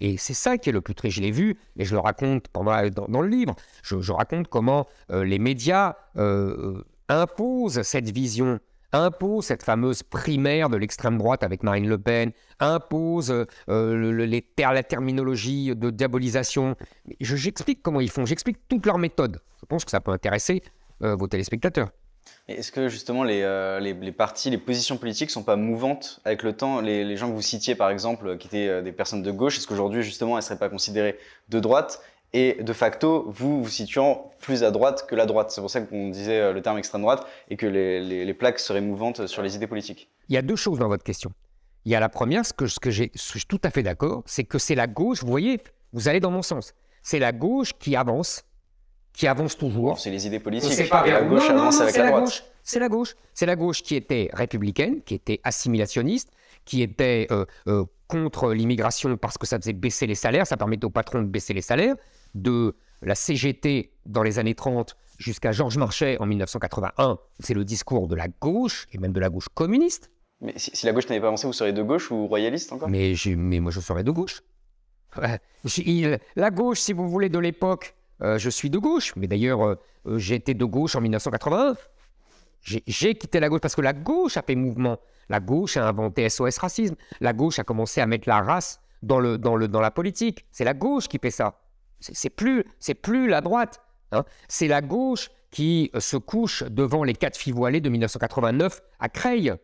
Et 0.00 0.16
c'est 0.16 0.34
ça 0.34 0.58
qui 0.58 0.68
est 0.68 0.72
le 0.72 0.80
plus 0.80 0.94
triste. 0.94 1.16
Je 1.16 1.22
l'ai 1.22 1.30
vu, 1.30 1.58
et 1.76 1.84
je 1.84 1.94
le 1.94 2.00
raconte 2.00 2.48
pendant, 2.48 2.88
dans, 2.90 3.06
dans 3.08 3.20
le 3.20 3.28
livre. 3.28 3.54
Je, 3.82 4.00
je 4.00 4.12
raconte 4.12 4.48
comment 4.48 4.86
euh, 5.10 5.24
les 5.24 5.38
médias 5.38 5.96
euh, 6.16 6.76
euh, 6.78 6.84
imposent 7.08 7.82
cette 7.82 8.10
vision, 8.10 8.60
imposent 8.92 9.46
cette 9.46 9.62
fameuse 9.62 10.02
primaire 10.02 10.68
de 10.70 10.76
l'extrême 10.76 11.18
droite 11.18 11.42
avec 11.42 11.62
Marine 11.62 11.88
Le 11.88 11.98
Pen, 11.98 12.32
imposent 12.60 13.30
le- 13.66 14.12
le- 14.12 14.24
les 14.24 14.44
la 14.58 14.82
terminologie 14.82 15.74
de 15.74 15.90
diabolisation. 15.90 16.76
Je- 17.20 17.36
J'explique 17.36 17.82
comment 17.82 18.00
ils 18.00 18.10
font, 18.10 18.24
j'explique 18.26 18.58
toute 18.68 18.86
leur 18.86 18.98
méthode. 18.98 19.40
Je 19.60 19.66
pense 19.66 19.84
que 19.84 19.90
ça 19.90 20.00
peut 20.00 20.12
intéresser 20.12 20.62
vos 21.00 21.28
téléspectateurs. 21.28 21.90
Est-ce 22.48 22.72
que 22.72 22.88
justement 22.88 23.24
les, 23.24 23.42
euh, 23.42 23.78
les, 23.78 24.12
partis, 24.12 24.48
les 24.48 24.58
positions 24.58 24.96
politiques 24.96 25.30
sont 25.30 25.42
pas 25.42 25.56
mouvantes 25.56 26.20
avec 26.24 26.42
le 26.42 26.54
temps? 26.54 26.80
Les, 26.80 27.16
gens 27.16 27.28
que 27.28 27.34
vous 27.34 27.42
citiez 27.42 27.74
par 27.74 27.90
exemple, 27.90 28.38
qui 28.38 28.46
étaient 28.46 28.68
euh, 28.68 28.82
des 28.82 28.92
personnes 28.92 29.22
de 29.22 29.30
gauche, 29.30 29.58
est-ce 29.58 29.66
qu'aujourd'hui 29.66 30.02
justement 30.02 30.36
elles 30.36 30.42
seraient 30.42 30.58
pas 30.58 30.70
considérées 30.70 31.18
de 31.50 31.60
droite? 31.60 32.00
Et 32.32 32.62
de 32.62 32.72
facto 32.72 33.24
vous 33.28 33.62
vous 33.62 33.68
situant 33.68 34.30
plus 34.40 34.64
à 34.64 34.70
droite 34.70 35.06
que 35.08 35.14
la 35.14 35.26
droite 35.26 35.50
C'est 35.50 35.60
pour 35.60 35.70
ça 35.70 35.80
qu'on 35.80 36.08
disait 36.08 36.40
euh, 36.40 36.52
le 36.52 36.62
terme 36.62 36.78
extrême 36.78 37.02
droite 37.02 37.26
et 37.50 37.56
que 37.56 37.66
les, 37.66 38.34
plaques 38.34 38.58
seraient 38.58 38.80
mouvantes 38.80 39.26
sur 39.26 39.42
les 39.42 39.54
idées 39.56 39.66
politiques. 39.66 40.08
Il 40.28 40.34
y 40.34 40.38
a 40.38 40.42
deux 40.42 40.56
choses 40.56 40.78
dans 40.78 40.88
votre 40.88 41.04
question. 41.04 41.30
Il 41.84 41.92
y 41.92 41.94
a 41.94 42.00
la 42.00 42.08
première, 42.08 42.44
ce 42.44 42.52
que, 42.52 42.66
ce 42.66 42.80
que 42.80 42.90
ce 42.90 43.00
que 43.02 43.10
je 43.14 43.28
suis 43.28 43.44
tout 43.46 43.60
à 43.62 43.70
fait 43.70 43.82
d'accord, 43.82 44.22
c'est 44.26 44.44
que 44.44 44.58
c'est 44.58 44.74
la 44.74 44.86
gauche, 44.86 45.22
vous 45.22 45.30
voyez, 45.30 45.60
vous 45.92 46.08
allez 46.08 46.20
dans 46.20 46.30
mon 46.30 46.42
sens. 46.42 46.74
C'est 47.02 47.18
la 47.18 47.32
gauche 47.32 47.72
qui 47.78 47.96
avance, 47.96 48.44
qui 49.18 49.26
avance 49.26 49.58
toujours. 49.58 49.98
C'est 49.98 50.10
les 50.10 50.28
idées 50.28 50.38
politiques. 50.38 50.72
C'est 50.72 50.88
pas 50.88 51.04
et 51.04 51.10
la 51.10 51.22
gauche 51.22 51.48
Non, 51.48 51.56
non, 51.56 51.60
avance 51.62 51.78
non, 51.78 51.82
avec 51.82 51.96
la 51.96 52.06
droite. 52.06 52.24
gauche. 52.24 52.44
C'est 52.62 52.78
la 52.78 52.88
gauche. 52.88 53.16
C'est 53.34 53.46
la 53.46 53.56
gauche 53.56 53.82
qui 53.82 53.96
était 53.96 54.30
républicaine, 54.32 55.02
qui 55.02 55.14
était 55.14 55.40
assimilationniste, 55.42 56.30
qui 56.64 56.82
était 56.82 57.26
euh, 57.32 57.44
euh, 57.66 57.84
contre 58.06 58.52
l'immigration 58.52 59.16
parce 59.16 59.36
que 59.36 59.44
ça 59.44 59.58
faisait 59.58 59.72
baisser 59.72 60.06
les 60.06 60.14
salaires, 60.14 60.46
ça 60.46 60.56
permettait 60.56 60.84
aux 60.84 60.90
patrons 60.90 61.20
de 61.20 61.26
baisser 61.26 61.52
les 61.52 61.62
salaires, 61.62 61.96
de 62.34 62.76
la 63.02 63.16
CGT 63.16 63.90
dans 64.06 64.22
les 64.22 64.38
années 64.38 64.54
30 64.54 64.96
jusqu'à 65.18 65.50
Georges 65.50 65.78
Marchais 65.78 66.16
en 66.20 66.26
1981. 66.26 67.18
C'est 67.40 67.54
le 67.54 67.64
discours 67.64 68.06
de 68.06 68.14
la 68.14 68.28
gauche, 68.28 68.86
et 68.92 68.98
même 68.98 69.12
de 69.12 69.20
la 69.20 69.30
gauche 69.30 69.48
communiste. 69.52 70.12
Mais 70.40 70.52
si, 70.56 70.70
si 70.74 70.86
la 70.86 70.92
gauche 70.92 71.08
n'avait 71.08 71.20
pas 71.20 71.26
avancé, 71.26 71.48
vous 71.48 71.52
seriez 71.52 71.72
de 71.72 71.82
gauche 71.82 72.12
ou 72.12 72.28
royaliste 72.28 72.72
encore? 72.72 72.88
Mais, 72.88 73.14
mais 73.36 73.58
moi, 73.58 73.72
je 73.72 73.80
serais 73.80 74.04
de 74.04 74.12
gauche. 74.12 74.42
Ouais. 75.20 75.40
La 76.36 76.50
gauche, 76.50 76.78
si 76.78 76.92
vous 76.92 77.08
voulez, 77.08 77.28
de 77.28 77.40
l'époque, 77.40 77.96
euh, 78.22 78.38
je 78.38 78.50
suis 78.50 78.70
de 78.70 78.78
gauche. 78.78 79.14
Mais 79.16 79.26
d'ailleurs, 79.26 79.64
euh, 79.64 79.74
euh, 80.06 80.18
été 80.18 80.54
de 80.54 80.64
gauche 80.64 80.96
en 80.96 81.00
1981. 81.00 81.76
J'ai 82.62 83.14
quitté 83.14 83.40
la 83.40 83.48
gauche 83.48 83.60
parce 83.60 83.76
que 83.76 83.80
la 83.80 83.92
gauche 83.92 84.36
a 84.36 84.42
fait 84.42 84.56
mouvement. 84.56 84.98
La 85.28 85.40
gauche 85.40 85.76
a 85.76 85.86
inventé 85.88 86.28
SOS 86.28 86.58
Racisme. 86.58 86.96
La 87.20 87.32
gauche 87.32 87.58
a 87.58 87.64
commencé 87.64 88.00
à 88.00 88.06
mettre 88.06 88.28
la 88.28 88.42
race 88.42 88.80
dans, 89.02 89.20
le, 89.20 89.38
dans, 89.38 89.56
le, 89.56 89.68
dans 89.68 89.80
la 89.80 89.90
politique. 89.90 90.44
C'est 90.50 90.64
la 90.64 90.74
gauche 90.74 91.08
qui 91.08 91.18
fait 91.18 91.30
ça. 91.30 91.60
C'est 92.00 92.30
plus, 92.30 92.64
plus 93.02 93.28
la 93.28 93.40
droite. 93.40 93.80
hein. 94.12 94.24
C'est 94.48 94.68
la 94.68 94.80
gauche 94.82 95.30
qui 95.50 95.90
se 95.98 96.16
couche 96.16 96.62
devant 96.64 97.04
les 97.04 97.14
quatre 97.14 97.36
filles 97.36 97.52
voilées 97.52 97.80
de 97.80 97.88
1989 97.88 98.82
à 99.00 99.08
Creil. 99.08 99.54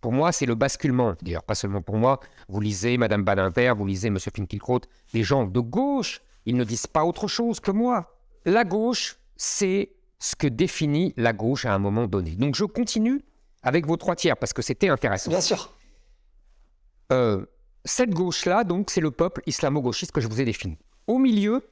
Pour 0.00 0.12
moi, 0.12 0.32
c'est 0.32 0.46
le 0.46 0.56
basculement. 0.56 1.14
D'ailleurs, 1.22 1.44
pas 1.44 1.54
seulement 1.54 1.80
pour 1.80 1.96
moi. 1.96 2.18
Vous 2.48 2.60
lisez 2.60 2.98
Madame 2.98 3.22
Badinter, 3.22 3.72
vous 3.76 3.86
lisez 3.86 4.10
Monsieur 4.10 4.32
Finkielkraut, 4.34 4.80
les 5.14 5.22
gens 5.22 5.44
de 5.46 5.60
gauche, 5.60 6.20
ils 6.46 6.56
ne 6.56 6.64
disent 6.64 6.86
pas 6.86 7.04
autre 7.04 7.28
chose 7.28 7.60
que 7.60 7.70
moi. 7.70 8.16
La 8.44 8.64
gauche, 8.64 9.18
c'est 9.36 9.92
ce 10.18 10.36
que 10.36 10.46
définit 10.46 11.14
la 11.16 11.32
gauche 11.32 11.64
à 11.66 11.74
un 11.74 11.78
moment 11.78 12.06
donné. 12.06 12.32
Donc 12.36 12.54
je 12.54 12.64
continue 12.64 13.22
avec 13.62 13.86
vos 13.86 13.96
trois 13.96 14.16
tiers 14.16 14.36
parce 14.36 14.52
que 14.52 14.62
c'était 14.62 14.88
intéressant. 14.88 15.30
Bien 15.30 15.40
sûr. 15.40 15.72
Euh, 17.12 17.44
cette 17.84 18.10
gauche-là, 18.10 18.64
donc, 18.64 18.90
c'est 18.90 19.00
le 19.00 19.10
peuple 19.10 19.42
islamo-gauchiste 19.46 20.12
que 20.12 20.20
je 20.20 20.28
vous 20.28 20.40
ai 20.40 20.44
défini. 20.44 20.78
Au 21.06 21.18
milieu, 21.18 21.68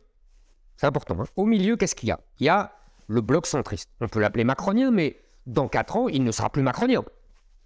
c'est 0.76 0.86
important, 0.86 1.20
hein, 1.20 1.26
au 1.36 1.46
milieu, 1.46 1.76
qu'est-ce 1.76 1.94
qu'il 1.94 2.08
y 2.08 2.12
a? 2.12 2.20
Il 2.40 2.46
y 2.46 2.48
a 2.48 2.72
le 3.06 3.20
bloc 3.20 3.46
centriste. 3.46 3.88
On 4.00 4.08
peut 4.08 4.20
l'appeler 4.20 4.44
macronien, 4.44 4.90
mais 4.90 5.20
dans 5.46 5.68
quatre 5.68 5.96
ans, 5.96 6.08
il 6.08 6.24
ne 6.24 6.32
sera 6.32 6.50
plus 6.50 6.62
macronien. 6.62 7.04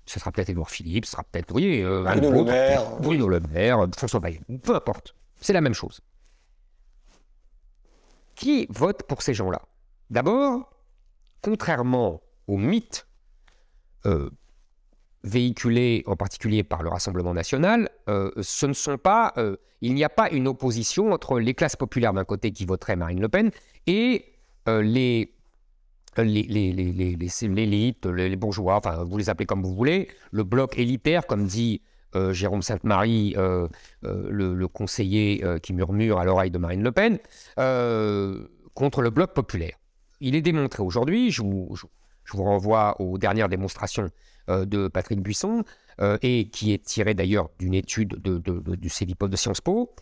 Ce 0.06 0.20
sera 0.20 0.30
peut-être 0.30 0.50
Édouard 0.50 0.70
Philippe, 0.70 1.06
ce 1.06 1.12
sera 1.12 1.24
peut-être, 1.24 1.50
voyez, 1.50 1.82
euh, 1.82 2.04
un 2.06 2.16
Bruno 2.16 2.38
Le 2.38 2.44
Maire. 2.44 2.96
Bruno 3.00 3.28
Le 3.28 3.40
Maire, 3.40 3.86
François 3.96 4.20
Bayrou, 4.20 4.58
peu 4.62 4.74
importe. 4.74 5.14
C'est 5.40 5.54
la 5.54 5.62
même 5.62 5.72
chose. 5.72 6.00
Qui 8.34 8.66
vote 8.70 9.02
pour 9.04 9.22
ces 9.22 9.34
gens-là 9.34 9.62
D'abord, 10.10 10.70
contrairement 11.42 12.20
au 12.46 12.56
mythe 12.56 13.06
euh, 14.06 14.28
véhiculé 15.22 16.02
en 16.06 16.16
particulier 16.16 16.62
par 16.62 16.82
le 16.82 16.88
Rassemblement 16.90 17.32
national, 17.32 17.88
euh, 18.08 18.30
ce 18.42 18.66
ne 18.66 18.72
sont 18.72 18.98
pas, 18.98 19.32
euh, 19.38 19.56
il 19.80 19.94
n'y 19.94 20.04
a 20.04 20.08
pas 20.10 20.30
une 20.30 20.46
opposition 20.48 21.12
entre 21.12 21.38
les 21.40 21.54
classes 21.54 21.76
populaires 21.76 22.12
d'un 22.12 22.24
côté 22.24 22.50
qui 22.52 22.66
voteraient 22.66 22.96
Marine 22.96 23.20
Le 23.20 23.28
Pen 23.28 23.50
et 23.86 24.26
euh, 24.68 24.82
les 24.82 25.30
les- 26.16 26.44
les- 26.44 26.72
les, 26.72 27.16
les 28.28 28.36
bourgeois, 28.36 28.76
enfin 28.76 29.02
vous 29.02 29.18
les 29.18 29.28
appelez 29.30 29.46
comme 29.46 29.62
vous 29.62 29.74
voulez, 29.74 30.08
le 30.30 30.44
bloc 30.44 30.78
élitaire, 30.78 31.26
comme 31.26 31.44
dit 31.46 31.82
euh, 32.14 32.32
Jérôme 32.32 32.62
Sainte-Marie, 32.62 33.34
euh, 33.36 33.68
euh, 34.04 34.26
le, 34.30 34.54
le 34.54 34.68
conseiller 34.68 35.44
qui 35.62 35.72
murmure 35.72 36.18
à 36.18 36.24
l'oreille 36.24 36.50
de 36.50 36.58
Marine 36.58 36.82
Le 36.82 36.92
Pen, 36.92 37.18
contre 38.74 39.02
le 39.02 39.10
bloc 39.10 39.34
populaire. 39.34 39.76
Il 40.20 40.34
est 40.34 40.42
démontré 40.42 40.82
aujourd'hui, 40.82 41.30
je 41.30 41.42
vous, 41.42 41.74
je- 41.76 41.86
je 42.24 42.36
vous 42.36 42.44
renvoie 42.44 43.00
aux 43.00 43.18
dernières 43.18 43.48
démonstrations 43.48 44.08
de 44.48 44.88
Patrick 44.88 45.20
Buisson, 45.20 45.62
et 46.22 46.48
qui 46.50 46.72
est 46.72 46.84
tiré 46.84 47.14
d'ailleurs 47.14 47.50
d'une 47.58 47.74
étude 47.74 48.10
de, 48.22 48.38
de- 48.38 48.58
de- 48.60 48.74
du 48.76 48.88
CEVIPOF 48.88 49.30
de 49.30 49.36
Sciences 49.36 49.60
Po. 49.60 49.94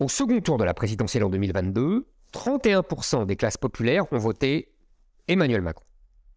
Au 0.00 0.08
second 0.08 0.40
tour 0.40 0.58
de 0.58 0.64
la 0.64 0.74
présidentielle 0.74 1.24
en 1.24 1.28
2022, 1.30 2.06
31% 2.32 3.26
des 3.26 3.36
classes 3.36 3.56
populaires 3.56 4.12
ont 4.12 4.18
voté 4.18 4.72
Emmanuel 5.26 5.62
Macron. 5.62 5.84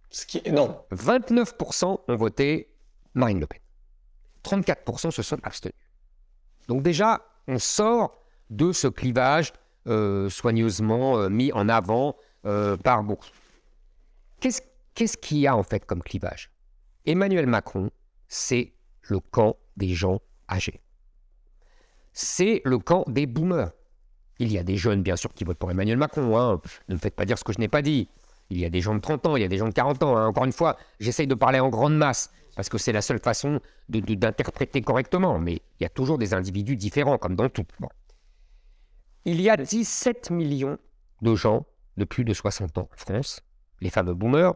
Ce 0.10 0.26
qui 0.26 0.38
est 0.40 0.48
énorme. 0.48 0.76
29% 0.92 2.00
ont 2.08 2.16
voté 2.16 2.70
Marine 3.14 3.40
Le 3.40 3.48
Pen. 3.48 3.60
34% 4.44 5.12
se 5.12 5.22
sont 5.22 5.38
abstenus. 5.44 5.76
Donc 6.68 6.84
déjà, 6.84 7.22
on 7.48 7.60
sort 7.60 8.18
de 8.50 8.72
ce 8.72 8.88
clivage 8.88 9.54
euh, 9.88 10.30
soigneusement 10.30 11.18
euh, 11.18 11.30
mis 11.30 11.52
en 11.54 11.70
avant 11.70 12.16
euh, 12.46 12.78
par 12.78 13.04
beaucoup. 13.04 13.28
Qu'est-ce 14.40 15.18
qu'il 15.18 15.38
y 15.40 15.48
a 15.48 15.56
en 15.56 15.64
fait 15.64 15.86
comme 15.86 16.02
clivage? 16.04 16.52
Emmanuel 17.06 17.48
Macron, 17.48 17.90
c'est 18.28 18.74
le 19.04 19.20
camp 19.20 19.58
des 19.78 19.94
gens 19.94 20.20
âgés. 20.50 20.82
C'est 22.14 22.62
le 22.66 22.78
camp 22.78 23.06
des 23.08 23.26
boomers. 23.26 23.72
Il 24.40 24.52
y 24.52 24.58
a 24.58 24.64
des 24.64 24.76
jeunes, 24.76 25.02
bien 25.02 25.16
sûr, 25.16 25.34
qui 25.34 25.44
votent 25.44 25.58
pour 25.58 25.72
Emmanuel 25.72 25.98
Macron. 25.98 26.38
hein. 26.38 26.62
Ne 26.90 26.96
me 26.96 27.00
faites 27.00 27.16
pas 27.16 27.26
dire 27.26 27.38
ce 27.38 27.44
que 27.44 27.54
je 27.54 27.60
n'ai 27.60 27.68
pas 27.68 27.82
dit. 27.82 28.10
Il 28.50 28.60
y 28.60 28.66
a 28.66 28.70
des 28.70 28.82
gens 28.82 28.94
de 28.96 29.00
30 29.00 29.28
ans, 29.28 29.36
il 29.38 29.42
y 29.42 29.46
a 29.46 29.48
des 29.48 29.58
gens 29.58 29.70
de 29.70 29.74
40 29.74 30.04
ans. 30.04 30.18
hein. 30.18 30.28
Encore 30.28 30.46
une 30.46 30.52
fois, 30.52 30.78
j'essaye 31.00 31.28
de 31.28 31.36
parler 31.36 31.60
en 31.60 31.70
grande 31.70 31.96
masse, 31.96 32.32
parce 32.62 32.70
que 32.70 32.78
c'est 32.78 32.92
la 32.92 33.02
seule 33.02 33.18
façon 33.18 33.60
d'interpréter 33.90 34.84
correctement. 34.84 35.40
Mais 35.40 35.54
il 35.54 35.82
y 35.82 35.86
a 35.88 35.90
toujours 35.90 36.20
des 36.20 36.36
individus 36.36 36.76
différents, 36.76 37.18
comme 37.18 37.36
dans 37.36 37.50
tout. 37.50 37.66
Il 39.26 39.42
y 39.42 39.50
a 39.50 39.58
17 39.58 40.30
millions 40.30 40.78
de 41.24 41.34
gens 41.34 41.66
de 41.98 42.06
plus 42.06 42.24
de 42.24 42.36
60 42.36 42.78
ans 42.78 42.88
en 42.94 42.98
France, 42.98 43.42
les 43.80 43.90
fameux 43.90 44.14
boomers, 44.14 44.54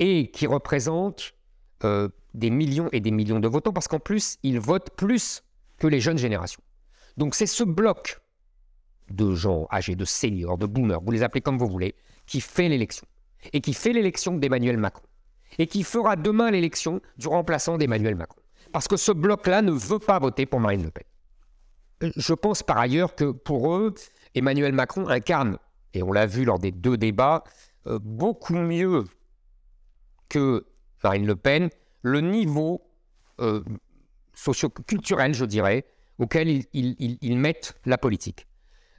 et 0.00 0.32
qui 0.32 0.48
représentent 0.48 1.32
euh, 1.84 2.08
des 2.34 2.50
millions 2.50 2.88
et 2.90 2.98
des 2.98 3.12
millions 3.12 3.38
de 3.38 3.46
votants, 3.46 3.72
parce 3.72 3.86
qu'en 3.86 4.00
plus, 4.00 4.38
ils 4.42 4.58
votent 4.58 4.90
plus 4.96 5.44
que 5.78 5.86
les 5.86 6.00
jeunes 6.00 6.18
générations. 6.18 6.62
Donc 7.16 7.36
c'est 7.36 7.46
ce 7.46 7.62
bloc 7.62 8.20
de 9.10 9.32
gens 9.36 9.68
âgés, 9.70 9.94
de 9.94 10.04
seniors, 10.04 10.58
de 10.58 10.66
boomers, 10.66 11.00
vous 11.00 11.12
les 11.12 11.22
appelez 11.22 11.40
comme 11.40 11.56
vous 11.56 11.68
voulez, 11.68 11.94
qui 12.26 12.40
fait 12.40 12.68
l'élection. 12.68 13.06
Et 13.52 13.60
qui 13.60 13.74
fait 13.74 13.92
l'élection 13.92 14.34
d'Emmanuel 14.34 14.76
Macron. 14.76 15.06
Et 15.58 15.66
qui 15.66 15.82
fera 15.82 16.16
demain 16.16 16.50
l'élection 16.50 17.00
du 17.18 17.28
remplaçant 17.28 17.78
d'Emmanuel 17.78 18.14
Macron. 18.14 18.40
Parce 18.72 18.88
que 18.88 18.96
ce 18.96 19.12
bloc-là 19.12 19.62
ne 19.62 19.72
veut 19.72 19.98
pas 19.98 20.18
voter 20.18 20.46
pour 20.46 20.60
Marine 20.60 20.84
Le 20.84 20.90
Pen. 20.90 21.04
Euh, 22.02 22.10
Je 22.16 22.34
pense 22.34 22.62
par 22.62 22.78
ailleurs 22.78 23.14
que 23.14 23.30
pour 23.30 23.74
eux, 23.74 23.94
Emmanuel 24.34 24.72
Macron 24.72 25.08
incarne, 25.08 25.58
et 25.94 26.02
on 26.02 26.12
l'a 26.12 26.26
vu 26.26 26.44
lors 26.44 26.58
des 26.58 26.70
deux 26.70 26.96
débats, 26.96 27.44
euh, 27.86 27.98
beaucoup 28.00 28.54
mieux 28.54 29.04
que 30.28 30.64
Marine 31.02 31.26
Le 31.26 31.36
Pen, 31.36 31.68
le 32.02 32.20
niveau 32.20 32.82
euh, 33.40 33.62
socio-culturel, 34.34 35.34
je 35.34 35.44
dirais, 35.44 35.84
auquel 36.18 36.62
ils, 36.72 37.38
mettent 37.38 37.74
la 37.84 37.98
politique. 37.98 38.46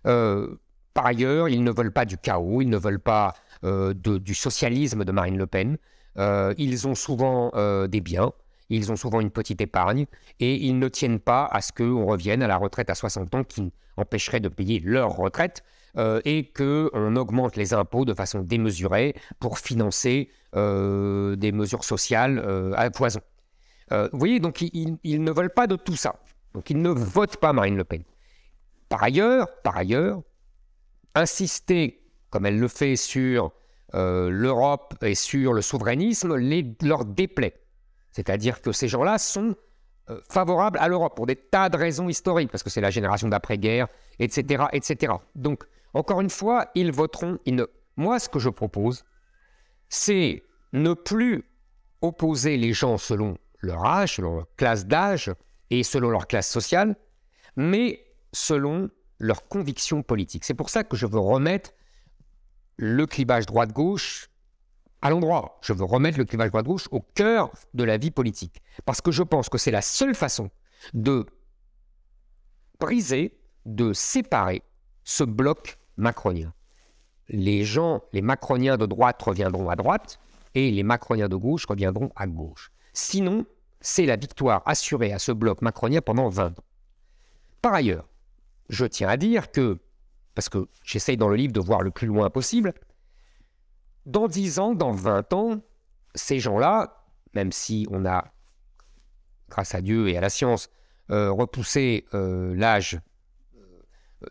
Euh, 0.06 0.56
par 0.94 1.06
ailleurs, 1.06 1.48
ils 1.50 1.63
ne 1.63 1.72
veulent 1.72 1.94
pas 1.94 2.06
du 2.06 2.18
chaos, 2.18 2.62
ils 2.62 2.70
ne 2.70 2.78
veulent 2.78 3.00
pas 3.00 3.34
du 3.63 4.36
socialisme 4.36 5.06
de 5.06 5.12
Marine 5.13 5.38
Le 5.38 5.48
Pen. 5.48 5.78
Euh, 6.17 6.54
ils 6.58 6.88
ont 6.88 6.95
souvent 6.95 7.52
euh, 7.56 7.88
des 7.88 8.02
biens, 8.02 8.32
ils 8.69 8.91
ont 8.91 8.95
souvent 8.95 9.19
une 9.19 9.32
petite 9.32 9.62
épargne, 9.62 10.06
et 10.39 10.56
ils 10.56 10.78
ne 10.78 10.88
tiennent 10.88 11.19
pas 11.19 11.45
à 11.45 11.62
ce 11.62 11.71
qu'on 11.71 12.06
revienne 12.06 12.41
à 12.43 12.47
la 12.47 12.58
retraite 12.58 12.89
à 12.89 12.95
60 12.95 13.34
ans 13.36 13.43
qui 13.43 13.71
empêcherait 13.97 14.39
de 14.39 14.49
payer 14.49 14.80
leur 14.80 15.12
retraite, 15.15 15.63
euh, 15.97 16.21
et 16.26 16.52
qu'on 16.52 17.16
augmente 17.16 17.55
les 17.55 17.74
impôts 17.74 18.05
de 18.05 18.14
façon 18.14 18.41
démesurée 18.41 19.16
pour 19.39 19.59
financer 19.59 20.30
des 20.55 21.51
mesures 21.51 21.84
sociales 21.84 22.74
à 22.76 22.89
poison. 22.91 23.22
Vous 23.89 24.20
voyez, 24.20 24.39
donc 24.39 24.61
ils- 24.61 24.97
ils 25.03 25.24
ne 25.24 25.32
veulent 25.32 25.53
pas 25.53 25.66
de 25.66 25.76
tout 25.76 25.95
ça. 25.95 26.16
Donc 26.53 26.70
ils 26.70 26.80
ne 26.80 26.89
votent 26.89 27.38
pas 27.38 27.53
Marine 27.53 27.76
Le 27.76 27.84
Pen. 27.84 28.03
Par 28.88 29.01
ailleurs, 29.01 29.47
par 29.64 29.78
ailleurs, 29.78 30.22
insister, 31.16 32.01
comme 32.30 32.45
elle 32.45 32.59
le 32.59 32.68
fait, 32.68 32.95
sur 32.95 33.51
euh, 33.96 34.30
l'Europe 34.30 34.96
et 35.04 35.16
sur 35.16 35.54
le 35.54 35.62
souverainisme 35.62 36.36
les, 36.36 36.76
leur 36.82 37.06
déplaît. 37.06 37.62
C'est-à-dire 38.12 38.62
que 38.62 38.72
ces 38.72 38.88
gens-là 38.88 39.18
sont 39.18 39.56
euh, 40.10 40.20
favorables 40.30 40.80
à 40.80 40.88
l'Europe 40.88 41.16
pour 41.16 41.26
des 41.26 41.36
tas 41.36 41.70
de 41.70 41.78
raisons 41.78 42.10
historiques, 42.10 42.52
parce 42.52 42.64
que 42.64 42.70
c'est 42.70 42.82
la 42.82 42.89
génération 42.89 43.28
d'après-guerre, 43.28 43.88
etc., 44.20 44.66
etc. 44.74 45.14
Donc, 45.36 45.64
encore 45.94 46.22
une 46.22 46.30
fois, 46.30 46.68
ils 46.76 46.91
voteront. 46.91 47.39
Moi, 47.96 48.20
ce 48.20 48.30
que 48.30 48.39
je 48.39 48.50
propose, 48.50 49.06
c'est 49.89 50.44
ne 50.74 50.94
plus 50.94 51.46
opposer 52.02 52.58
les 52.58 52.74
gens 52.74 52.98
selon 52.98 53.38
leur 53.60 53.86
âge, 53.86 54.16
selon 54.16 54.36
leur 54.36 54.56
classe 54.56 54.86
d'âge 54.86 55.32
et 55.70 55.84
selon 55.84 56.10
leur 56.10 56.28
classe 56.28 56.50
sociale, 56.50 56.96
mais 57.56 58.04
selon 58.32 58.89
leurs 59.20 59.48
convictions 59.48 60.04
politiques. 60.04 60.44
C'est 60.44 60.54
pour 60.54 60.70
ça 60.70 60.84
que 60.84 60.98
je 60.98 61.06
veux 61.06 61.20
remettre 61.20 61.72
le 62.78 63.05
clivage 63.05 63.45
droite-gauche 63.45 64.30
à 65.01 65.09
l'endroit. 65.09 65.59
Je 65.61 65.74
veux 65.74 65.84
remettre 65.84 66.17
le 66.17 66.26
clivage 66.26 66.49
droite-gauche 66.49 66.88
au 66.91 67.01
cœur 67.01 67.51
de 67.74 67.84
la 67.84 67.97
vie 67.97 68.11
politique. 68.11 68.61
Parce 68.86 69.01
que 69.01 69.11
je 69.11 69.24
pense 69.24 69.49
que 69.49 69.57
c'est 69.57 69.71
la 69.71 69.82
seule 69.82 70.15
façon 70.15 70.49
de 70.93 71.26
briser, 72.80 73.38
de 73.65 73.93
séparer 73.93 74.63
ce 75.03 75.24
bloc 75.24 75.78
macronien. 75.97 76.53
Les 77.30 77.63
gens, 77.63 78.03
les 78.11 78.21
macroniens 78.21 78.78
de 78.78 78.86
droite 78.86 79.21
reviendront 79.21 79.69
à 79.69 79.76
droite 79.76 80.19
et 80.55 80.71
les 80.71 80.84
macroniens 80.84 81.30
de 81.30 81.36
gauche 81.36 81.65
reviendront 81.65 82.11
à 82.15 82.28
gauche. 82.28 82.71
Sinon, 82.93 83.45
c'est 83.82 84.05
la 84.05 84.15
victoire 84.15 84.61
assurée 84.65 85.13
à 85.13 85.19
ce 85.19 85.32
bloc 85.32 85.61
macronien 85.61 86.01
pendant 86.01 86.30
20 86.30 86.59
ans. 86.59 86.63
Par 87.61 87.74
ailleurs, 87.74 88.07
je 88.69 88.86
tiens 88.86 89.09
à 89.09 89.17
dire 89.17 89.51
que, 89.51 89.80
parce 90.36 90.50
que 90.50 90.68
j'essaye 90.84 91.18
dans 91.18 91.30
le 91.30 91.36
livre 91.36 91.54
de 91.54 91.60
voir 91.60 91.82
le 91.82 91.92
plus 91.92 92.08
loin 92.08 92.30
possible, 92.30 92.74
dans 94.06 94.28
10 94.28 94.60
ans, 94.60 94.74
dans 94.74 94.92
20 94.92 95.34
ans, 95.34 95.62
ces 96.16 96.40
gens-là, 96.40 97.06
même 97.34 97.52
si 97.52 97.88
on 97.90 98.06
a, 98.06 98.34
grâce 99.50 99.76
à 99.76 99.82
Dieu 99.82 100.10
et 100.10 100.18
à 100.18 100.22
la 100.22 100.30
science, 100.30 100.70
euh, 101.10 101.32
repoussé 101.32 102.06
euh, 102.14 102.56
l'âge 102.56 103.00
euh, 103.56 103.82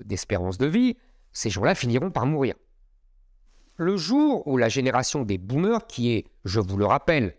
d'espérance 0.04 0.58
de 0.58 0.66
vie, 0.66 0.96
ces 1.32 1.50
gens-là 1.50 1.74
finiront 1.74 2.10
par 2.10 2.26
mourir. 2.26 2.54
Le 3.76 3.96
jour 3.96 4.46
où 4.46 4.56
la 4.56 4.68
génération 4.68 5.22
des 5.22 5.38
boomers, 5.38 5.86
qui 5.86 6.12
est, 6.12 6.26
je 6.44 6.60
vous 6.60 6.76
le 6.76 6.86
rappelle, 6.86 7.36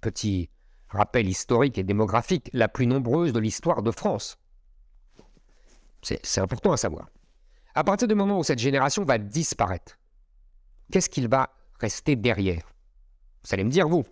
petit 0.00 0.50
rappel 0.88 1.28
historique 1.28 1.78
et 1.78 1.84
démographique, 1.84 2.50
la 2.52 2.68
plus 2.68 2.86
nombreuse 2.86 3.32
de 3.32 3.38
l'histoire 3.38 3.82
de 3.82 3.90
France, 3.90 4.38
c'est 6.02 6.40
important 6.40 6.72
à 6.72 6.76
savoir. 6.76 7.08
À 7.76 7.84
partir 7.84 8.08
du 8.08 8.14
moment 8.14 8.38
où 8.38 8.42
cette 8.42 8.58
génération 8.58 9.04
va 9.04 9.18
disparaître, 9.18 9.98
qu'est-ce 10.90 11.10
qu'il 11.10 11.28
va 11.28 11.50
rester 11.78 12.16
derrière? 12.16 12.62
Vous 13.44 13.50
allez 13.52 13.64
me 13.64 13.70
dire, 13.70 13.86
vous. 13.86 14.02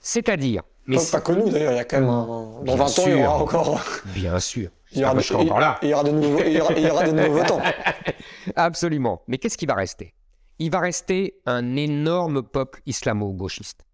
C'est-à-dire. 0.00 0.62
Mais 0.86 0.96
pas, 1.12 1.20
que 1.20 1.30
nous 1.30 1.48
d'ailleurs, 1.48 1.72
il 1.72 1.76
y 1.76 1.78
a 1.78 1.84
quand 1.84 2.00
même 2.00 2.08
un... 2.08 2.64
Dans 2.64 2.74
20 2.74 2.84
ans, 2.84 3.02
il 3.06 3.16
y 3.16 3.24
aura 3.24 3.38
encore. 3.38 3.80
Bien 4.06 4.40
sûr. 4.40 4.70
Il 4.90 5.02
y 5.02 5.04
aura, 5.04 5.14
de, 5.14 5.34
encore 5.36 5.60
là. 5.60 5.78
Il 5.82 5.88
y 5.88 5.94
aura 5.94 6.02
de 6.02 6.10
nouveaux, 6.10 6.40
il 6.44 6.52
y 6.52 6.60
aura, 6.60 6.72
il 6.72 6.84
y 6.84 6.90
aura 6.90 7.04
de 7.06 7.12
nouveaux 7.12 7.38
votants. 7.38 7.62
Absolument. 8.56 9.22
Mais 9.28 9.38
qu'est-ce 9.38 9.56
qui 9.56 9.66
va 9.66 9.74
rester? 9.74 10.12
Il 10.58 10.72
va 10.72 10.80
rester 10.80 11.40
un 11.46 11.76
énorme 11.76 12.42
peuple 12.42 12.80
islamo-gauchiste. 12.86 13.86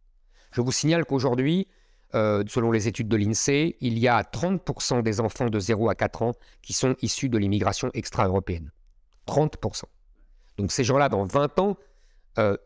Je 0.53 0.63
vous 0.63 0.73
signale 0.73 1.05
qu'aujourd'hui, 1.05 1.69
euh, 2.15 2.45
selon 2.47 2.71
les 2.71 2.89
études 2.89 3.09
de 3.09 3.17
l'INSEE, 3.17 3.77
il 3.81 3.99
y 3.99 4.09
a 4.09 4.23
30% 4.23 5.03
des 5.03 5.21
enfants 5.21 5.49
de 5.49 5.59
0 5.59 5.89
à 5.89 5.95
4 5.95 6.23
ans 6.23 6.33
qui 6.61 6.73
sont 6.73 6.95
issus 7.01 7.29
de 7.29 7.39
l'immigration 7.39 7.91
extra-européenne. 7.95 8.71
30%. 9.27 9.85
Donc 10.59 10.73
ces 10.73 10.85
gens-là, 10.85 11.09
dans 11.09 11.25
20 11.25 11.59
ans, 11.59 11.77
euh, 12.39 12.57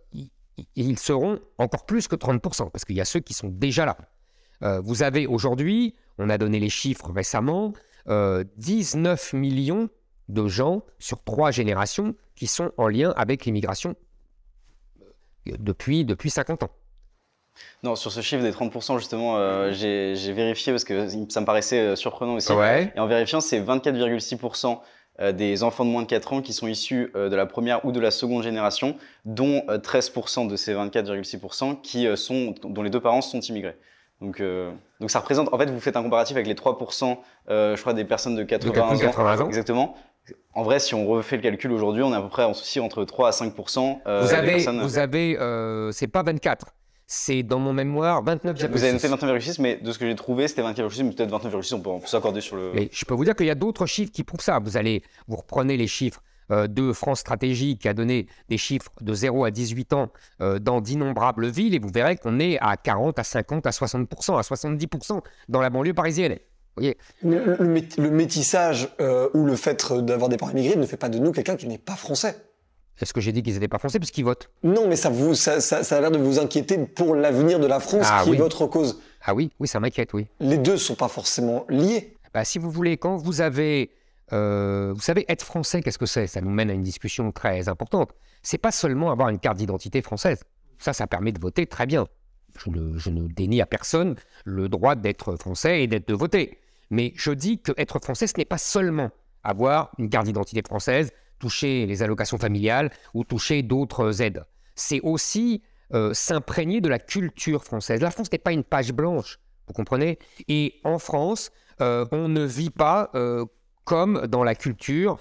ils 0.75 0.99
seront 0.99 1.39
encore 1.59 1.87
plus 1.87 2.09
que 2.09 2.17
30%, 2.17 2.71
parce 2.71 2.85
qu'il 2.85 2.97
y 2.97 3.01
a 3.01 3.05
ceux 3.05 3.21
qui 3.21 3.35
sont 3.35 3.49
déjà 3.49 3.85
là. 3.85 3.97
Euh, 4.63 4.81
vous 4.81 5.03
avez 5.03 5.27
aujourd'hui, 5.27 5.95
on 6.19 6.31
a 6.31 6.39
donné 6.39 6.59
les 6.59 6.71
chiffres 6.71 7.11
récemment, 7.13 7.73
19 8.09 9.33
millions 9.33 9.89
de 10.29 10.47
gens 10.47 10.85
sur 11.01 11.25
trois 11.25 11.51
générations 11.51 12.15
qui 12.37 12.47
sont 12.47 12.71
en 12.77 12.87
lien 12.87 13.13
avec 13.17 13.45
l'immigration 13.45 13.97
depuis, 15.47 16.05
depuis 16.05 16.31
50 16.31 16.63
ans. 16.63 16.71
Non, 17.83 17.95
sur 17.95 18.11
ce 18.11 18.21
chiffre 18.21 18.43
des 18.43 18.51
30%, 18.51 18.99
justement, 18.99 19.37
euh, 19.37 19.71
j'ai 19.73 20.33
vérifié 20.33 20.73
parce 20.73 20.85
que 20.85 21.09
ça 21.29 21.41
me 21.41 21.47
paraissait 21.47 21.79
euh, 21.79 21.97
surprenant 21.97 22.35
aussi. 22.35 22.53
Et 22.53 22.99
en 22.99 23.07
vérifiant, 23.07 23.41
c'est 23.41 23.61
24,6% 23.61 24.81
euh, 25.21 25.33
des 25.33 25.63
enfants 25.63 25.85
de 25.85 25.91
moins 25.91 26.03
de 26.03 26.09
4 26.09 26.33
ans 26.33 26.43
qui 26.43 26.53
sont 26.53 26.67
issus 26.67 27.13
de 27.15 27.35
la 27.35 27.47
première 27.47 27.85
ou 27.85 27.93
de 27.93 28.01
la 28.01 28.11
seconde 28.11 28.43
génération, 28.43 28.97
dont 29.25 29.61
13% 29.69 30.49
de 30.49 30.57
ces 30.57 30.75
24,6% 30.75 31.81
qui 31.81 32.09
sont, 32.17 32.55
dont 32.65 32.83
les 32.83 32.91
deux 32.91 33.01
parents 33.01 33.23
sont 33.23 33.41
immigrés. 33.41 33.77
Donc, 34.23 34.43
donc 35.01 35.11
ça 35.11 35.21
représente, 35.21 35.53
en 35.53 35.59
fait, 35.59 35.71
vous 35.71 35.81
faites 35.81 35.97
un 35.97 36.03
comparatif 36.03 36.37
avec 36.37 36.47
les 36.47 36.55
3%, 36.55 37.19
je 37.49 37.81
crois, 37.81 37.93
des 37.93 38.05
personnes 38.05 38.35
de 38.35 38.43
80, 38.43 38.95
de 38.95 39.01
80 39.01 39.41
ans. 39.41 39.47
Exactement. 39.47 39.97
En 40.55 40.65
vrai, 40.65 40.81
si 40.81 40.95
on 40.95 41.07
refait 41.07 41.37
le 41.37 41.43
calcul 41.43 41.71
aujourd'hui, 41.71 42.03
on 42.03 42.13
est 42.13 42.17
à 42.17 42.21
peu 42.21 42.29
près 42.29 42.43
en 42.43 42.53
souci 42.53 42.81
entre 42.81 43.05
3 43.05 43.29
à 43.29 43.33
5 43.33 43.55
vous 43.55 44.35
avez, 44.35 44.67
vous 44.67 44.99
avez, 44.99 45.39
c'est 45.93 46.09
pas 46.09 46.23
24, 46.23 46.67
c'est 47.07 47.43
dans 47.43 47.59
mon 47.59 47.73
mémoire 47.73 48.25
29,6. 48.25 48.69
Vous 48.69 48.85
avez 48.85 48.93
noté 48.93 49.09
29,6, 49.09 49.63
mais 49.63 49.77
de 49.77 49.93
ce 49.93 49.99
que 49.99 50.07
j'ai 50.07 50.15
trouvé, 50.15 50.49
c'était 50.49 50.63
24,6, 50.63 51.05
mais 51.05 51.13
peut-être 51.13 51.31
29,6, 51.31 51.75
on 51.75 51.81
peut, 51.81 52.07
s'accorder 52.07 52.41
sur 52.41 52.57
le. 52.57 52.73
je 52.91 53.05
peux 53.05 53.15
vous 53.15 53.25
dire 53.25 53.37
qu'il 53.37 53.47
y 53.47 53.51
a 53.51 53.55
d'autres 53.55 53.87
chiffres 53.87 54.13
qui 54.13 54.25
prouvent 54.25 54.41
ça. 54.41 54.59
Vous 54.59 54.77
allez, 54.77 55.03
vous 55.29 55.37
reprenez 55.37 55.77
les 55.77 55.87
chiffres 55.87 56.23
euh, 56.53 56.67
de 56.67 56.93
France 56.93 57.21
Stratégie 57.21 57.77
qui 57.77 57.89
a 57.89 57.95
donné 57.95 58.27
des 58.49 58.59
chiffres 58.59 58.93
de 59.01 59.15
0 59.15 59.45
à 59.45 59.51
18 59.51 59.93
ans 59.93 60.13
euh, 60.41 60.59
dans 60.59 60.81
d'innombrables 60.81 61.49
villes 61.49 61.75
et 61.75 61.79
vous 61.79 61.89
verrez 61.89 62.17
qu'on 62.17 62.39
est 62.39 62.59
à 62.61 62.77
40, 62.77 63.19
à 63.19 63.25
50, 63.25 63.67
à 63.67 63.71
60%, 63.71 64.39
à 64.39 64.43
70% 64.43 65.21
dans 65.49 65.61
la 65.61 65.71
banlieue 65.71 65.95
parisienne. 65.95 66.35
Vous 66.77 66.83
voyez? 66.83 66.99
Le, 67.23 68.11
métissage 68.11 68.89
euh, 69.01 69.29
ou 69.35 69.45
le 69.45 69.57
fait 69.57 69.93
d'avoir 69.93 70.29
des 70.29 70.37
parents 70.37 70.53
immigrés 70.53 70.77
ne 70.77 70.87
fait 70.87 70.97
pas 70.97 71.09
de 71.09 71.19
nous 71.19 71.33
quelqu'un 71.33 71.57
qui 71.57 71.67
n'est 71.67 71.79
pas 71.79 71.97
français. 71.97 72.37
Est-ce 73.01 73.13
que 73.13 73.21
j'ai 73.21 73.33
dit 73.33 73.43
qu'ils 73.43 73.55
n'étaient 73.55 73.69
pas 73.69 73.79
français 73.79 73.99
parce 73.99 74.11
qu'ils 74.11 74.25
votent 74.25 74.49
Non, 74.63 74.89
mais 74.89 74.97
ça, 74.97 75.11
vous, 75.11 75.35
ça, 75.35 75.61
ça, 75.61 75.97
a 75.97 76.01
l'air 76.01 76.11
de 76.11 76.19
vous 76.19 76.39
inquiéter 76.39 76.79
pour 76.79 77.15
l'avenir 77.15 77.61
de 77.61 77.67
la 77.67 77.81
France 77.81 78.07
ah 78.11 78.23
qui 78.25 78.33
est 78.33 78.37
votre 78.37 78.67
cause. 78.67 79.01
Ah 79.23 79.35
oui, 79.35 79.51
oui, 79.61 79.69
ça 79.69 79.81
m'inquiète, 79.81 80.15
oui. 80.15 80.27
Les 80.41 80.57
deux 80.57 80.73
ne 80.73 80.77
sont 80.79 80.95
pas 80.95 81.09
forcément 81.09 81.67
liés. 81.69 82.15
Bah, 82.33 82.45
si 82.45 82.59
vous 82.59 82.71
voulez, 82.71 82.97
quand 82.97 83.17
vous 83.17 83.41
avez... 83.41 83.91
Euh, 84.33 84.93
vous 84.95 85.01
savez, 85.01 85.25
être 85.29 85.45
français, 85.45 85.83
qu'est-ce 85.83 85.99
que 85.99 86.07
c'est? 86.07 86.27
Ça 86.27 86.41
nous 86.41 86.51
mène 86.51 86.71
à 86.71 86.73
une 86.73 86.83
discussion 86.83 87.31
très 87.33 87.69
importante. 87.69 88.11
C'est 88.43 88.59
pas 88.59 88.73
seulement 88.73 89.11
avoir 89.11 89.29
une 89.29 89.39
carte 89.39 89.59
d'identité 89.59 90.01
française. 90.03 90.43
Ça, 90.79 90.93
ça 90.93 91.07
permet 91.07 91.33
de 91.33 91.41
voter 91.41 91.67
très 91.67 91.87
bien. 91.87 92.07
Je 92.59 92.71
ne, 92.71 92.97
je 92.97 93.11
ne 93.11 93.29
dénie 93.29 93.61
à 93.61 93.67
personne 93.67 94.17
le 94.45 94.69
droit 94.69 94.95
d'être 94.95 95.37
français 95.37 95.83
et 95.83 95.87
d'être 95.87 96.09
de 96.09 96.15
voter. 96.15 96.59
Mais 96.91 97.13
je 97.17 97.33
dis 97.33 97.61
que 97.61 97.73
être 97.77 97.99
français, 97.99 98.27
ce 98.27 98.35
n'est 98.39 98.45
pas 98.45 98.59
seulement 98.59 99.11
avoir 99.45 99.91
une 99.99 100.09
carte 100.09 100.27
d'identité 100.27 100.63
française, 100.63 101.13
toucher 101.39 101.87
les 101.87 102.03
allocations 102.03 102.39
familiales 102.39 102.91
ou 103.15 103.25
toucher 103.25 103.63
d'autres 103.63 104.23
aides. 104.23 104.45
C'est 104.75 105.01
aussi 105.01 105.63
euh, 105.95 106.13
s'imprégner 106.15 106.81
de 106.81 106.89
la 106.89 106.99
culture 106.99 107.65
française. 107.65 108.01
La 108.01 108.11
France 108.11 108.31
n'est 108.33 108.39
pas 108.39 108.53
une 108.53 108.65
page 108.65 108.93
blanche, 108.93 109.39
vous 109.67 109.73
comprenez? 109.73 110.19
Et 110.49 110.75
en 110.85 110.99
France, 110.99 111.51
euh, 111.81 112.05
on 112.13 112.29
ne 112.29 112.45
vit 112.45 112.71
pas 112.71 113.11
euh, 113.15 113.45
comme 113.85 114.27
dans 114.27 114.45
la 114.45 114.55
culture 114.55 115.19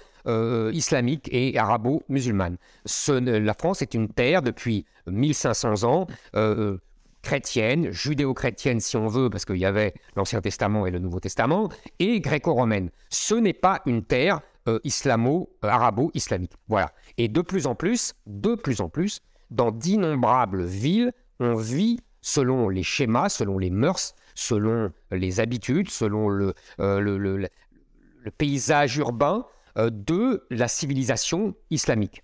islamique 0.72 1.28
et 1.30 1.56
arabo-musulmane. 1.56 2.56
La 3.16 3.54
France 3.54 3.80
est 3.80 3.94
une 3.94 4.08
terre 4.08 4.42
depuis 4.42 4.84
1500 5.06 5.84
ans 5.84 6.08
chrétienne, 7.26 7.90
judéo-chrétienne 7.90 8.78
si 8.78 8.96
on 8.96 9.08
veut, 9.08 9.28
parce 9.28 9.44
qu'il 9.44 9.56
y 9.56 9.64
avait 9.64 9.94
l'Ancien 10.14 10.40
Testament 10.40 10.86
et 10.86 10.92
le 10.92 11.00
Nouveau 11.00 11.18
Testament, 11.18 11.68
et 11.98 12.20
gréco-romaine. 12.20 12.90
Ce 13.08 13.34
n'est 13.34 13.52
pas 13.52 13.82
une 13.86 14.04
terre 14.04 14.40
euh, 14.68 14.78
islamo-arabo-islamique. 14.84 16.52
Voilà. 16.68 16.92
Et 17.18 17.28
de 17.28 17.40
plus 17.40 17.66
en 17.66 17.74
plus, 17.74 18.14
de 18.26 18.54
plus 18.54 18.80
en 18.80 18.88
plus, 18.88 19.20
dans 19.50 19.70
d'innombrables 19.70 20.64
villes, 20.64 21.12
on 21.40 21.54
vit 21.54 22.00
selon 22.20 22.68
les 22.68 22.82
schémas, 22.82 23.28
selon 23.28 23.58
les 23.58 23.70
mœurs, 23.70 24.14
selon 24.34 24.92
les 25.12 25.38
habitudes, 25.40 25.90
selon 25.90 26.28
le, 26.28 26.54
euh, 26.80 27.46
paysage 28.38 28.96
urbain 28.96 29.46
euh, 29.78 29.90
de 29.90 30.44
la 30.50 30.68
civilisation 30.68 31.54
islamique. 31.70 32.22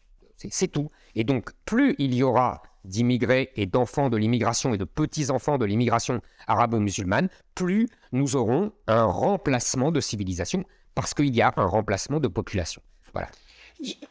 C'est 0.51 0.67
tout. 0.67 0.91
Et 1.15 1.23
donc, 1.23 1.51
plus 1.65 1.95
il 1.99 2.15
y 2.15 2.25
aura 2.25 2.63
d'immigrés 2.85 3.51
et 3.55 3.67
d'enfants 3.67 4.11
de 4.11 4.17
l'immigration 4.17 4.75
et 4.75 4.79
de 4.79 4.85
petits-enfants 4.85 5.57
de 5.57 5.65
l'immigration 5.65 6.21
arabo-musulmane, 6.49 7.29
plus 7.55 7.89
nous 8.11 8.35
aurons 8.35 8.73
un 8.89 9.05
remplacement 9.05 9.93
de 9.93 10.01
civilisation 10.01 10.65
parce 10.95 11.15
qu'il 11.15 11.35
y 11.35 11.43
a 11.43 11.53
un 11.57 11.67
remplacement 11.67 12.21
de 12.21 12.29
population. 12.29 12.83
Voilà. 13.13 13.29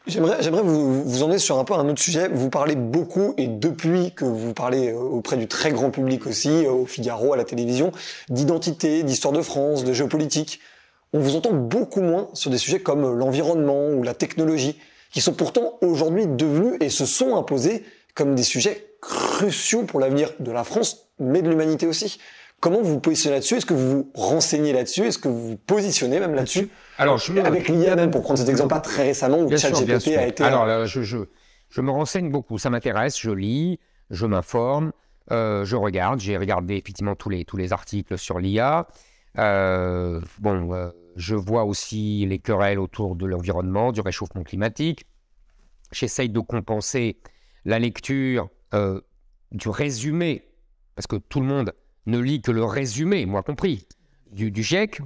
J'aimerais 0.06 0.62
vous, 0.62 1.02
vous 1.02 1.22
emmener 1.22 1.38
sur 1.38 1.58
un 1.58 1.64
peu 1.64 1.72
un 1.72 1.88
autre 1.88 2.02
sujet. 2.02 2.28
Vous 2.28 2.50
parlez 2.50 2.76
beaucoup, 2.76 3.34
et 3.38 3.46
depuis 3.46 4.12
que 4.12 4.24
vous 4.24 4.52
parlez 4.52 4.90
euh, 4.90 4.98
auprès 4.98 5.36
du 5.36 5.48
très 5.48 5.72
grand 5.72 5.90
public 5.90 6.26
aussi, 6.26 6.50
euh, 6.50 6.70
au 6.70 6.86
Figaro, 6.86 7.32
à 7.32 7.36
la 7.36 7.44
télévision, 7.44 7.90
d'identité, 8.28 9.02
d'histoire 9.02 9.32
de 9.32 9.40
France, 9.40 9.84
de 9.84 9.92
géopolitique. 9.92 10.60
On 11.14 11.20
vous 11.20 11.36
entend 11.36 11.52
beaucoup 11.52 12.02
moins 12.02 12.28
sur 12.34 12.50
des 12.50 12.58
sujets 12.58 12.80
comme 12.80 13.18
l'environnement 13.18 13.88
ou 13.88 14.02
la 14.02 14.14
technologie, 14.14 14.78
qui 15.10 15.20
sont 15.20 15.32
pourtant 15.32 15.78
aujourd'hui 15.80 16.26
devenus 16.26 16.74
et 16.80 16.90
se 16.90 17.06
sont 17.06 17.36
imposés 17.36 17.84
comme 18.14 18.34
des 18.34 18.42
sujets 18.42 18.86
cruciaux 19.00 19.84
pour 19.84 20.00
l'avenir 20.00 20.32
de 20.38 20.50
la 20.52 20.64
France, 20.64 21.08
mais 21.18 21.42
de 21.42 21.48
l'humanité 21.48 21.86
aussi. 21.86 22.18
Comment 22.62 22.80
vous 22.80 22.92
vous 22.92 23.00
positionnez 23.00 23.34
là-dessus? 23.34 23.56
Est-ce 23.56 23.66
que 23.66 23.74
vous 23.74 23.90
vous 23.90 24.12
renseignez 24.14 24.72
là-dessus? 24.72 25.02
Est-ce 25.02 25.18
que 25.18 25.26
vous 25.26 25.48
vous 25.48 25.56
positionnez 25.56 26.20
même 26.20 26.32
là-dessus? 26.32 26.68
Alors, 26.96 27.18
je 27.18 27.36
avec 27.40 27.68
l'IA 27.68 27.96
même, 27.96 28.12
pour 28.12 28.22
prendre 28.22 28.38
cet 28.38 28.48
exemple 28.48 28.80
très 28.84 29.02
récemment 29.02 29.40
où 29.40 29.56
ChatGPT 29.56 30.16
a 30.16 30.28
été... 30.28 30.44
Alors, 30.44 30.86
je, 30.86 31.02
je, 31.02 31.18
je, 31.68 31.80
me 31.80 31.90
renseigne 31.90 32.30
beaucoup, 32.30 32.58
ça 32.58 32.70
m'intéresse, 32.70 33.18
je 33.18 33.32
lis, 33.32 33.80
je 34.10 34.26
m'informe, 34.26 34.92
euh, 35.32 35.64
je 35.64 35.74
regarde. 35.74 36.20
J'ai 36.20 36.36
regardé 36.36 36.74
effectivement 36.74 37.16
tous 37.16 37.30
les, 37.30 37.44
tous 37.44 37.56
les 37.56 37.72
articles 37.72 38.16
sur 38.16 38.38
l'IA. 38.38 38.86
Euh, 39.38 40.20
bon, 40.38 40.72
euh, 40.72 40.90
je 41.16 41.34
vois 41.34 41.64
aussi 41.64 42.24
les 42.28 42.38
querelles 42.38 42.78
autour 42.78 43.16
de 43.16 43.26
l'environnement, 43.26 43.90
du 43.90 44.02
réchauffement 44.02 44.44
climatique. 44.44 45.04
J'essaye 45.90 46.28
de 46.28 46.38
compenser 46.38 47.18
la 47.64 47.80
lecture 47.80 48.50
euh, 48.72 49.00
du 49.50 49.68
résumé, 49.68 50.48
parce 50.94 51.08
que 51.08 51.16
tout 51.16 51.40
le 51.40 51.46
monde 51.46 51.72
ne 52.06 52.18
lit 52.18 52.40
que 52.42 52.50
le 52.50 52.64
résumé, 52.64 53.26
moi 53.26 53.42
compris, 53.42 53.86
du, 54.30 54.50
du 54.50 54.62
GIEC. 54.62 55.00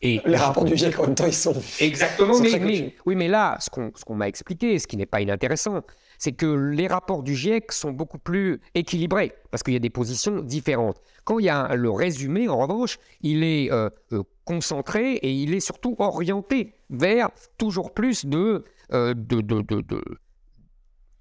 Et 0.00 0.20
Les 0.26 0.36
rapports 0.36 0.64
du 0.64 0.76
GIEC, 0.76 0.96
en 1.00 1.06
même 1.06 1.14
temps, 1.16 1.26
ils 1.26 1.32
sont. 1.32 1.56
Exactement, 1.80 2.34
sont 2.34 2.42
mais, 2.44 2.94
oui, 3.04 3.16
mais 3.16 3.26
là, 3.26 3.58
ce 3.60 3.68
qu'on 3.70 4.14
m'a 4.14 4.28
expliqué, 4.28 4.78
ce 4.78 4.86
qui 4.86 4.96
n'est 4.96 5.06
pas 5.06 5.20
inintéressant, 5.20 5.82
c'est 6.18 6.32
que 6.32 6.46
les 6.46 6.86
rapports 6.86 7.22
du 7.24 7.34
GIEC 7.34 7.72
sont 7.72 7.90
beaucoup 7.90 8.18
plus 8.18 8.60
équilibrés, 8.76 9.32
parce 9.50 9.62
qu'il 9.64 9.74
y 9.74 9.76
a 9.76 9.80
des 9.80 9.90
positions 9.90 10.40
différentes. 10.40 11.00
Quand 11.24 11.40
il 11.40 11.46
y 11.46 11.48
a 11.48 11.74
le 11.74 11.90
résumé, 11.90 12.48
en 12.48 12.58
revanche, 12.58 12.98
il 13.22 13.42
est 13.42 13.72
euh, 13.72 13.90
euh, 14.12 14.22
concentré 14.44 15.14
et 15.14 15.32
il 15.32 15.52
est 15.54 15.60
surtout 15.60 15.96
orienté 15.98 16.74
vers 16.90 17.30
toujours 17.56 17.92
plus 17.92 18.24
de, 18.24 18.64
euh, 18.92 19.14
de, 19.14 19.40
de- 19.40 19.62
de- 19.62 19.84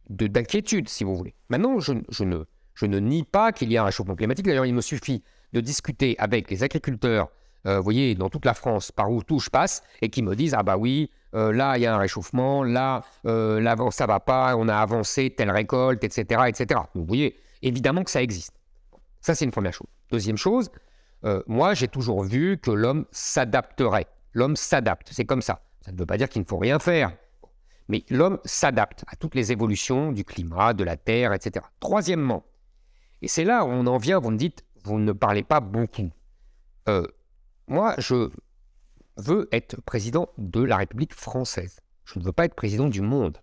de- 0.10 0.28
d'inquiétude, 0.28 0.88
si 0.88 1.04
vous 1.04 1.16
voulez. 1.16 1.34
Maintenant, 1.50 1.80
je, 1.80 1.94
je 2.10 2.24
ne, 2.24 2.44
je 2.78 2.86
ne 2.86 3.00
nie 3.00 3.24
pas 3.24 3.52
qu'il 3.52 3.72
y 3.72 3.78
a 3.78 3.82
un 3.82 3.86
réchauffement 3.86 4.16
climatique. 4.16 4.46
D'ailleurs, 4.46 4.68
il 4.68 4.74
me 4.76 4.82
suffit 4.82 5.24
de 5.54 5.62
discuter 5.62 6.16
avec 6.20 6.52
les 6.52 6.64
agriculteurs, 6.64 7.30
euh, 7.66 7.78
vous 7.78 7.84
voyez, 7.84 8.14
dans 8.14 8.30
toute 8.30 8.46
la 8.46 8.54
France, 8.54 8.92
par 8.92 9.12
où 9.12 9.24
tout 9.24 9.40
je 9.40 9.50
passe, 9.50 9.82
et 10.02 10.10
qui 10.10 10.22
me 10.22 10.36
disent 10.36 10.54
Ah 10.54 10.62
bah 10.62 10.78
oui, 10.78 11.10
euh, 11.34 11.52
là, 11.52 11.78
il 11.78 11.82
y 11.82 11.86
a 11.88 11.96
un 11.96 11.98
réchauffement, 11.98 12.64
là, 12.64 13.04
euh, 13.26 13.60
là, 13.60 13.76
ça 13.90 14.06
va 14.06 14.20
pas, 14.20 14.56
on 14.56 14.68
a 14.68 14.76
avancé 14.76 15.32
telle 15.32 15.50
récolte, 15.50 16.04
etc. 16.04 16.44
etc. 16.48 16.68
Donc, 16.94 17.04
vous 17.04 17.06
voyez, 17.06 17.36
évidemment 17.64 18.04
que 18.04 18.12
ça 18.12 18.22
existe. 18.22 18.54
Ça, 19.22 19.34
c'est 19.34 19.46
une 19.46 19.52
première 19.52 19.74
chose. 19.74 19.88
Deuxième 20.12 20.38
chose, 20.38 20.70
moi, 21.48 21.74
j'ai 21.74 21.90
toujours 21.90 22.24
vu 22.24 22.58
que 22.58 22.72
l'homme 22.72 23.06
s'adapterait. 23.12 24.08
L'homme 24.34 24.56
s'adapte, 24.56 25.10
c'est 25.12 25.26
comme 25.26 25.42
ça. 25.42 25.62
Ça 25.82 25.92
ne 25.92 25.98
veut 25.98 26.06
pas 26.06 26.16
dire 26.16 26.30
qu'il 26.30 26.42
ne 26.42 26.48
faut 26.48 26.58
rien 26.58 26.80
faire. 26.80 27.12
Mais 27.90 28.06
l'homme 28.10 28.40
s'adapte 28.46 29.04
à 29.08 29.16
toutes 29.18 29.36
les 29.36 29.52
évolutions 29.52 30.14
du 30.14 30.24
climat, 30.24 30.74
de 30.74 30.86
la 30.86 30.96
Terre, 30.96 31.34
etc. 31.34 31.66
Troisièmement, 31.82 32.46
et 33.22 33.28
c'est 33.28 33.44
là 33.44 33.66
où 33.66 33.70
on 33.70 33.88
en 33.88 33.98
vient, 33.98 34.20
vous 34.20 34.32
me 34.32 34.38
dites, 34.38 34.64
vous 34.84 35.00
ne 35.00 35.12
parlez 35.12 35.44
pas 35.44 35.60
beaucoup. 35.60 36.12
Euh, 36.88 37.08
moi, 37.68 37.96
je 37.98 38.30
veux 39.18 39.50
être 39.52 39.82
président 39.82 40.30
de 40.38 40.62
la 40.62 40.78
République 40.78 41.14
française. 41.14 41.80
Je 42.06 42.20
ne 42.20 42.24
veux 42.24 42.32
pas 42.32 42.46
être 42.46 42.56
président 42.56 42.88
du 42.88 43.02
monde. 43.02 43.38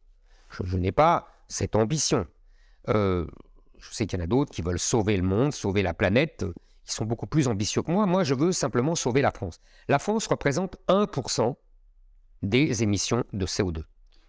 Je, 0.50 0.76
n'ai 0.76 0.92
pas 0.92 1.28
cette 1.48 1.76
ambition. 1.76 2.26
Euh, 2.88 3.26
je 3.78 3.92
sais 3.92 4.06
qu'il 4.06 4.18
y 4.18 4.22
en 4.22 4.24
a 4.24 4.28
d'autres 4.28 4.52
qui 4.52 4.62
veulent 4.62 4.78
sauver 4.78 5.16
le 5.16 5.22
monde, 5.22 5.52
sauver 5.52 5.82
la 5.82 5.92
planète. 5.92 6.44
Ils 6.86 6.92
sont 6.92 7.04
beaucoup 7.04 7.26
plus 7.26 7.48
ambitieux 7.48 7.82
que 7.82 7.90
moi. 7.90 8.06
Moi, 8.06 8.24
je 8.24 8.34
veux 8.34 8.52
simplement 8.52 8.94
sauver 8.94 9.20
la 9.20 9.32
France. 9.32 9.60
La 9.88 9.98
France 9.98 10.26
représente 10.26 10.76
1% 10.88 11.56
des 12.42 12.82
émissions 12.82 13.24
de 13.32 13.46
CO2. 13.46 13.82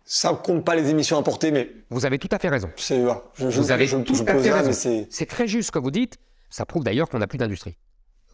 Ça 0.08 0.40
compte 0.44 0.64
pas 0.64 0.76
les 0.76 0.90
émissions 0.92 1.18
importées, 1.18 1.50
mais 1.52 1.70
Vous 1.90 2.06
avez 2.06 2.20
tout 2.20 2.30
à 2.32 2.38
fait 2.38 2.50
raison. 2.50 2.70
c'est. 2.78 3.02
Je, 3.34 3.50
je, 3.50 3.60
Vous 3.60 3.72
avez 3.72 3.88
je, 3.88 3.98
tout 3.98 4.14
à 4.28 4.38
fait 4.38 4.52
raison. 4.52 4.72
c'est. 4.72 5.08
C'est 5.10 5.26
très 5.26 5.48
juste 5.48 5.68
ce 5.68 5.72
que 5.72 5.80
vous 5.80 5.90
dites. 5.92 6.18
Ça 6.52 6.66
prouve 6.66 6.84
d'ailleurs 6.84 7.10
qu'on 7.10 7.18
n'a 7.20 7.28
plus 7.28 7.40
d'industrie. 7.40 7.76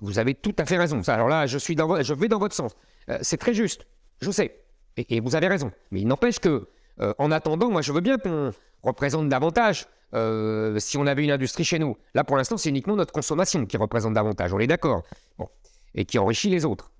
Vous 0.01 0.19
avez 0.19 0.33
tout 0.33 0.53
à 0.59 0.65
fait 0.65 0.77
raison. 0.77 1.01
Alors 1.07 1.29
là, 1.29 1.45
je, 1.47 1.57
suis 1.57 1.75
dans 1.75 1.87
vo- 1.87 2.03
je 2.03 2.13
vais 2.13 2.27
dans 2.27 2.39
votre 2.39 2.53
sens. 2.55 2.75
Euh, 3.09 3.17
c'est 3.21 3.37
très 3.37 3.53
juste. 3.53 3.85
Je 4.19 4.29
sais. 4.31 4.59
Et, 4.97 5.15
et 5.15 5.19
vous 5.21 5.35
avez 5.35 5.47
raison. 5.47 5.71
Mais 5.91 6.01
il 6.01 6.07
n'empêche 6.07 6.39
que, 6.39 6.67
euh, 6.99 7.13
en 7.19 7.31
attendant, 7.31 7.69
moi, 7.71 7.81
je 7.81 7.93
veux 7.93 8.01
bien 8.01 8.17
qu'on 8.17 8.51
représente 8.83 9.29
davantage 9.29 9.85
euh, 10.13 10.77
si 10.79 10.97
on 10.97 11.07
avait 11.07 11.23
une 11.23 11.31
industrie 11.31 11.63
chez 11.63 11.79
nous. 11.79 11.95
Là, 12.15 12.25
pour 12.25 12.35
l'instant, 12.35 12.57
c'est 12.57 12.67
uniquement 12.69 12.97
notre 12.97 13.13
consommation 13.13 13.65
qui 13.65 13.77
représente 13.77 14.13
davantage. 14.13 14.51
On 14.53 14.59
est 14.59 14.67
d'accord. 14.67 15.03
Bon. 15.37 15.47
Et 15.95 16.03
qui 16.03 16.19
enrichit 16.19 16.49
les 16.49 16.65
autres. 16.65 16.91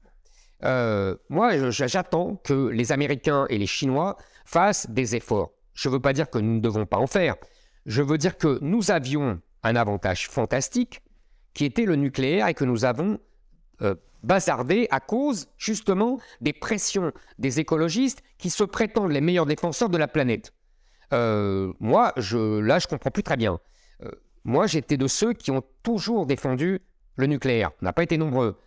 Moi, 1.30 1.72
j'attends 1.72 2.36
que 2.44 2.70
les 2.70 2.92
Américains 2.92 3.48
et 3.50 3.58
les 3.58 3.68
Chinois 3.68 4.16
fassent 4.52 4.90
des 4.90 5.16
efforts. 5.16 5.52
Je 5.74 5.88
ne 5.88 5.94
veux 5.94 6.02
pas 6.02 6.14
dire 6.14 6.30
que 6.30 6.38
nous 6.38 6.56
ne 6.56 6.60
devons 6.60 6.86
pas 6.86 6.98
en 6.98 7.08
faire. 7.08 7.36
Je 7.86 8.02
veux 8.02 8.18
dire 8.18 8.38
que 8.38 8.60
nous 8.62 8.92
avions 8.92 9.40
un 9.64 9.76
avantage 9.76 10.28
fantastique 10.28 11.02
qui 11.54 11.66
était 11.66 11.86
le 11.86 11.96
nucléaire 11.96 12.48
et 12.48 12.54
que 12.54 12.66
nous 12.66 12.84
avons 12.84 13.20
euh, 13.82 13.96
bazardé 14.24 14.88
à 14.92 15.00
cause 15.00 15.48
justement 15.58 16.20
des 16.42 16.54
pressions 16.54 17.12
des 17.40 17.60
écologistes 17.60 18.22
qui 18.38 18.50
se 18.50 18.64
prétendent 18.64 19.12
les 19.12 19.22
meilleurs 19.22 19.46
défenseurs 19.46 19.90
de 19.90 19.98
la 19.98 20.08
planète. 20.08 20.54
Euh, 21.14 21.74
moi, 21.80 22.14
je, 22.18 22.60
là, 22.60 22.80
je 22.80 22.88
comprends 22.88 23.12
plus 23.12 23.24
très 23.24 23.38
bien. 23.38 23.60
Euh, 24.04 24.12
moi, 24.44 24.68
j'étais 24.68 24.98
de 24.98 25.08
ceux 25.08 25.34
qui 25.34 25.52
ont 25.52 25.64
toujours 25.82 26.26
défendu 26.26 26.82
le 27.16 27.28
nucléaire. 27.28 27.72
On 27.82 27.86
n'a 27.86 27.94
pas 27.94 28.04
été 28.04 28.18
nombreux. 28.18 28.58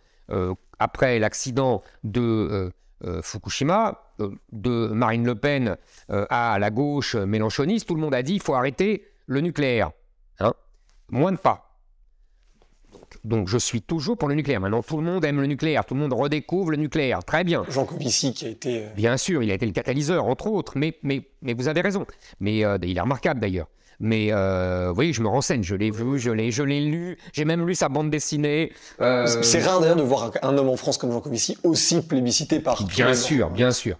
Après 0.79 1.19
l'accident 1.19 1.83
de 2.03 2.73
euh, 3.03 3.21
Fukushima, 3.21 4.01
euh, 4.19 4.31
de 4.51 4.87
Marine 4.87 5.25
Le 5.25 5.35
Pen 5.35 5.77
euh, 6.09 6.25
à 6.29 6.57
la 6.59 6.71
gauche 6.71 7.15
mélanchoniste, 7.15 7.87
tout 7.87 7.95
le 7.95 8.01
monde 8.01 8.15
a 8.15 8.23
dit 8.23 8.35
il 8.35 8.41
faut 8.41 8.53
arrêter 8.53 9.05
le 9.25 9.41
nucléaire. 9.41 9.91
Hein 10.39 10.53
Moins 11.09 11.31
de 11.31 11.37
pas. 11.37 11.65
Donc, 13.23 13.47
je 13.47 13.57
suis 13.57 13.81
toujours 13.81 14.17
pour 14.17 14.29
le 14.29 14.35
nucléaire. 14.35 14.59
Maintenant, 14.59 14.83
tout 14.83 14.97
le 14.97 15.03
monde 15.03 15.25
aime 15.25 15.41
le 15.41 15.47
nucléaire, 15.47 15.83
tout 15.85 15.95
le 15.95 15.99
monde 15.99 16.13
redécouvre 16.13 16.71
le 16.71 16.77
nucléaire. 16.77 17.23
Très 17.23 17.43
bien. 17.43 17.63
Jean 17.69 17.85
Covici 17.85 18.33
qui 18.33 18.45
a 18.45 18.49
été. 18.49 18.85
Bien 18.95 19.17
sûr, 19.17 19.41
il 19.41 19.51
a 19.51 19.55
été 19.55 19.65
le 19.65 19.71
catalyseur, 19.71 20.25
entre 20.25 20.47
autres, 20.47 20.73
mais, 20.77 20.97
mais, 21.01 21.27
mais 21.41 21.53
vous 21.53 21.67
avez 21.67 21.81
raison. 21.81 22.05
Mais 22.39 22.63
euh, 22.63 22.77
il 22.83 22.97
est 22.97 23.01
remarquable 23.01 23.39
d'ailleurs. 23.39 23.67
Mais 23.99 24.31
euh, 24.31 24.89
vous 24.89 24.95
voyez, 24.95 25.13
je 25.13 25.21
me 25.21 25.27
renseigne, 25.27 25.63
je 25.63 25.75
l'ai 25.75 25.91
vu, 25.91 26.19
je 26.19 26.31
l'ai, 26.31 26.51
je 26.51 26.63
l'ai 26.63 26.81
lu, 26.81 27.17
j'ai 27.33 27.45
même 27.45 27.65
lu 27.65 27.75
sa 27.75 27.89
bande 27.89 28.09
dessinée. 28.09 28.71
Euh, 29.01 29.25
C'est 29.41 29.63
rare 29.63 29.79
d'ailleurs 29.79 29.95
de 29.95 30.03
voir 30.03 30.31
un, 30.41 30.57
homme 30.57 30.69
en 30.69 30.75
France 30.75 30.97
comme 30.97 31.11
Jean 31.11 31.21
Covici 31.21 31.57
aussi 31.63 32.01
plébiscité 32.01 32.59
par. 32.59 32.83
Bien 32.83 33.13
sûr, 33.13 33.49
bien 33.49 33.71
sûr. 33.71 33.97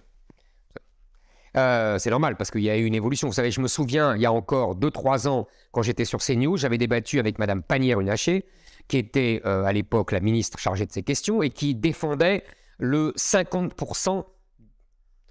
Euh, 1.56 1.98
c'est 2.00 2.10
normal 2.10 2.36
parce 2.36 2.52
qu'il 2.52 2.62
y 2.62 2.70
a 2.70 2.78
eu 2.78 2.84
une 2.84 2.96
évolution. 2.96 3.28
Vous 3.28 3.34
savez, 3.34 3.52
je 3.52 3.62
me 3.62 3.68
souviens, 3.68 4.16
il 4.16 4.22
y 4.22 4.26
a 4.26 4.32
encore 4.32 4.76
2-3 4.76 5.28
ans, 5.28 5.48
quand 5.72 5.82
j'étais 5.82 6.06
sur 6.06 6.20
CNews, 6.20 6.58
j'avais 6.58 6.78
débattu 6.78 7.20
avec 7.20 7.40
Madame 7.40 7.64
Pannier-Runacher, 7.64 8.46
qui 8.88 8.98
était 8.98 9.42
euh, 9.46 9.64
à 9.64 9.72
l'époque 9.72 10.12
la 10.12 10.20
ministre 10.20 10.60
chargée 10.60 10.86
de 10.86 10.92
ces 10.92 11.04
questions 11.04 11.42
et 11.42 11.50
qui 11.50 11.74
défendait 11.74 12.44
le 12.78 13.14
50%, 13.18 14.26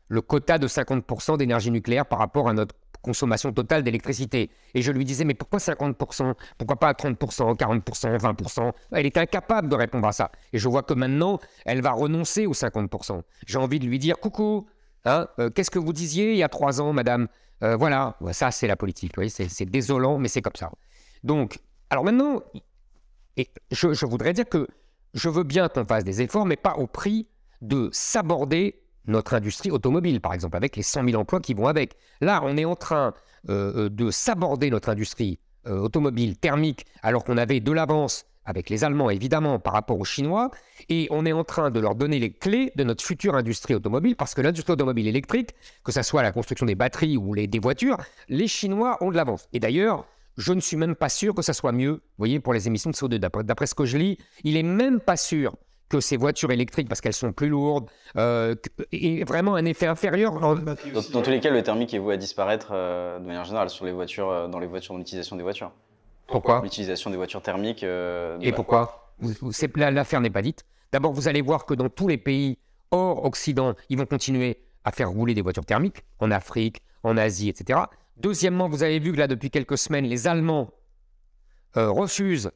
le 0.09 0.21
quota 0.23 0.59
de 0.59 0.67
50% 0.67 1.37
d'énergie 1.37 1.71
nucléaire 1.71 2.07
par 2.07 2.19
rapport 2.19 2.49
à 2.49 2.55
notre 2.55 2.75
consommation 3.05 3.53
totale 3.53 3.83
d'électricité. 3.85 4.51
Et 4.75 4.83
je 4.83 4.91
lui 4.91 5.05
disais, 5.05 5.25
mais 5.25 5.35
pourquoi 5.35 5.59
50% 5.59 6.35
Pourquoi 6.59 6.77
pas 6.77 6.93
30%, 6.93 7.57
40%, 7.57 8.19
20% 8.19 8.73
Elle 8.93 9.07
était 9.07 9.21
incapable 9.21 9.69
de 9.69 9.77
répondre 9.77 10.09
à 10.09 10.13
ça. 10.13 10.33
Et 10.53 10.59
je 10.59 10.69
vois 10.69 10.83
que 10.83 10.95
maintenant, 10.95 11.39
elle 11.65 11.83
va 11.83 11.93
renoncer 11.93 12.47
aux 12.47 12.55
50%. 12.55 13.23
J'ai 13.47 13.59
envie 13.59 13.79
de 13.79 13.87
lui 13.87 13.99
dire, 13.99 14.19
coucou, 14.19 14.67
hein, 15.05 15.29
euh, 15.39 15.51
qu'est-ce 15.51 15.71
que 15.71 15.79
vous 15.79 15.93
disiez 15.93 16.33
il 16.33 16.39
y 16.39 16.43
a 16.43 16.49
trois 16.49 16.81
ans, 16.81 16.93
madame? 16.93 17.29
Euh, 17.63 17.77
Voilà, 17.77 18.17
ça 18.33 18.51
c'est 18.51 18.67
la 18.67 18.77
politique. 18.77 19.13
c'est 19.29 19.67
désolant, 19.67 20.19
mais 20.19 20.29
c'est 20.29 20.43
comme 20.43 20.57
ça. 20.57 20.71
Donc, 21.23 21.59
alors 21.91 22.05
maintenant, 22.05 22.43
et 23.37 23.49
je 23.71 24.07
voudrais 24.07 24.33
dire 24.33 24.49
que 24.49 24.67
je 25.15 25.29
veux 25.29 25.45
bien 25.45 25.69
qu'on 25.69 25.85
fasse 25.85 26.05
des 26.05 26.23
efforts, 26.23 26.47
mais 26.47 26.57
pas 26.57 26.75
au 26.75 26.87
prix 26.87 27.29
de 27.63 27.89
s'aborder 27.93 28.84
notre 29.07 29.35
industrie 29.35 29.71
automobile, 29.71 30.21
par 30.21 30.35
exemple, 30.35 30.57
avec 30.57 30.77
les 30.77 30.83
100 30.83 31.05
000 31.09 31.21
emplois 31.21 31.41
qui 31.41 31.55
vont 31.55 31.67
avec. 31.67 31.97
Là, 32.21 32.41
on 32.45 32.57
est 32.57 32.65
en 32.65 32.77
train 32.77 33.15
euh, 33.49 33.85
euh, 33.85 33.89
de 33.89 34.11
s'aborder 34.11 34.71
notre 34.71 34.89
industrie 34.89 35.39
euh, 35.67 35.79
automobile 35.79 36.37
thermique, 36.37 36.87
alors 37.03 37.25
qu'on 37.25 37.37
avait 37.37 37.61
de 37.61 37.73
l'avance 37.73 38.25
avec 38.47 38.69
les 38.69 38.85
Allemands, 38.85 39.09
évidemment, 39.11 39.59
par 39.59 39.73
rapport 39.73 39.99
aux 39.99 40.05
Chinois, 40.05 40.51
et 40.91 41.09
on 41.11 41.25
est 41.25 41.33
en 41.33 41.45
train 41.45 41.71
de 41.71 41.81
leur 41.81 41.95
donner 41.95 42.19
les 42.19 42.31
clés 42.31 42.73
de 42.77 42.85
notre 42.85 43.03
future 43.03 43.35
industrie 43.35 43.75
automobile, 43.75 44.17
parce 44.17 44.35
que 44.35 44.43
l'industrie 44.43 44.75
automobile 44.75 45.09
électrique, 45.09 45.55
que 45.83 45.93
ce 45.93 46.03
soit 46.03 46.23
la 46.23 46.33
construction 46.33 46.67
des 46.67 46.75
batteries 46.75 47.17
ou 47.17 47.33
les, 47.33 47.47
des 47.47 47.59
voitures, 47.59 47.97
les 48.29 48.47
Chinois 48.47 48.99
ont 49.01 49.11
de 49.11 49.17
l'avance. 49.17 49.49
Et 49.55 49.61
d'ailleurs, 49.61 50.07
je 50.37 50.53
ne 50.53 50.61
suis 50.61 50.77
même 50.77 50.95
pas 50.95 51.09
sûr 51.09 51.35
que 51.35 51.43
ça 51.43 51.53
soit 51.53 51.73
mieux, 51.73 51.93
vous 51.93 52.01
voyez, 52.19 52.41
pour 52.41 52.53
les 52.53 52.67
émissions 52.67 52.91
de 52.91 52.97
CO2. 52.97 53.19
D'après- 53.19 53.67
ce 53.67 53.75
que 53.75 53.85
je 53.85 53.97
lis, 53.97 54.19
il 54.43 54.57
est 54.57 54.63
même 54.63 55.01
pas 55.01 55.17
sûr 55.17 55.55
que 55.89 56.01
ces 56.01 56.17
voitures 56.17 56.51
électriques, 56.51 56.89
parce 56.89 57.01
qu'elles 57.01 57.13
sont 57.13 57.33
plus 57.33 57.49
lourdes, 57.49 57.89
euh, 58.17 58.55
aient 58.93 59.25
vraiment 59.25 59.55
un 59.55 59.65
effet 59.67 59.87
inférieur. 59.87 60.41
Dans, 60.41 60.55
dans 60.55 61.23
tous 61.23 61.31
les 61.31 61.41
cas, 61.41 61.51
le 61.51 61.63
thermique 61.63 61.93
est 61.95 61.99
voué 61.99 62.15
à 62.15 62.17
disparaître 62.17 62.69
euh, 62.73 63.19
de 63.19 63.27
manière 63.27 63.45
générale 63.45 63.71
sur 63.71 63.85
les 63.85 63.93
voitures, 63.93 64.31
euh, 64.31 64.49
dans 64.49 64.59
les 64.59 64.67
voitures, 64.67 64.95
dans 64.95 64.99
l'utilisation 64.99 65.37
des 65.37 65.43
voitures. 65.43 65.71
Pourquoi? 66.27 66.61
L'utilisation 66.63 67.11
des 67.11 67.17
voitures 67.17 67.43
thermiques. 67.43 67.85
euh, 67.85 68.39
Et 68.41 68.51
bah, 68.51 68.57
pourquoi? 68.57 69.13
L'affaire 69.77 70.21
n'est 70.21 70.31
pas 70.31 70.43
dite. 70.43 70.65
D'abord, 70.91 71.13
vous 71.13 71.29
allez 71.29 71.43
voir 71.43 71.67
que 71.67 71.75
dans 71.75 71.89
tous 71.89 72.09
les 72.09 72.19
pays 72.19 72.59
hors 72.91 73.25
Occident, 73.25 73.75
ils 73.91 73.99
vont 73.99 74.07
continuer 74.07 74.59
à 74.85 74.91
faire 74.93 75.11
rouler 75.11 75.35
des 75.35 75.43
voitures 75.43 75.65
thermiques, 75.67 76.03
en 76.19 76.31
Afrique, 76.31 76.81
en 77.03 77.17
Asie, 77.17 77.49
etc. 77.51 77.81
Deuxièmement, 78.17 78.69
vous 78.69 78.83
avez 78.83 78.99
vu 79.01 79.13
que 79.13 79.19
là, 79.19 79.27
depuis 79.27 79.51
quelques 79.51 79.77
semaines, 79.79 80.07
les 80.07 80.27
Allemands 80.27 80.71
refusent 81.75 82.51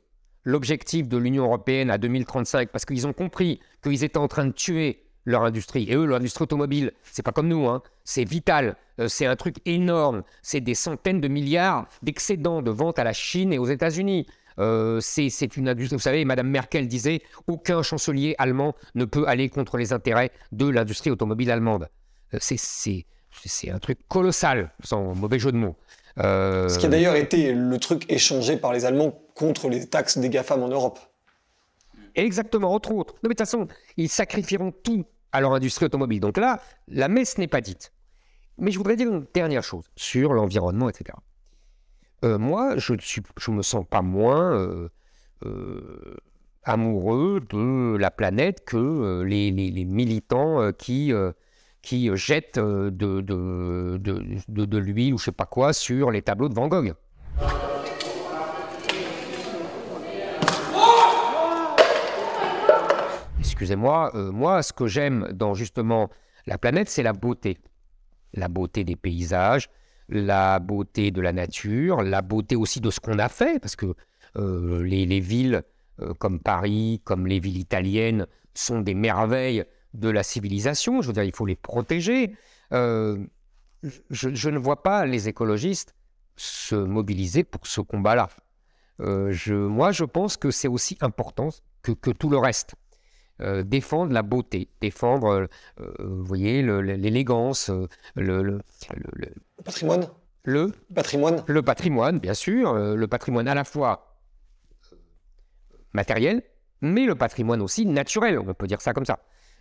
l'objectif 0.44 1.08
de 1.08 1.16
l'Union 1.16 1.44
européenne 1.44 1.90
à 1.90 1.98
2035 1.98 2.70
parce 2.70 2.84
qu'ils 2.84 3.06
ont 3.06 3.12
compris 3.12 3.60
qu'ils 3.82 4.04
étaient 4.04 4.18
en 4.18 4.28
train 4.28 4.46
de 4.46 4.52
tuer 4.52 5.04
leur 5.24 5.42
industrie. 5.44 5.84
Et 5.90 5.94
eux, 5.94 6.06
leur 6.06 6.18
industrie 6.18 6.44
automobile, 6.44 6.92
c'est 7.04 7.22
pas 7.22 7.32
comme 7.32 7.48
nous, 7.48 7.66
hein. 7.68 7.82
c'est 8.04 8.24
vital, 8.24 8.76
euh, 8.98 9.08
c'est 9.08 9.26
un 9.26 9.36
truc 9.36 9.56
énorme, 9.66 10.22
c'est 10.42 10.60
des 10.60 10.74
centaines 10.74 11.20
de 11.20 11.28
milliards 11.28 11.86
d'excédents 12.02 12.62
de 12.62 12.70
ventes 12.70 12.98
à 12.98 13.04
la 13.04 13.12
Chine 13.12 13.52
et 13.52 13.58
aux 13.58 13.66
États-Unis. 13.66 14.26
Euh, 14.58 14.98
c'est 15.00 15.28
c'est 15.30 15.56
une 15.56 15.68
industrie, 15.68 15.96
vous 15.96 16.02
savez, 16.02 16.24
Madame 16.24 16.48
Merkel 16.48 16.88
disait, 16.88 17.20
aucun 17.46 17.82
chancelier 17.82 18.34
allemand 18.38 18.74
ne 18.94 19.04
peut 19.04 19.28
aller 19.28 19.48
contre 19.50 19.76
les 19.76 19.92
intérêts 19.92 20.32
de 20.50 20.66
l'industrie 20.66 21.10
automobile 21.10 21.50
allemande. 21.50 21.88
Euh, 22.34 22.38
c'est- 22.40 23.06
c'est 23.44 23.70
un 23.70 23.78
truc 23.78 23.98
colossal, 24.08 24.72
sans 24.82 25.14
mauvais 25.14 25.38
jeu 25.38 25.52
de 25.52 25.56
mots. 25.56 25.76
Euh, 26.18 26.68
Ce 26.68 26.78
qui 26.78 26.86
a 26.86 26.88
d'ailleurs 26.88 27.14
été 27.14 27.52
le 27.52 27.78
truc 27.78 28.04
échangé 28.10 28.56
par 28.56 28.72
les 28.72 28.84
Allemands 28.84 29.12
contre 29.34 29.68
les 29.68 29.86
taxes 29.88 30.18
des 30.18 30.28
GAFAM 30.30 30.62
en 30.62 30.68
Europe. 30.68 30.98
Exactement, 32.14 32.72
entre 32.74 32.92
autres. 32.92 33.14
Non, 33.14 33.20
mais 33.24 33.28
de 33.28 33.34
toute 33.34 33.38
façon, 33.46 33.68
ils 33.96 34.08
sacrifieront 34.08 34.72
tout 34.72 35.04
à 35.30 35.40
leur 35.40 35.52
industrie 35.52 35.84
automobile. 35.86 36.20
Donc 36.20 36.36
là, 36.36 36.60
la 36.88 37.08
messe 37.08 37.38
n'est 37.38 37.46
pas 37.46 37.60
dite. 37.60 37.92
Mais 38.56 38.72
je 38.72 38.78
voudrais 38.78 38.96
dire 38.96 39.08
une 39.08 39.26
dernière 39.32 39.62
chose 39.62 39.84
sur 39.94 40.32
l'environnement, 40.32 40.88
etc. 40.88 41.16
Euh, 42.24 42.38
moi, 42.38 42.76
je 42.76 42.94
ne 42.94 43.56
me 43.56 43.62
sens 43.62 43.84
pas 43.88 44.02
moins 44.02 44.52
euh, 44.58 44.88
euh, 45.46 46.16
amoureux 46.64 47.40
de 47.48 47.96
la 47.96 48.10
planète 48.10 48.64
que 48.64 49.22
les, 49.22 49.52
les- 49.52 49.70
les 49.70 49.84
militants 49.84 50.72
qui, 50.72 51.12
qui 51.82 52.10
euh, 52.10 52.90
de, 52.90 53.20
de, 53.20 53.98
de, 54.48 54.78
l'huile 54.78 55.14
ou 55.14 55.18
je 55.18 55.24
sais 55.24 55.32
pas 55.32 55.46
quoi 55.46 55.72
sur 55.72 56.10
les 56.10 56.22
tableaux 56.22 56.48
de 56.48 56.54
Van 56.54 56.68
Gogh. 56.68 56.94
Excusez-moi, 63.40 64.12
euh, 64.14 64.30
moi, 64.30 64.62
ce 64.62 64.72
que 64.72 64.86
j'aime 64.86 65.28
dans 65.32 65.54
justement 65.54 66.10
la 66.46 66.58
planète, 66.58 66.88
c'est 66.88 67.02
la 67.02 67.12
beauté. 67.12 67.58
La 68.34 68.46
beauté 68.48 68.84
des 68.84 68.94
paysages, 68.94 69.68
la 70.08 70.58
beauté 70.60 71.10
de 71.10 71.20
la 71.20 71.32
nature, 71.32 72.02
la 72.02 72.22
beauté 72.22 72.56
aussi 72.56 72.80
de 72.80 72.90
ce 72.90 73.00
qu'on 73.00 73.18
a 73.18 73.28
fait, 73.28 73.60
parce 73.60 73.74
que 73.74 73.94
euh, 74.36 74.82
les, 74.84 75.06
les 75.06 75.20
villes 75.20 75.62
euh, 76.00 76.14
comme 76.14 76.38
Paris, 76.40 77.00
comme 77.04 77.26
les 77.26 77.40
villes 77.40 77.58
italiennes, 77.58 78.26
sont 78.54 78.80
des 78.80 78.94
merveilles 78.94 79.64
de 79.94 80.08
la 80.08 80.22
civilisation. 80.22 81.00
Je 81.02 81.06
veux 81.08 81.12
dire, 81.12 81.24
il 81.24 81.34
faut 81.34 81.46
les 81.46 81.56
protéger. 81.56 82.34
Euh, 82.72 83.18
je, 83.82 84.34
je 84.34 84.50
ne 84.50 84.58
vois 84.58 84.82
pas 84.82 85.06
les 85.06 85.28
écologistes 85.28 85.94
se 86.36 86.74
mobiliser 86.74 87.44
pour 87.44 87.66
ce 87.66 87.80
combat-là. 87.80 88.28
Euh, 89.00 89.30
je, 89.32 89.54
moi, 89.54 89.92
je 89.92 90.04
pense 90.04 90.36
que 90.36 90.50
c'est 90.50 90.68
aussi 90.68 90.98
important 91.00 91.48
que, 91.82 91.92
que 91.92 92.10
tout 92.10 92.28
le 92.30 92.38
reste. 92.38 92.74
Euh, 93.40 93.62
défendre 93.62 94.12
la 94.12 94.22
beauté, 94.22 94.68
défendre, 94.80 95.48
vous 96.00 96.24
voyez, 96.24 96.60
l'élégance, 96.62 97.68
le, 97.70 97.86
le, 98.16 98.42
le- 98.42 98.60
le- 99.14 99.34
Le 99.58 99.62
patrimoine 99.64 100.08
le- 100.44 100.72
patrimoine 100.94 101.44
le 101.46 101.62
patrimoine, 101.62 102.18
bien 102.18 102.34
sûr, 102.34 102.74
le 102.74 103.06
patrimoine 103.06 103.46
à 103.48 103.54
la 103.54 103.64
fois 103.64 104.18
matériel, 105.92 106.42
mais 106.80 107.04
le 107.04 107.14
patrimoine 107.14 107.62
aussi 107.62 107.86
naturel, 107.86 108.38
on 108.38 108.54
peut 108.54 108.66
dire 108.66 108.80
ça 108.80 108.92
comme 108.92 109.04
ça. 109.06 109.20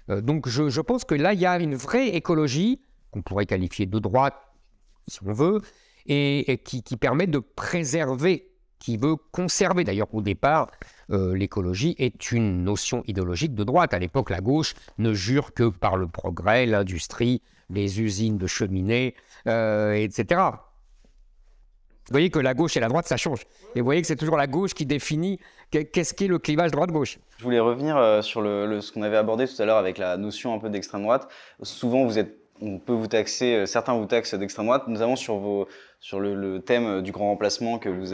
Euh, 0.10 0.22
donc 0.22 0.48
je, 0.48 0.82
pense 0.82 1.04
que 1.04 1.16
là, 1.16 1.34
il 1.34 1.40
y 1.40 1.46
a 1.46 1.60
une 1.60 1.76
vraie 1.76 2.10
écologie, 2.10 2.82
qu'on 3.12 3.22
pourrait 3.22 3.46
qualifier 3.46 3.86
de 3.86 4.00
droite, 4.00 4.36
si 5.08 5.20
on 5.26 5.34
veut, 5.34 5.62
et, 6.06 6.62
qui 6.64 6.98
permet 6.98 7.28
de 7.28 7.40
préserver, 7.40 8.50
qui 8.80 8.98
veut 8.98 9.16
conserver. 9.32 9.84
D'ailleurs, 9.84 10.14
au 10.14 10.22
départ, 10.22 10.72
euh, 11.12 11.36
l'écologie 11.36 11.96
est 11.98 12.32
une 12.32 12.64
notion 12.64 13.04
idéologique 13.08 13.56
de 13.56 13.64
droite. 13.64 13.94
À 13.94 14.00
l'époque, 14.00 14.30
la 14.30 14.42
gauche 14.42 14.74
ne 14.98 15.14
jure 15.14 15.54
que 15.54 15.70
par 15.70 15.98
le 15.98 16.08
progrès, 16.08 16.66
l'industrie, 16.66 17.42
les 17.70 18.02
usines 18.02 18.38
de 18.38 18.48
cheminées, 18.48 19.16
euh, 19.48 19.94
etc. 19.94 20.42
Vous 22.10 22.14
voyez 22.14 22.30
que 22.30 22.40
la 22.40 22.54
gauche 22.54 22.78
et 22.78 22.80
la 22.80 22.88
droite, 22.88 23.06
ça 23.06 23.18
change. 23.18 23.42
Et 23.76 23.80
vous 23.82 23.86
voyez 23.86 24.00
que 24.02 24.08
c'est 24.08 24.16
toujours 24.16 24.38
la 24.38 24.48
gauche 24.48 24.74
qui 24.74 24.86
définit 24.86 25.40
que- 25.72 25.80
qu'est-ce 25.80 26.14
qu'est 26.14 26.28
le 26.28 26.40
clivage 26.40 26.72
droite-gauche. 26.72 27.20
Je 27.38 27.44
voulais 27.44 27.60
revenir 27.60 27.98
euh, 27.98 28.22
sur 28.22 28.42
ce 28.42 28.92
qu'on 28.94 29.02
avait 29.02 29.18
abordé 29.18 29.46
tout 29.46 29.62
à 29.62 29.66
l'heure 29.66 29.78
avec 29.78 29.98
la 29.98 30.16
notion 30.16 30.54
un 30.54 30.60
peu 30.60 30.70
d'extrême 30.70 31.02
droite. 31.04 31.28
Souvent, 31.64 32.08
on 32.62 32.80
peut 32.80 32.94
vous 32.94 33.08
taxer, 33.08 33.54
euh, 33.56 33.66
certains 33.66 33.94
vous 33.94 34.06
taxent 34.06 34.34
d'extrême 34.36 34.68
droite, 34.68 34.88
notamment 34.88 35.18
sur, 35.18 35.68
sur 36.00 36.22
le, 36.22 36.60
thème 36.62 37.02
du 37.02 37.12
grand 37.12 37.28
remplacement 37.28 37.78
que 37.78 37.90
vous 37.90 38.14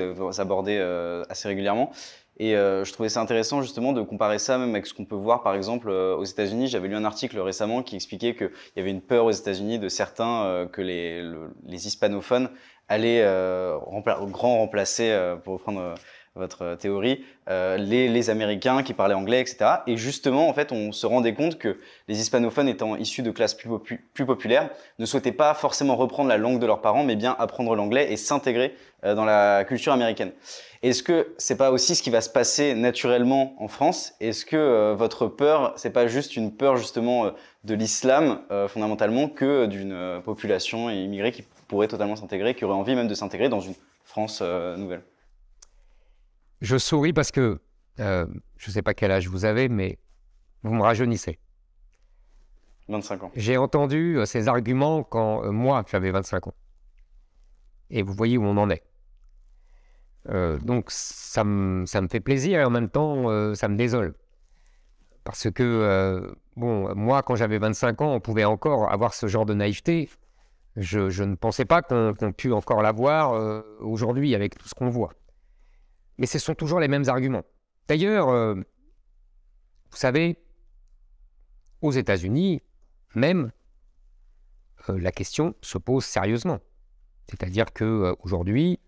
euh, 0.79 1.23
assez 1.29 1.47
régulièrement. 1.47 1.91
Et 2.39 2.55
euh, 2.55 2.83
je 2.83 2.91
trouvais 2.91 3.09
ça 3.09 3.21
intéressant 3.21 3.61
justement 3.61 3.93
de 3.93 4.01
comparer 4.01 4.39
ça 4.39 4.57
même 4.57 4.71
avec 4.71 4.87
ce 4.87 4.93
qu'on 4.95 5.05
peut 5.05 5.13
voir 5.15 5.43
par 5.43 5.53
exemple 5.53 5.87
euh, 5.91 6.15
aux 6.15 6.23
États-Unis. 6.23 6.67
J'avais 6.67 6.87
lu 6.87 6.95
un 6.95 7.05
article 7.05 7.39
récemment 7.39 7.83
qui 7.83 7.95
expliquait 7.95 8.33
qu'il 8.35 8.49
y 8.75 8.79
avait 8.79 8.89
une 8.89 9.01
peur 9.01 9.25
aux 9.25 9.31
États-Unis 9.31 9.77
de 9.77 9.87
certains 9.87 10.45
euh, 10.45 10.65
que 10.65 10.81
les, 10.81 11.21
le- 11.21 11.51
les 11.67 11.85
hispanophones 11.85 12.49
allaient 12.89 13.21
euh, 13.23 13.77
rempla- 13.77 14.29
grand 14.29 14.57
remplacer, 14.57 15.11
euh, 15.11 15.35
pour 15.35 15.53
reprendre 15.53 15.79
euh, 15.81 15.95
votre 16.35 16.73
théorie, 16.75 17.23
euh, 17.47 17.77
les, 17.77 18.07
les 18.07 18.29
Américains 18.31 18.81
qui 18.81 18.95
parlaient 18.95 19.13
anglais, 19.13 19.39
etc. 19.39 19.83
Et 19.85 19.97
justement, 19.97 20.49
en 20.49 20.53
fait, 20.53 20.71
on 20.71 20.91
se 20.91 21.05
rendait 21.05 21.35
compte 21.35 21.59
que 21.59 21.77
les 22.07 22.19
hispanophones 22.19 22.67
étant 22.67 22.95
issus 22.95 23.21
de 23.21 23.29
classes 23.29 23.53
plus, 23.53 23.69
popu- 23.69 23.99
plus 24.15 24.25
populaires 24.25 24.71
ne 24.97 25.05
souhaitaient 25.05 25.31
pas 25.31 25.53
forcément 25.53 25.95
reprendre 25.95 26.29
la 26.29 26.37
langue 26.37 26.57
de 26.57 26.65
leurs 26.65 26.81
parents, 26.81 27.03
mais 27.03 27.15
bien 27.15 27.35
apprendre 27.37 27.75
l'anglais 27.75 28.11
et 28.11 28.17
s'intégrer 28.17 28.75
euh, 29.05 29.13
dans 29.13 29.25
la 29.25 29.63
culture 29.63 29.93
américaine. 29.93 30.31
Est-ce 30.81 31.03
que 31.03 31.35
c'est 31.37 31.55
pas 31.55 31.69
aussi 31.71 31.93
ce 31.93 32.01
qui 32.01 32.09
va 32.09 32.19
se 32.19 32.29
passer 32.29 32.73
naturellement 32.73 33.55
en 33.59 33.67
France? 33.67 34.13
Est-ce 34.19 34.43
que 34.43 34.93
votre 34.93 35.27
peur, 35.27 35.73
c'est 35.77 35.93
pas 35.93 36.07
juste 36.07 36.35
une 36.35 36.51
peur 36.51 36.75
justement 36.77 37.31
de 37.63 37.73
l'islam 37.73 38.41
fondamentalement 38.67 39.29
que 39.29 39.65
d'une 39.65 40.21
population 40.25 40.89
immigrée 40.89 41.31
qui 41.31 41.45
pourrait 41.73 41.87
totalement 41.87 42.15
s'intégrer, 42.15 42.53
qui 42.53 42.65
aurait 42.65 42.75
envie 42.75 42.93
même 42.93 43.07
de 43.07 43.15
s'intégrer 43.15 43.49
dans 43.49 43.59
une 43.59 43.73
France 44.03 44.41
euh, 44.43 44.77
nouvelle 44.77 45.01
Je 46.61 46.77
souris 46.77 47.13
parce 47.13 47.31
que 47.31 47.59
euh, 47.99 48.27
je 48.57 48.69
ne 48.69 48.73
sais 48.73 48.83
pas 48.83 48.93
quel 48.93 49.09
âge 49.09 49.27
vous 49.27 49.43
avez, 49.43 49.69
mais 49.69 49.97
vous 50.61 50.75
me 50.75 50.83
rajeunissez. 50.83 51.39
25 52.89 53.23
ans. 53.23 53.31
J'ai 53.35 53.57
entendu 53.57 54.19
euh, 54.19 54.25
ces 54.25 54.47
arguments 54.47 55.01
quand 55.03 55.51
moi, 55.51 55.83
j'avais 55.89 56.11
25 56.11 56.45
ans. 56.45 56.53
Et 57.89 58.03
vous 58.03 58.13
voyez 58.13 58.37
où 58.37 58.43
on 58.43 58.57
en 58.57 58.69
est. 58.69 58.83
Euh, 60.29 60.59
donc 60.59 60.85
ça 60.89 61.43
me, 61.43 61.87
ça 61.87 62.01
me 62.01 62.07
fait 62.07 62.19
plaisir 62.19 62.59
et 62.59 62.63
en 62.63 62.69
même 62.69 62.89
temps, 62.89 63.31
euh, 63.31 63.55
ça 63.55 63.67
me 63.67 63.75
désole. 63.77 64.13
Parce 65.23 65.49
que, 65.49 65.63
euh, 65.63 66.35
bon, 66.55 66.93
moi, 66.93 67.23
quand 67.23 67.35
j'avais 67.35 67.57
25 67.57 68.01
ans, 68.01 68.13
on 68.13 68.19
pouvait 68.19 68.43
encore 68.43 68.91
avoir 68.91 69.15
ce 69.15 69.25
genre 69.25 69.47
de 69.47 69.55
naïveté. 69.55 70.07
Je, 70.75 71.23
ne 71.23 71.35
pensais 71.35 71.65
pas 71.65 71.81
qu'on 71.81 72.15
qu'on 72.15 72.31
pût 72.31 72.51
encore 72.51 72.81
l'avoir 72.81 73.33
euh, 73.33 73.61
aujourd'hui 73.79 74.33
avec 74.33 74.57
tout 74.57 74.67
ce 74.67 74.73
qu'on 74.73 74.89
voit. 74.89 75.13
Mais 76.17 76.25
ce 76.25 76.39
sont 76.39 76.55
toujours 76.55 76.79
les 76.79 76.87
mêmes 76.87 77.07
arguments. 77.07 77.43
D'ailleurs, 77.87 78.29
euh, 78.29 78.55
vous 78.55 79.97
savez, 79.97 80.37
aux 81.81 81.91
États-Unis, 81.91 82.61
même, 83.15 83.51
euh, 84.89 84.99
la 84.99 85.11
question 85.11 85.55
se 85.61 85.77
pose 85.77 86.05
sérieusement. 86.05 86.59
C'est-à-dire 87.29 87.65
qu'aujourd'hui, 87.73 88.79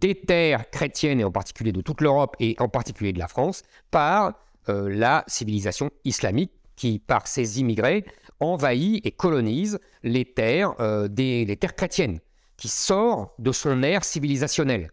des 0.00 0.14
terres 0.16 0.68
chrétiennes, 0.70 1.20
et 1.20 1.24
en 1.24 1.30
particulier 1.30 1.70
de 1.72 1.80
toute 1.80 2.00
l'Europe 2.00 2.36
et 2.40 2.56
en 2.58 2.68
particulier 2.68 3.12
de 3.12 3.18
la 3.18 3.28
France, 3.28 3.62
par 3.90 4.34
euh, 4.68 4.88
la 4.92 5.24
civilisation 5.28 5.90
islamique 6.04 6.52
qui, 6.76 6.98
par 6.98 7.26
ses 7.28 7.60
immigrés, 7.60 8.04
envahit 8.40 9.04
et 9.06 9.12
colonise 9.12 9.78
les 10.02 10.24
terres, 10.24 10.74
euh, 10.80 11.06
des, 11.08 11.56
terres 11.60 11.76
chrétiennes, 11.76 12.18
qui 12.56 12.68
sort 12.68 13.34
de 13.38 13.52
son 13.52 13.82
ère 13.82 14.04
civilisationnelle, 14.04 14.90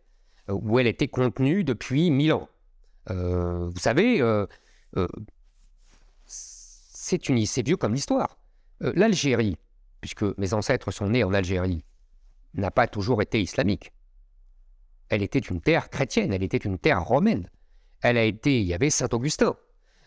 euh, 0.49 0.53
où 0.53 0.78
elle 0.80 0.88
était 0.88 1.07
contenue 1.07 1.64
depuis 1.64 2.12
mille 2.12 2.34
ans. 2.34 2.49
Vous 3.08 3.80
savez, 3.80 4.22
c'est 6.26 7.66
vieux 7.66 7.78
comme 7.78 7.93
l'histoire. 7.93 8.38
L'Algérie, 8.80 9.58
puisque 10.02 10.24
mes 10.38 10.54
ancêtres 10.54 10.91
sont 10.91 11.10
nés 11.10 11.24
en 11.24 11.34
Algérie, 11.34 11.84
n'a 12.54 12.72
pas 12.72 12.88
toujours 12.88 13.22
été 13.22 13.41
islamique. 13.41 13.91
Elle 15.10 15.24
était 15.24 15.39
une 15.39 15.62
terre 15.62 15.89
chrétienne, 15.89 16.34
elle 16.34 16.43
était 16.43 16.58
une 16.58 16.78
terre 16.78 17.04
romaine. 17.04 17.50
Elle 18.02 18.18
a 18.18 18.24
été, 18.24 18.62
il 18.62 18.68
y 18.68 18.74
avait 18.74 18.89
Saint 18.89 19.10
Augustin. 19.12 19.56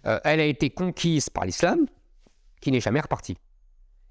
Euh, 0.07 0.19
elle 0.25 0.41
a 0.41 0.45
été 0.45 0.71
conquise 0.71 1.29
par 1.29 1.45
l'islam, 1.45 1.87
qui 2.61 2.73
n'est 2.73 2.81
jamais 2.81 3.01
reparti. 3.01 3.37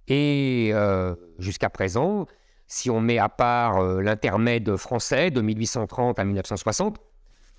Et 0.07 0.71
euh, 0.73 1.15
jusqu'à 1.39 1.69
présent, 1.69 2.27
si 2.67 2.89
on 2.89 3.01
met 3.01 3.17
à 3.17 3.29
part 3.29 3.77
euh, 3.77 4.01
l'intermède 4.01 4.75
français 4.75 5.32
de 5.32 5.41
1830 5.41 6.19
à 6.19 6.23
1960, 6.23 6.99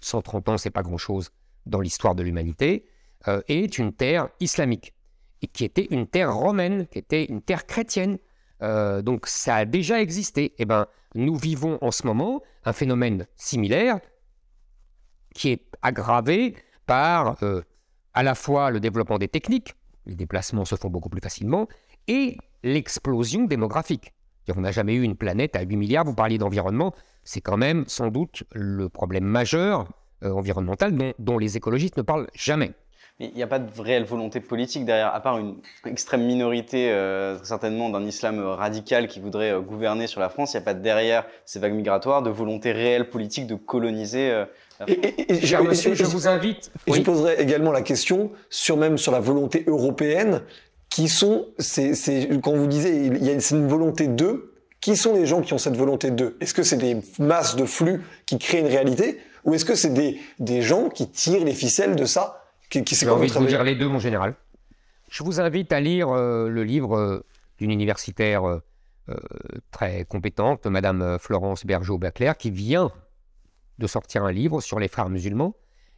130 0.04 0.48
ans, 0.48 0.58
c'est 0.58 0.70
pas 0.70 0.82
grand-chose 0.82 1.30
dans 1.66 1.80
l'histoire 1.80 2.14
de 2.14 2.22
l'humanité, 2.22 2.86
est 3.46 3.78
une 3.78 3.92
terre 3.92 4.28
islamique 4.40 4.94
et 5.42 5.48
qui 5.48 5.64
était 5.64 5.88
une 5.90 6.06
terre 6.06 6.34
romaine, 6.34 6.86
qui 6.86 6.98
était 6.98 7.24
une 7.24 7.42
terre 7.42 7.66
chrétienne. 7.66 8.18
Euh, 8.62 9.02
donc 9.02 9.26
ça 9.26 9.56
a 9.56 9.64
déjà 9.64 10.00
existé. 10.00 10.54
Eh 10.58 10.64
ben, 10.64 10.86
nous 11.14 11.36
vivons 11.36 11.78
en 11.82 11.90
ce 11.90 12.06
moment 12.06 12.40
un 12.64 12.72
phénomène 12.72 13.26
similaire 13.36 13.98
qui 15.34 15.50
est 15.50 15.64
aggravé 15.82 16.54
par 16.86 17.42
euh, 17.42 17.62
à 18.14 18.22
la 18.22 18.34
fois 18.34 18.70
le 18.70 18.80
développement 18.80 19.18
des 19.18 19.28
techniques, 19.28 19.74
les 20.06 20.14
déplacements 20.14 20.64
se 20.64 20.76
font 20.76 20.90
beaucoup 20.90 21.08
plus 21.08 21.20
facilement, 21.20 21.66
et 22.06 22.36
l'explosion 22.62 23.44
démographique. 23.44 24.12
On 24.54 24.60
n'a 24.60 24.72
jamais 24.72 24.94
eu 24.94 25.02
une 25.02 25.16
planète 25.16 25.56
à 25.56 25.62
8 25.62 25.76
milliards, 25.76 26.04
vous 26.04 26.14
parliez 26.14 26.36
d'environnement, 26.36 26.94
c'est 27.24 27.40
quand 27.40 27.56
même 27.56 27.84
sans 27.86 28.08
doute 28.08 28.44
le 28.52 28.88
problème 28.88 29.24
majeur 29.24 29.86
euh, 30.22 30.30
environnemental 30.30 30.96
dont, 30.96 31.12
dont 31.18 31.38
les 31.38 31.56
écologistes 31.56 31.96
ne 31.96 32.02
parlent 32.02 32.28
jamais 32.34 32.72
il 33.22 33.34
n'y 33.34 33.42
a 33.42 33.46
pas 33.46 33.58
de 33.58 33.80
réelle 33.80 34.04
volonté 34.04 34.40
politique 34.40 34.84
derrière, 34.84 35.14
à 35.14 35.20
part 35.20 35.38
une 35.38 35.56
extrême 35.86 36.24
minorité, 36.24 36.90
euh, 36.90 37.38
certainement, 37.44 37.88
d'un 37.88 38.04
islam 38.04 38.40
radical 38.40 39.06
qui 39.06 39.20
voudrait 39.20 39.52
euh, 39.52 39.60
gouverner 39.60 40.06
sur 40.06 40.20
la 40.20 40.28
France. 40.28 40.54
Il 40.54 40.56
n'y 40.56 40.62
a 40.62 40.64
pas 40.64 40.74
derrière 40.74 41.24
ces 41.44 41.58
vagues 41.58 41.74
migratoires 41.74 42.22
de 42.22 42.30
volonté 42.30 42.72
réelle 42.72 43.10
politique 43.10 43.46
de 43.46 43.54
coloniser. 43.54 44.30
Euh, 44.30 44.44
et, 44.88 45.40
je 45.40 46.04
vous 46.04 46.26
invite. 46.26 46.72
Et 46.86 46.92
je 46.92 47.02
poserai 47.02 47.40
également 47.40 47.70
la 47.70 47.82
question 47.82 48.32
sur 48.50 48.76
même 48.76 48.98
sur 48.98 49.12
la 49.12 49.20
volonté 49.20 49.64
européenne, 49.68 50.42
qui 50.88 51.08
sont, 51.08 51.46
c'est, 51.58 51.92
quand 52.42 52.54
vous 52.54 52.66
disiez, 52.66 53.06
il 53.06 53.24
y 53.24 53.30
a 53.30 53.38
c'est 53.40 53.54
une 53.54 53.68
volonté 53.68 54.08
d'eux. 54.08 54.51
Qui 54.82 54.96
sont 54.96 55.14
les 55.14 55.24
gens 55.24 55.40
qui 55.40 55.54
ont 55.54 55.58
cette 55.58 55.76
volonté 55.76 56.10
d'eux? 56.10 56.36
Est-ce 56.40 56.52
que 56.52 56.62
c'est 56.62 56.76
des 56.76 57.00
masses 57.18 57.56
de 57.56 57.64
flux 57.64 58.02
qui 58.26 58.38
créent 58.38 58.60
une 58.60 58.66
réalité, 58.66 59.18
ou 59.44 59.54
est-ce 59.54 59.64
que 59.64 59.74
c'est 59.74 59.94
des, 59.94 60.20
des 60.38 60.60
gens 60.60 60.90
qui 60.90 61.08
tirent 61.08 61.44
les 61.44 61.54
ficelles 61.54 61.96
de 61.96 62.04
ça 62.04 62.42
j'ai 62.72 63.08
envie 63.08 63.28
de 63.28 63.34
vous 63.34 63.46
dire 63.46 63.64
les 63.64 63.74
deux, 63.74 63.88
mon 63.88 63.98
général. 63.98 64.34
Je 65.10 65.22
vous 65.22 65.40
invite 65.40 65.72
à 65.72 65.80
lire 65.80 66.08
euh, 66.08 66.48
le 66.48 66.64
livre 66.64 66.96
euh, 66.96 67.26
d'une 67.58 67.70
universitaire 67.70 68.46
euh, 68.46 68.60
très 69.70 70.04
compétente, 70.06 70.66
Madame 70.66 71.18
Florence 71.18 71.66
Bergeau-Baclair, 71.66 72.36
qui 72.36 72.50
vient 72.50 72.90
de 73.78 73.86
sortir 73.86 74.24
un 74.24 74.32
livre 74.32 74.60
sur 74.60 74.78
les 74.78 74.88
frères 74.88 75.10
musulmans 75.10 75.54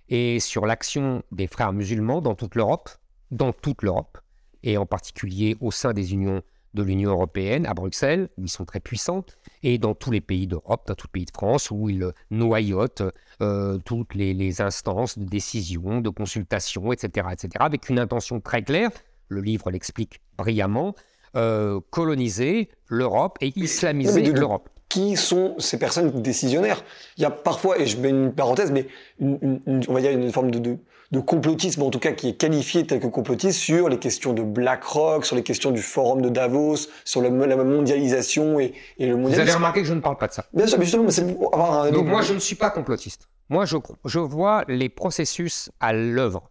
et 0.08 0.40
sur 0.40 0.66
l'action 0.66 1.22
des 1.30 1.46
frères 1.46 1.72
musulmans 1.72 2.20
dans 2.20 2.34
toute 2.34 2.56
l'Europe, 2.56 2.90
dans 3.30 3.52
toute 3.52 3.82
l'Europe, 3.82 4.18
et 4.62 4.76
en 4.76 4.86
particulier 4.86 5.56
au 5.60 5.70
sein 5.70 5.92
des 5.92 6.12
unions 6.12 6.42
de 6.74 6.82
l'Union 6.82 7.10
européenne 7.10 7.66
à 7.66 7.74
Bruxelles, 7.74 8.28
où 8.36 8.42
ils 8.42 8.50
sont 8.50 8.64
très 8.64 8.80
puissants, 8.80 9.24
et 9.62 9.78
dans 9.78 9.94
tous 9.94 10.10
les 10.10 10.20
pays 10.20 10.46
d'Europe, 10.46 10.86
dans 10.86 10.94
tous 10.94 11.06
les 11.06 11.20
pays 11.20 11.24
de 11.24 11.30
France, 11.30 11.70
où 11.70 11.88
ils 11.88 12.12
noyotent 12.30 13.02
euh, 13.40 13.78
toutes 13.84 14.14
les, 14.14 14.60
instances 14.60 15.18
de 15.18 15.24
décision, 15.24 16.00
de 16.00 16.10
consultation, 16.10 16.92
etc., 16.92 17.28
etc., 17.32 17.48
avec 17.60 17.88
une 17.88 17.98
intention 17.98 18.40
très 18.40 18.62
claire, 18.62 18.90
le 19.28 19.40
livre 19.40 19.70
l'explique 19.70 20.20
brillamment, 20.36 20.94
euh, 21.36 21.80
coloniser 21.90 22.68
l'Europe 22.88 23.38
et 23.40 23.52
islamiser 23.56 24.22
l'Europe 24.22 24.68
qui 24.88 25.16
sont 25.16 25.56
ces 25.58 25.78
personnes 25.78 26.22
décisionnaires? 26.22 26.84
Il 27.16 27.22
y 27.22 27.24
a 27.24 27.30
parfois, 27.30 27.80
et 27.80 27.86
je 27.86 27.98
mets 27.98 28.10
une 28.10 28.32
parenthèse, 28.32 28.70
mais 28.70 28.86
on 29.20 29.92
va 29.92 30.00
dire 30.00 30.12
une 30.12 30.30
forme 30.30 30.52
de, 30.52 30.58
de 30.60 30.78
complotisme, 31.20 31.82
en 31.82 31.90
tout 31.90 31.98
cas 31.98 32.12
qui 32.12 32.28
est 32.28 32.34
qualifié 32.34 32.86
tel 32.86 33.00
que 33.00 33.06
complotiste, 33.06 33.58
sur 33.58 33.88
les 33.88 33.98
questions 33.98 34.32
de 34.32 34.42
BlackRock, 34.42 35.24
sur 35.24 35.36
les 35.36 35.42
questions 35.42 35.70
du 35.70 35.82
forum 35.82 36.22
de 36.22 36.28
Davos, 36.28 36.88
sur 37.04 37.22
la, 37.22 37.30
mondialisation 37.30 38.58
et, 38.60 38.74
le 38.98 39.16
mondialisme. 39.16 39.34
Vous 39.34 39.40
avez 39.40 39.52
remarqué 39.52 39.80
que 39.82 39.86
je 39.86 39.94
ne 39.94 40.00
parle 40.00 40.18
pas 40.18 40.28
de 40.28 40.32
ça. 40.32 40.46
Bien 40.52 40.66
sûr, 40.66 40.78
mais 40.78 40.84
justement, 40.84 41.10
c'est 41.10 41.22
avoir 41.52 41.84
un... 41.84 41.90
Donc 41.90 42.06
moi, 42.06 42.22
je 42.22 42.34
ne 42.34 42.38
suis 42.38 42.56
pas 42.56 42.70
complotiste. 42.70 43.28
Moi, 43.48 43.64
je, 43.66 43.76
je 44.04 44.18
vois 44.18 44.64
les 44.68 44.88
processus 44.88 45.70
à 45.80 45.92
l'œuvre. 45.92 46.50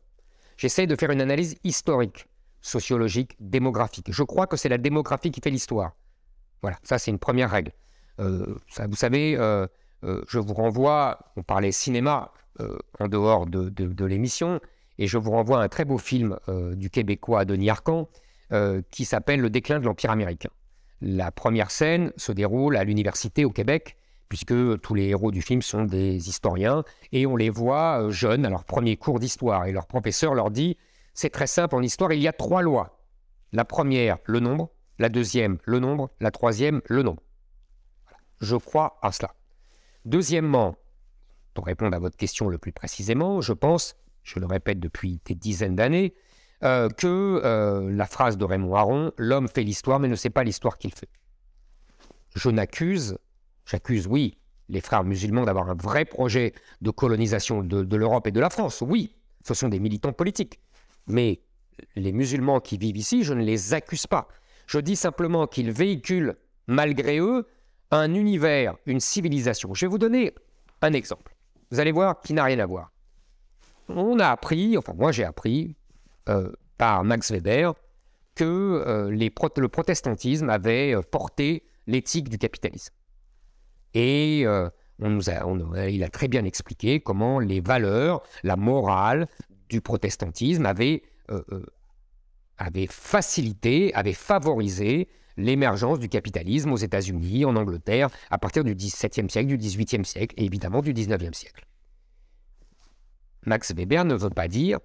J'essaie 0.58 0.88
de 0.88 0.96
faire 0.96 1.10
une 1.10 1.22
analyse 1.22 1.56
historique, 1.64 2.28
sociologique, 2.62 3.36
démographique. 3.40 4.08
Je 4.10 4.24
crois 4.24 4.48
que 4.48 4.58
c'est 4.58 4.70
la 4.70 4.78
démographie 4.78 5.32
qui 5.32 5.42
fait 5.42 5.50
l'histoire. 5.50 5.94
Voilà, 6.62 6.78
ça 6.84 6.98
c'est 6.98 7.12
une 7.12 7.20
première 7.20 7.50
règle. 7.50 7.72
Euh, 8.20 8.56
ça, 8.70 8.88
vous 8.88 8.96
savez, 8.96 9.36
euh, 9.38 9.68
euh, 10.04 10.22
je 10.28 10.40
vous 10.40 10.54
renvoie, 10.54 11.20
on 11.36 11.44
parlait 11.44 11.72
cinéma, 11.72 12.32
en 13.00 13.08
dehors 13.08 13.46
de, 13.46 14.06
l'émission. 14.06 14.60
Et 15.00 15.08
je 15.08 15.18
vous 15.18 15.32
renvoie 15.32 15.62
à 15.62 15.64
un 15.64 15.70
très 15.70 15.86
beau 15.86 15.98
film 15.98 16.38
euh, 16.50 16.76
du 16.76 16.90
Québécois 16.90 17.46
Denis 17.46 17.70
Arcan 17.70 18.08
euh, 18.52 18.82
qui 18.92 19.06
s'appelle 19.06 19.40
Le 19.40 19.50
déclin 19.50 19.80
de 19.80 19.86
l'Empire 19.86 20.12
américain. 20.12 20.50
La 21.02 21.32
première 21.32 21.72
scène 21.72 22.14
se 22.16 22.32
déroule 22.32 22.78
à 22.78 22.84
l'université 22.84 23.44
au 23.44 23.50
Québec, 23.50 23.98
puisque 24.30 24.82
tous 24.82 24.94
les 24.94 25.08
héros 25.08 25.32
du 25.32 25.42
film 25.42 25.62
sont 25.62 25.84
des 25.84 26.30
historiens, 26.30 26.84
et 27.12 27.26
on 27.26 27.36
les 27.36 27.50
voit 27.50 28.10
jeunes 28.10 28.46
à 28.46 28.50
leur 28.50 28.64
premier 28.64 28.96
cours 28.96 29.20
d'histoire. 29.20 29.66
Et 29.66 29.72
leur 29.72 29.88
professeur 29.88 30.34
leur 30.34 30.52
dit, 30.52 30.78
c'est 31.14 31.30
très 31.30 31.48
simple, 31.48 31.76
en 31.76 31.82
histoire, 31.82 32.14
il 32.14 32.22
y 32.22 32.28
a 32.28 32.34
trois 32.34 32.62
lois. 32.62 33.00
La 33.52 33.66
première, 33.66 34.18
le 34.26 34.40
nombre. 34.40 34.70
La 35.00 35.10
deuxième, 35.10 35.58
le 35.66 35.80
nombre. 35.80 36.10
La 36.20 36.32
troisième, 36.32 36.82
le 36.88 37.04
nombre. 37.04 37.22
Je 38.40 38.56
crois 38.56 38.98
à 39.02 39.12
cela. 39.12 39.34
Deuxièmement, 40.06 40.76
pour 41.54 41.66
répondre 41.66 41.96
à 41.96 42.00
votre 42.00 42.18
question 42.18 42.50
le 42.50 42.58
plus 42.58 42.72
précisément, 42.72 43.42
je 43.42 43.54
pense, 43.54 43.96
je 44.24 44.40
le 44.40 44.46
répète 44.46 44.80
depuis 44.80 45.20
des 45.26 45.36
dizaines 45.36 45.76
d'années, 45.76 46.14
euh, 46.64 46.90
que 46.90 47.42
euh, 47.44 47.92
la 47.92 48.06
phrase 48.06 48.38
de 48.38 48.46
Raymond 48.46 48.76
Aron, 48.76 49.12
l'homme 49.18 49.48
fait 49.48 49.64
l'histoire 49.64 50.00
mais 50.00 50.08
ne 50.08 50.16
sait 50.16 50.30
pas 50.30 50.44
l'histoire 50.44 50.78
qu'il 50.78 50.94
fait. 50.94 51.10
Je 52.36 52.50
n'accuse, 52.50 53.18
j'accuse, 53.66 54.08
oui, 54.08 54.38
les 54.70 54.82
frères 54.82 55.04
musulmans 55.04 55.44
d'avoir 55.44 55.70
un 55.70 55.76
vrai 55.76 56.06
projet 56.06 56.54
de 56.82 56.90
colonisation 56.90 57.64
de, 57.64 57.84
de 57.84 57.98
l'Europe 57.98 58.28
et 58.28 58.32
de 58.32 58.40
la 58.40 58.50
France. 58.50 58.82
Oui, 58.82 59.16
ce 59.46 59.54
sont 59.54 59.68
des 59.68 59.80
militants 59.80 60.14
politiques. 60.14 60.60
Mais 61.08 61.42
les 61.96 62.12
musulmans 62.12 62.60
qui 62.60 62.78
vivent 62.78 62.98
ici, 62.98 63.24
je 63.24 63.34
ne 63.34 63.44
les 63.44 63.74
accuse 63.74 64.08
pas. 64.08 64.28
Je 64.68 64.80
dis 64.80 64.96
simplement 64.96 65.48
qu'ils 65.48 65.72
véhiculent, 65.72 66.36
malgré 66.68 67.20
eux, 67.20 67.46
un 67.92 68.14
univers, 68.14 68.76
une 68.86 69.00
civilisation. 69.00 69.74
Je 69.74 69.86
vais 69.86 69.90
vous 69.90 69.98
donner 69.98 70.34
un 70.82 70.94
exemple 70.94 71.33
vous 71.74 71.80
allez 71.80 71.92
voir, 71.92 72.22
qui 72.22 72.34
n'a 72.34 72.44
rien 72.44 72.60
à 72.60 72.68
voir. 72.68 72.92
On 73.90 74.20
a 74.20 74.28
appris, 74.28 74.78
enfin 74.78 74.94
moi 74.96 75.12
j'ai 75.12 75.24
appris 75.24 75.76
euh, 76.30 76.52
par 76.78 77.04
Max 77.04 77.32
Weber 77.32 77.74
que 78.36 78.44
euh, 78.86 79.10
le 79.10 79.68
protestantisme 79.68 80.52
avait 80.52 80.94
euh, 80.96 81.02
porté 81.02 81.64
l'éthique 81.88 82.30
du 82.30 82.38
capitalisme. 82.38 82.94
Et 83.96 84.42
il 84.42 86.04
a 86.04 86.10
très 86.12 86.28
bien 86.28 86.46
expliqué 86.46 87.00
comment 87.00 87.40
les 87.40 87.60
valeurs, 87.60 88.22
la 88.44 88.56
morale 88.56 89.28
du 89.68 89.82
protestantisme 89.82 90.68
avaient 90.68 91.02
avait 92.60 92.88
facilité, 92.88 93.92
avait 93.96 94.14
favorisé 94.14 95.10
l'émergence 95.38 96.00
du 96.00 96.10
capitalisme 96.10 96.72
aux 96.72 96.78
États-Unis, 96.78 97.46
en 97.46 97.56
Angleterre, 97.56 98.10
à 98.30 98.38
partir 98.38 98.64
du 98.64 98.76
XVIIe 98.76 99.30
siècle, 99.30 99.48
du 99.48 99.58
XVIIIe 99.58 100.06
siècle 100.06 100.36
et 100.38 100.46
évidemment 100.46 100.82
du 100.82 100.94
XIXe 100.94 101.38
siècle. 101.38 101.66
Max 103.46 103.74
Weber 103.74 104.06
ne 104.06 104.16
veut 104.16 104.30
pas 104.30 104.48
dire 104.48 104.80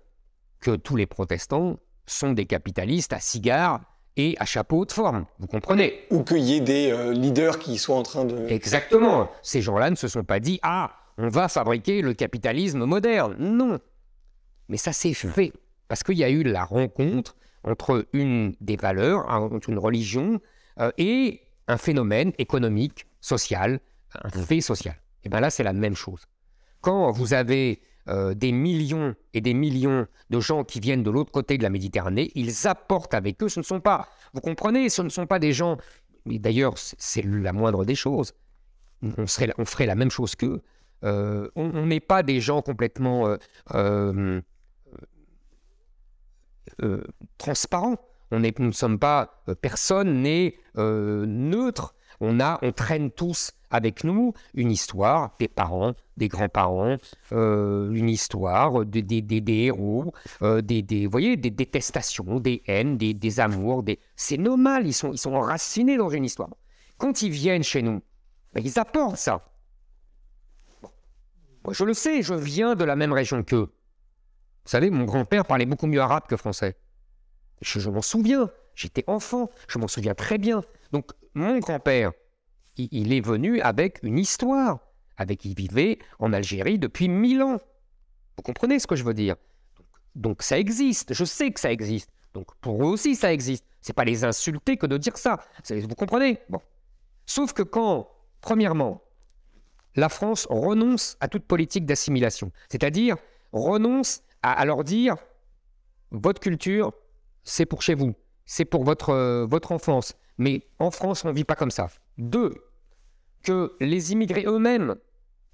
que 0.60 0.74
tous 0.76 0.96
les 0.96 1.06
protestants 1.06 1.78
sont 2.06 2.32
des 2.32 2.46
capitalistes 2.46 3.12
à 3.12 3.20
cigares 3.20 3.80
et 4.16 4.34
à 4.40 4.44
chapeau 4.44 4.84
de 4.84 4.92
forme. 4.92 5.26
Vous 5.38 5.46
comprenez? 5.46 6.00
Ou 6.10 6.24
qu'il 6.24 6.38
y 6.38 6.56
ait 6.56 6.60
des 6.60 6.90
euh, 6.90 7.12
leaders 7.12 7.58
qui 7.58 7.78
soient 7.78 7.96
en 7.96 8.02
train 8.02 8.24
de... 8.24 8.48
Exactement. 8.48 9.30
Ces 9.42 9.62
gens-là 9.62 9.90
ne 9.90 9.96
se 9.96 10.08
sont 10.08 10.24
pas 10.24 10.40
dit 10.40 10.58
Ah, 10.62 10.90
on 11.18 11.28
va 11.28 11.48
fabriquer 11.48 12.02
le 12.02 12.14
capitalisme 12.14 12.84
moderne. 12.84 13.36
Non. 13.38 13.78
Mais 14.68 14.76
ça 14.76 14.92
s'est 14.92 15.14
fait. 15.14 15.52
Parce 15.86 16.02
qu'il 16.02 16.18
y 16.18 16.24
a 16.24 16.30
eu 16.30 16.42
la 16.42 16.64
rencontre 16.64 17.36
entre 17.64 18.06
une 18.12 18.54
des 18.60 18.76
valeurs, 18.76 19.28
entre 19.28 19.68
une 19.68 19.78
religion 19.78 20.40
euh, 20.80 20.90
et 20.98 21.40
un 21.66 21.76
phénomène 21.76 22.32
économique, 22.38 23.06
social, 23.20 23.80
un 24.22 24.30
fait 24.30 24.60
social. 24.60 24.96
Et 25.24 25.28
bien 25.28 25.40
là, 25.40 25.50
c'est 25.50 25.62
la 25.62 25.72
même 25.72 25.94
chose. 25.94 26.22
Quand 26.80 27.10
vous 27.10 27.34
avez 27.34 27.82
euh, 28.08 28.34
des 28.34 28.52
millions 28.52 29.14
et 29.34 29.40
des 29.40 29.52
millions 29.52 30.06
de 30.30 30.40
gens 30.40 30.64
qui 30.64 30.80
viennent 30.80 31.02
de 31.02 31.10
l'autre 31.10 31.30
côté 31.32 31.58
de 31.58 31.62
la 31.62 31.70
Méditerranée, 31.70 32.30
ils 32.34 32.66
apportent 32.66 33.12
avec 33.12 33.42
eux, 33.42 33.48
ce 33.48 33.60
ne 33.60 33.64
sont 33.64 33.80
pas, 33.80 34.08
vous 34.32 34.40
comprenez, 34.40 34.88
ce 34.88 35.02
ne 35.02 35.10
sont 35.10 35.26
pas 35.26 35.38
des 35.38 35.52
gens, 35.52 35.76
mais 36.24 36.38
d'ailleurs 36.38 36.74
c'est 36.76 37.22
la 37.22 37.52
moindre 37.52 37.84
des 37.84 37.94
choses, 37.94 38.32
on, 39.02 39.26
serait, 39.26 39.52
on 39.58 39.66
ferait 39.66 39.84
la 39.86 39.94
même 39.94 40.10
chose 40.10 40.36
qu'eux, 40.36 40.62
euh, 41.04 41.50
on 41.54 41.84
n'est 41.84 42.00
pas 42.00 42.22
des 42.22 42.40
gens 42.40 42.62
complètement 42.62 43.36
euh, 43.74 44.40
transparents, 47.38 47.96
on 48.30 48.42
est, 48.42 48.58
nous 48.58 48.66
ne 48.66 48.72
sommes 48.72 48.98
pas, 48.98 49.42
personne 49.60 50.22
n'est 50.22 50.54
neutre, 50.76 51.94
on, 52.20 52.40
a, 52.40 52.58
on 52.62 52.72
traîne 52.72 53.10
tous 53.10 53.52
avec 53.70 54.04
nous 54.04 54.32
une 54.54 54.70
histoire 54.70 55.34
des 55.38 55.48
parents, 55.48 55.94
des 56.16 56.28
grands-parents, 56.28 56.96
euh, 57.32 57.90
une 57.92 58.08
histoire 58.08 58.84
des, 58.84 59.02
des, 59.02 59.20
des, 59.22 59.52
héros, 59.52 60.12
euh, 60.42 60.60
des, 60.60 60.82
des, 60.82 61.06
voyez, 61.06 61.36
des 61.36 61.50
détestations, 61.50 62.40
des 62.40 62.62
haines, 62.66 62.96
des, 62.96 63.14
des 63.14 63.40
amours. 63.40 63.82
Des... 63.82 63.98
C'est 64.16 64.38
normal, 64.38 64.86
ils 64.86 64.94
sont, 64.94 65.12
ils 65.12 65.18
sont 65.18 65.34
enracinés 65.34 65.96
dans 65.96 66.10
une 66.10 66.24
histoire. 66.24 66.50
Quand 66.96 67.22
ils 67.22 67.30
viennent 67.30 67.62
chez 67.62 67.82
nous, 67.82 68.00
ben, 68.52 68.62
ils 68.64 68.78
apportent 68.78 69.16
ça. 69.16 69.44
Moi, 71.64 71.74
je 71.74 71.84
le 71.84 71.94
sais, 71.94 72.22
je 72.22 72.34
viens 72.34 72.74
de 72.74 72.84
la 72.84 72.96
même 72.96 73.12
région 73.12 73.42
qu'eux. 73.42 73.70
Vous 74.68 74.72
savez, 74.72 74.90
mon 74.90 75.06
grand-père 75.06 75.46
parlait 75.46 75.64
beaucoup 75.64 75.86
mieux 75.86 76.02
arabe 76.02 76.26
que 76.28 76.36
français. 76.36 76.76
Je, 77.62 77.88
m'en 77.88 78.02
souviens, 78.02 78.50
j'étais 78.74 79.02
enfant, 79.06 79.48
je 79.66 79.78
m'en 79.78 79.88
souviens 79.88 80.14
très 80.14 80.36
bien. 80.36 80.62
Donc, 80.92 81.12
mon 81.32 81.58
grand-père, 81.58 82.12
il 82.76 83.14
est 83.14 83.24
venu 83.24 83.62
avec 83.62 83.98
une 84.02 84.18
histoire, 84.18 84.80
avec 85.16 85.46
il 85.46 85.54
vivait 85.54 85.98
en 86.18 86.34
Algérie 86.34 86.78
depuis 86.78 87.08
mille 87.08 87.42
ans. 87.42 87.56
Vous 88.36 88.42
comprenez 88.42 88.78
ce 88.78 88.86
que 88.86 88.94
je 88.94 89.04
veux 89.04 89.14
dire? 89.14 89.36
Donc, 90.14 90.42
ça 90.42 90.58
existe, 90.58 91.14
je 91.14 91.24
sais 91.24 91.50
que 91.50 91.60
ça 91.60 91.72
existe. 91.72 92.10
Donc 92.34 92.54
pour 92.60 92.82
eux 92.82 92.88
aussi 92.88 93.16
ça 93.16 93.32
existe. 93.32 93.64
C'est 93.80 93.94
pas 93.94 94.04
les 94.04 94.24
insulter 94.24 94.76
que 94.76 94.84
de 94.84 94.98
dire 94.98 95.16
ça. 95.16 95.40
Vous 95.70 95.94
comprenez? 95.94 96.40
Bon. 96.50 96.60
Sauf 97.24 97.54
que 97.54 97.62
quand, 97.62 98.10
premièrement, 98.42 99.02
la 99.96 100.10
France 100.10 100.46
renonce 100.50 101.16
à 101.20 101.28
toute 101.28 101.44
politique 101.46 101.86
d'assimilation, 101.86 102.52
c'est-à-dire 102.68 103.16
renonce 103.52 104.22
à, 104.42 104.64
leur 104.64 104.84
dire 104.84 105.16
votre 106.10 106.40
culture, 106.40 106.92
c'est 107.44 107.66
pour 107.66 107.82
chez 107.82 107.94
vous, 107.94 108.14
c'est 108.44 108.64
pour 108.64 108.84
votre, 108.84 109.10
euh, 109.10 109.46
votre 109.46 109.72
enfance. 109.72 110.14
Mais 110.38 110.62
en 110.78 110.90
France, 110.90 111.24
on 111.24 111.28
ne 111.28 111.34
vit 111.34 111.44
pas 111.44 111.56
comme 111.56 111.70
ça. 111.70 111.88
Deux, 112.16 112.54
que 113.42 113.74
les 113.80 114.12
immigrés 114.12 114.44
eux-mêmes 114.46 114.96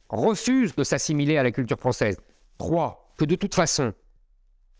refusent 0.08 0.74
de 0.74 0.84
s'assimiler 0.84 1.38
à 1.38 1.42
la 1.42 1.50
culture 1.50 1.78
française. 1.78 2.18
Trois, 2.58 3.12
que 3.18 3.24
de 3.24 3.34
toute 3.34 3.54
façon, 3.54 3.94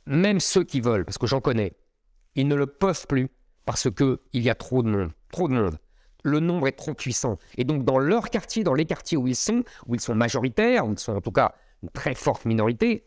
même 0.07 0.41
ceux 0.41 0.65
qui 0.65 0.81
veulent, 0.81 1.05
parce 1.05 1.19
que 1.19 1.27
j'en 1.27 1.41
connais, 1.41 1.73
ils 2.35 2.47
ne 2.47 2.55
le 2.55 2.67
peuvent 2.67 3.07
plus 3.07 3.29
parce 3.65 3.89
qu'il 3.91 4.19
y 4.43 4.51
a 4.51 4.55
trop 4.55 4.83
de 4.83 4.89
monde, 4.89 5.11
trop 5.33 5.49
de 5.49 5.55
monde. 5.55 5.79
Le 6.23 6.41
nombre 6.41 6.69
est 6.69 6.73
trop 6.73 6.95
puissant. 6.95 7.39
Et 7.57 7.65
donc 7.65 7.85
dans 7.85 7.99
leur 7.99 8.31
quartier, 8.31 8.65
dans 8.65 8.75
les 8.75 8.87
quartiers 8.87 9.17
où 9.17 9.27
ils 9.27 9.37
sont, 9.37 9.63
où 9.87 9.95
ils 9.95 10.01
sont 10.01 10.15
majoritaires, 10.15 10.87
où 10.87 10.93
ils 10.93 10.99
sont 10.99 11.15
en 11.15 11.21
tout 11.21 11.33
cas 11.33 11.55
une 11.83 11.91
très 11.91 12.15
forte 12.15 12.45
minorité, 12.45 13.05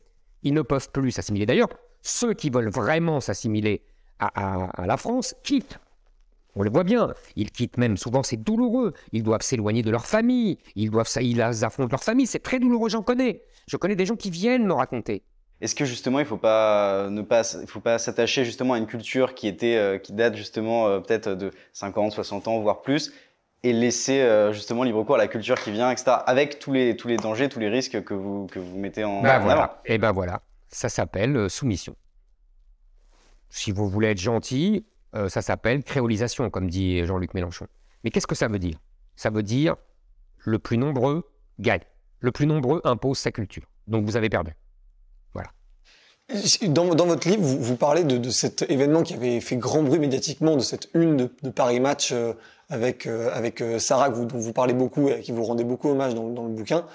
ils 0.48 0.54
ne 0.54 0.62
peuvent 0.62 0.90
plus 0.92 1.12
s'assimiler. 1.12 1.46
D'ailleurs, 1.46 1.70
ceux 2.02 2.34
qui 2.34 2.50
veulent 2.50 2.70
vraiment 2.70 3.20
s'assimiler 3.20 3.82
à, 4.20 4.86
la 4.86 4.98
France 4.98 5.36
quittent 5.44 5.80
on 6.60 6.64
le 6.64 6.72
voit 6.72 6.84
bien. 6.84 7.14
Ils 7.36 7.52
quittent 7.52 7.78
même, 7.78 7.98
souvent 7.98 8.24
c'est 8.24 8.38
douloureux. 8.38 8.94
Ils 9.12 9.22
doivent 9.22 9.44
s'éloigner 9.44 9.84
de 9.84 9.92
leur 9.92 10.08
famille. 10.08 10.58
Ils 10.76 10.90
doivent, 10.90 11.08
ils 11.22 11.40
affrontent 11.40 11.92
leur 11.92 12.04
famille. 12.04 12.26
C'est 12.26 12.40
très 12.40 12.58
douloureux, 12.58 12.90
j'en 12.90 13.04
connais. 13.04 13.44
Je 13.68 13.78
connais 13.78 13.96
des 13.96 14.08
gens 14.08 14.16
qui 14.16 14.32
viennent 14.32 14.66
me 14.66 14.74
raconter. 14.74 15.22
Est-ce 15.62 15.74
que 15.74 15.86
justement 15.86 16.20
il 16.20 16.24
ne 16.24 16.28
faut 16.28 16.38
pas 16.38 17.98
s'attacher 18.00 18.44
justement 18.44 18.74
à 18.74 18.78
une 18.78 18.86
culture 18.86 19.34
qui 19.34 19.48
était 19.48 19.76
euh, 19.76 19.98
qui 19.98 20.14
date 20.14 20.36
justement 20.36 20.88
euh, 20.88 21.00
peut-être 21.00 21.30
de 21.30 21.52
50, 21.74 22.12
60 22.12 22.48
ans 22.48 22.60
voire 22.60 22.82
plus 22.82 23.12
et 23.64 23.74
laisser 23.74 24.22
euh, 24.22 24.54
justement 24.54 24.84
libre 24.84 25.04
cours 25.04 25.16
à 25.16 25.18
la 25.18 25.28
culture 25.28 25.56
qui 25.56 25.72
vient 25.72 25.90
etc 25.92 26.18
avec 26.26 26.60
tous 26.60 26.72
les 26.74 26.96
tous 26.96 27.08
les 27.08 27.18
dangers 27.18 27.50
tous 27.50 27.60
les 27.60 27.70
risques 27.70 28.04
que 28.04 28.14
vous 28.14 28.48
que 28.48 28.60
vous 28.60 28.78
mettez 28.78 29.04
en, 29.04 29.22
ben 29.22 29.40
voilà. 29.40 29.82
Et 29.86 29.98
ben 29.98 30.12
voilà 30.12 30.42
ça 30.70 30.90
s'appelle 30.90 31.50
soumission. 31.50 31.96
Si 33.50 33.72
vous 33.72 33.88
voulez 33.88 34.10
être 34.10 34.20
gentil, 34.20 34.86
euh, 35.16 35.30
ça 35.30 35.42
s'appelle 35.42 35.84
créolisation, 35.84 36.50
comme 36.50 36.70
dit 36.70 37.06
Jean-Luc 37.06 37.34
Mélenchon. 37.34 37.68
Mais 38.04 38.12
qu'est-ce 38.12 38.28
que 38.28 38.36
ça 38.36 38.48
veut 38.48 38.60
dire? 38.60 38.78
Ça 39.16 39.30
veut 39.30 39.44
dire 39.44 39.76
le 40.40 40.60
plus 40.60 40.78
nombreux 40.78 41.30
gagne. 41.60 41.82
Le 42.20 42.32
plus 42.32 42.46
nombreux 42.46 42.82
impose 42.84 43.18
sa 43.18 43.32
culture. 43.32 43.64
Donc 43.88 44.06
vous 44.06 44.18
avez 44.18 44.30
perdu. 44.30 44.52
Dans, 46.68 46.86
votre 47.06 47.30
livre, 47.30 47.42
vous, 47.42 47.78
parlez 47.78 48.04
de, 48.04 48.30
cet 48.30 48.70
événement 48.70 49.02
qui 49.02 49.14
avait 49.14 49.40
fait 49.40 49.56
grand 49.56 49.82
bruit 49.82 50.00
médiatiquement, 50.00 50.58
de 50.58 50.62
cette 50.62 50.90
une 50.94 51.16
de, 51.16 51.50
Paris 51.50 51.80
Match 51.80 52.12
euh, 52.12 52.34
avec, 52.70 53.06
euh, 53.06 53.30
avec 53.34 53.64
Sarah, 53.80 54.10
dont 54.10 54.38
vous 54.38 54.52
parlez 54.52 54.74
beaucoup 54.74 55.08
et 55.08 55.22
qui 55.22 55.32
vous 55.32 55.44
rendez 55.44 55.64
beaucoup 55.64 55.90
hommage 55.90 56.16
dans, 56.16 56.28
le 56.28 56.50
bouquin. 56.50 56.86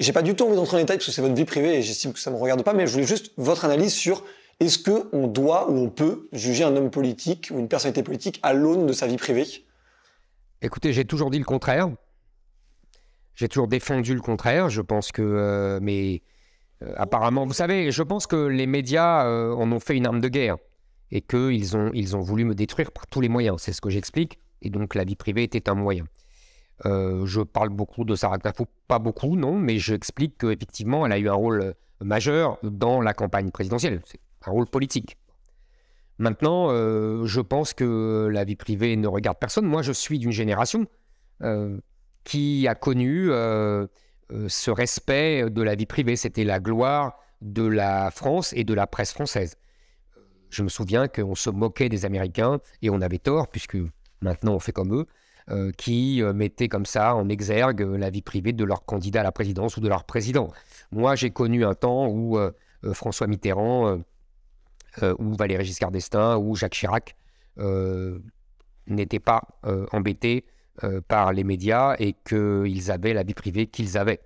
J'ai 0.00 0.12
pas 0.12 0.22
du 0.22 0.34
tout 0.34 0.44
envie 0.44 0.56
d'entrer 0.56 0.76
en 0.76 0.80
détail 0.80 0.96
parce 0.96 1.06
que 1.06 1.12
c'est 1.12 1.22
votre 1.22 1.34
vie 1.34 1.44
privée 1.44 1.76
et 1.76 1.82
j'estime 1.82 2.12
que 2.12 2.18
ça 2.18 2.32
me 2.32 2.36
regarde 2.36 2.64
pas, 2.64 2.72
mais 2.72 2.88
je 2.88 2.92
voulais 2.92 3.06
juste 3.06 3.30
votre 3.36 3.64
analyse 3.64 3.92
sur 3.92 4.24
est-ce 4.58 4.78
qu'on 4.78 5.26
doit 5.28 5.70
ou 5.70 5.78
on 5.78 5.88
peut 5.88 6.28
juger 6.32 6.64
un 6.64 6.74
homme 6.76 6.90
politique 6.90 7.50
ou 7.52 7.60
une 7.60 7.68
personnalité 7.68 8.02
politique 8.02 8.40
à 8.42 8.52
l'aune 8.52 8.86
de 8.86 8.92
sa 8.92 9.06
vie 9.06 9.16
privée? 9.16 9.46
Écoutez, 10.62 10.92
j'ai 10.92 11.04
toujours 11.04 11.30
dit 11.30 11.38
le 11.38 11.44
contraire. 11.44 11.88
J'ai 13.34 13.48
toujours 13.48 13.68
défendu 13.68 14.14
le 14.14 14.20
contraire. 14.20 14.68
Je 14.68 14.82
pense 14.82 15.12
que, 15.12 15.22
euh, 15.22 15.78
mais 15.80 16.22
euh, 16.82 16.92
apparemment, 16.96 17.46
vous 17.46 17.52
savez, 17.52 17.90
je 17.90 18.02
pense 18.02 18.26
que 18.26 18.36
les 18.36 18.66
médias 18.66 19.26
euh, 19.26 19.52
en 19.54 19.70
ont 19.72 19.80
fait 19.80 19.96
une 19.96 20.06
arme 20.06 20.20
de 20.20 20.28
guerre 20.28 20.56
et 21.10 21.20
qu'ils 21.20 21.76
ont, 21.76 21.90
ils 21.92 22.16
ont 22.16 22.20
voulu 22.20 22.44
me 22.44 22.54
détruire 22.54 22.92
par 22.92 23.06
tous 23.06 23.20
les 23.20 23.28
moyens. 23.28 23.56
C'est 23.60 23.72
ce 23.72 23.80
que 23.80 23.90
j'explique. 23.90 24.38
Et 24.62 24.70
donc, 24.70 24.94
la 24.94 25.04
vie 25.04 25.16
privée 25.16 25.42
était 25.42 25.68
un 25.68 25.74
moyen. 25.74 26.04
je 26.84 27.42
parle 27.42 27.70
beaucoup 27.70 28.04
de 28.04 28.14
Sarah 28.14 28.38
Knafou, 28.38 28.66
pas 28.88 28.98
beaucoup, 28.98 29.36
non, 29.36 29.58
mais 29.58 29.78
j'explique 29.78 30.38
qu'effectivement, 30.38 31.06
elle 31.06 31.12
a 31.12 31.18
eu 31.18 31.28
un 31.28 31.34
rôle 31.34 31.74
majeur 32.00 32.58
dans 32.62 33.00
la 33.00 33.14
campagne 33.14 33.50
présidentielle 33.50 34.00
un 34.46 34.50
rôle 34.50 34.66
politique. 34.66 35.18
Maintenant, 36.18 36.68
euh, 36.70 37.24
je 37.24 37.40
pense 37.40 37.72
que 37.72 38.28
la 38.30 38.44
vie 38.44 38.56
privée 38.56 38.96
ne 38.96 39.08
regarde 39.08 39.38
personne. 39.38 39.64
Moi, 39.64 39.82
je 39.82 39.92
suis 39.92 40.18
d'une 40.18 40.32
génération 40.32 40.86
euh, 41.42 41.78
qui 42.24 42.68
a 42.68 42.74
connu 42.74 43.30
euh, 43.30 43.86
ce 44.48 44.70
respect 44.70 45.50
de 45.50 45.62
la 45.62 45.74
vie 45.74 45.86
privée. 45.86 46.16
C'était 46.16 46.44
la 46.44 46.60
gloire 46.60 47.18
de 47.40 47.64
la 47.64 48.10
France 48.10 48.52
et 48.54 48.64
de 48.64 48.74
la 48.74 48.86
presse 48.86 49.12
française. 49.12 49.56
Je 50.50 50.62
me 50.62 50.68
souviens 50.68 51.08
qu'on 51.08 51.34
se 51.34 51.50
moquait 51.50 51.88
des 51.88 52.04
Américains, 52.04 52.60
et 52.82 52.90
on 52.90 53.00
avait 53.00 53.18
tort, 53.18 53.48
puisque 53.48 53.76
maintenant 54.20 54.54
on 54.54 54.58
fait 54.58 54.72
comme 54.72 54.94
eux, 54.94 55.06
qui 55.76 56.22
mettaient 56.34 56.68
comme 56.68 56.86
ça 56.86 57.14
en 57.14 57.28
exergue 57.28 57.80
la 57.80 58.10
vie 58.10 58.22
privée 58.22 58.52
de 58.52 58.64
leur 58.64 58.84
candidat 58.84 59.20
à 59.20 59.24
la 59.24 59.32
présidence 59.32 59.76
ou 59.76 59.80
de 59.80 59.88
leur 59.88 60.04
président. 60.04 60.52
Moi, 60.92 61.14
j'ai 61.16 61.30
connu 61.30 61.64
un 61.64 61.74
temps 61.74 62.08
où 62.08 62.38
François 62.92 63.26
Mitterrand 63.26 64.00
euh, 65.02 65.14
ou 65.18 65.34
Valéry 65.34 65.64
Giscard 65.64 65.92
d'Estaing 65.92 66.36
ou 66.36 66.56
Jacques 66.56 66.72
Chirac 66.72 67.14
euh, 67.58 68.18
n'étaient 68.86 69.20
pas 69.20 69.42
euh, 70.84 71.00
par 71.06 71.32
les 71.32 71.44
médias 71.44 71.94
et 71.98 72.14
qu'ils 72.26 72.90
avaient 72.90 73.14
la 73.14 73.22
vie 73.22 73.34
privée 73.34 73.66
qu'ils 73.66 73.98
avaient 73.98 74.20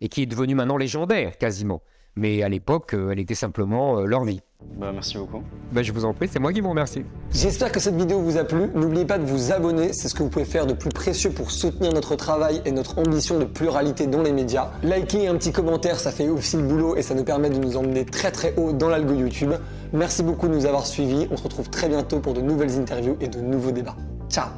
et 0.00 0.08
qui 0.08 0.22
est 0.22 0.26
devenue 0.26 0.54
maintenant 0.54 0.76
légendaire 0.76 1.38
quasiment. 1.38 1.82
Mais 2.16 2.42
à 2.42 2.48
l'époque, 2.48 2.94
elle 2.94 3.18
était 3.18 3.34
simplement 3.34 4.00
leur 4.00 4.24
vie. 4.24 4.40
Bah, 4.78 4.90
merci 4.92 5.16
beaucoup. 5.18 5.42
Bah, 5.72 5.82
je 5.82 5.92
vous 5.92 6.04
en 6.04 6.14
prie, 6.14 6.28
c'est 6.30 6.38
moi 6.38 6.52
qui 6.52 6.60
vous 6.60 6.70
remercie. 6.70 7.04
J'espère 7.30 7.72
que 7.72 7.80
cette 7.80 7.96
vidéo 7.96 8.20
vous 8.20 8.36
a 8.36 8.44
plu. 8.44 8.68
N'oubliez 8.74 9.04
pas 9.04 9.18
de 9.18 9.24
vous 9.24 9.52
abonner, 9.52 9.92
c'est 9.92 10.08
ce 10.08 10.14
que 10.14 10.22
vous 10.22 10.28
pouvez 10.28 10.44
faire 10.44 10.66
de 10.66 10.74
plus 10.74 10.90
précieux 10.90 11.30
pour 11.30 11.50
soutenir 11.50 11.92
notre 11.92 12.16
travail 12.16 12.62
et 12.64 12.72
notre 12.72 12.98
ambition 12.98 13.38
de 13.38 13.44
pluralité 13.44 14.06
dans 14.06 14.22
les 14.22 14.32
médias. 14.32 14.70
Likez 14.82 15.28
un 15.28 15.36
petit 15.36 15.52
commentaire, 15.52 15.98
ça 15.98 16.10
fait 16.10 16.28
aussi 16.28 16.56
le 16.56 16.62
boulot 16.62 16.96
et 16.96 17.02
ça 17.02 17.14
nous 17.14 17.24
permet 17.24 17.50
de 17.50 17.58
nous 17.58 17.76
emmener 17.76 18.04
très 18.04 18.30
très 18.30 18.54
haut 18.56 18.72
dans 18.72 18.88
l'algo 18.88 19.14
YouTube. 19.14 19.52
Merci 19.92 20.22
beaucoup 20.22 20.48
de 20.48 20.54
nous 20.54 20.66
avoir 20.66 20.86
suivis. 20.86 21.28
On 21.30 21.36
se 21.36 21.42
retrouve 21.42 21.70
très 21.70 21.88
bientôt 21.88 22.20
pour 22.20 22.34
de 22.34 22.40
nouvelles 22.40 22.78
interviews 22.78 23.16
et 23.20 23.28
de 23.28 23.40
nouveaux 23.40 23.72
débats. 23.72 23.96
Ciao 24.28 24.48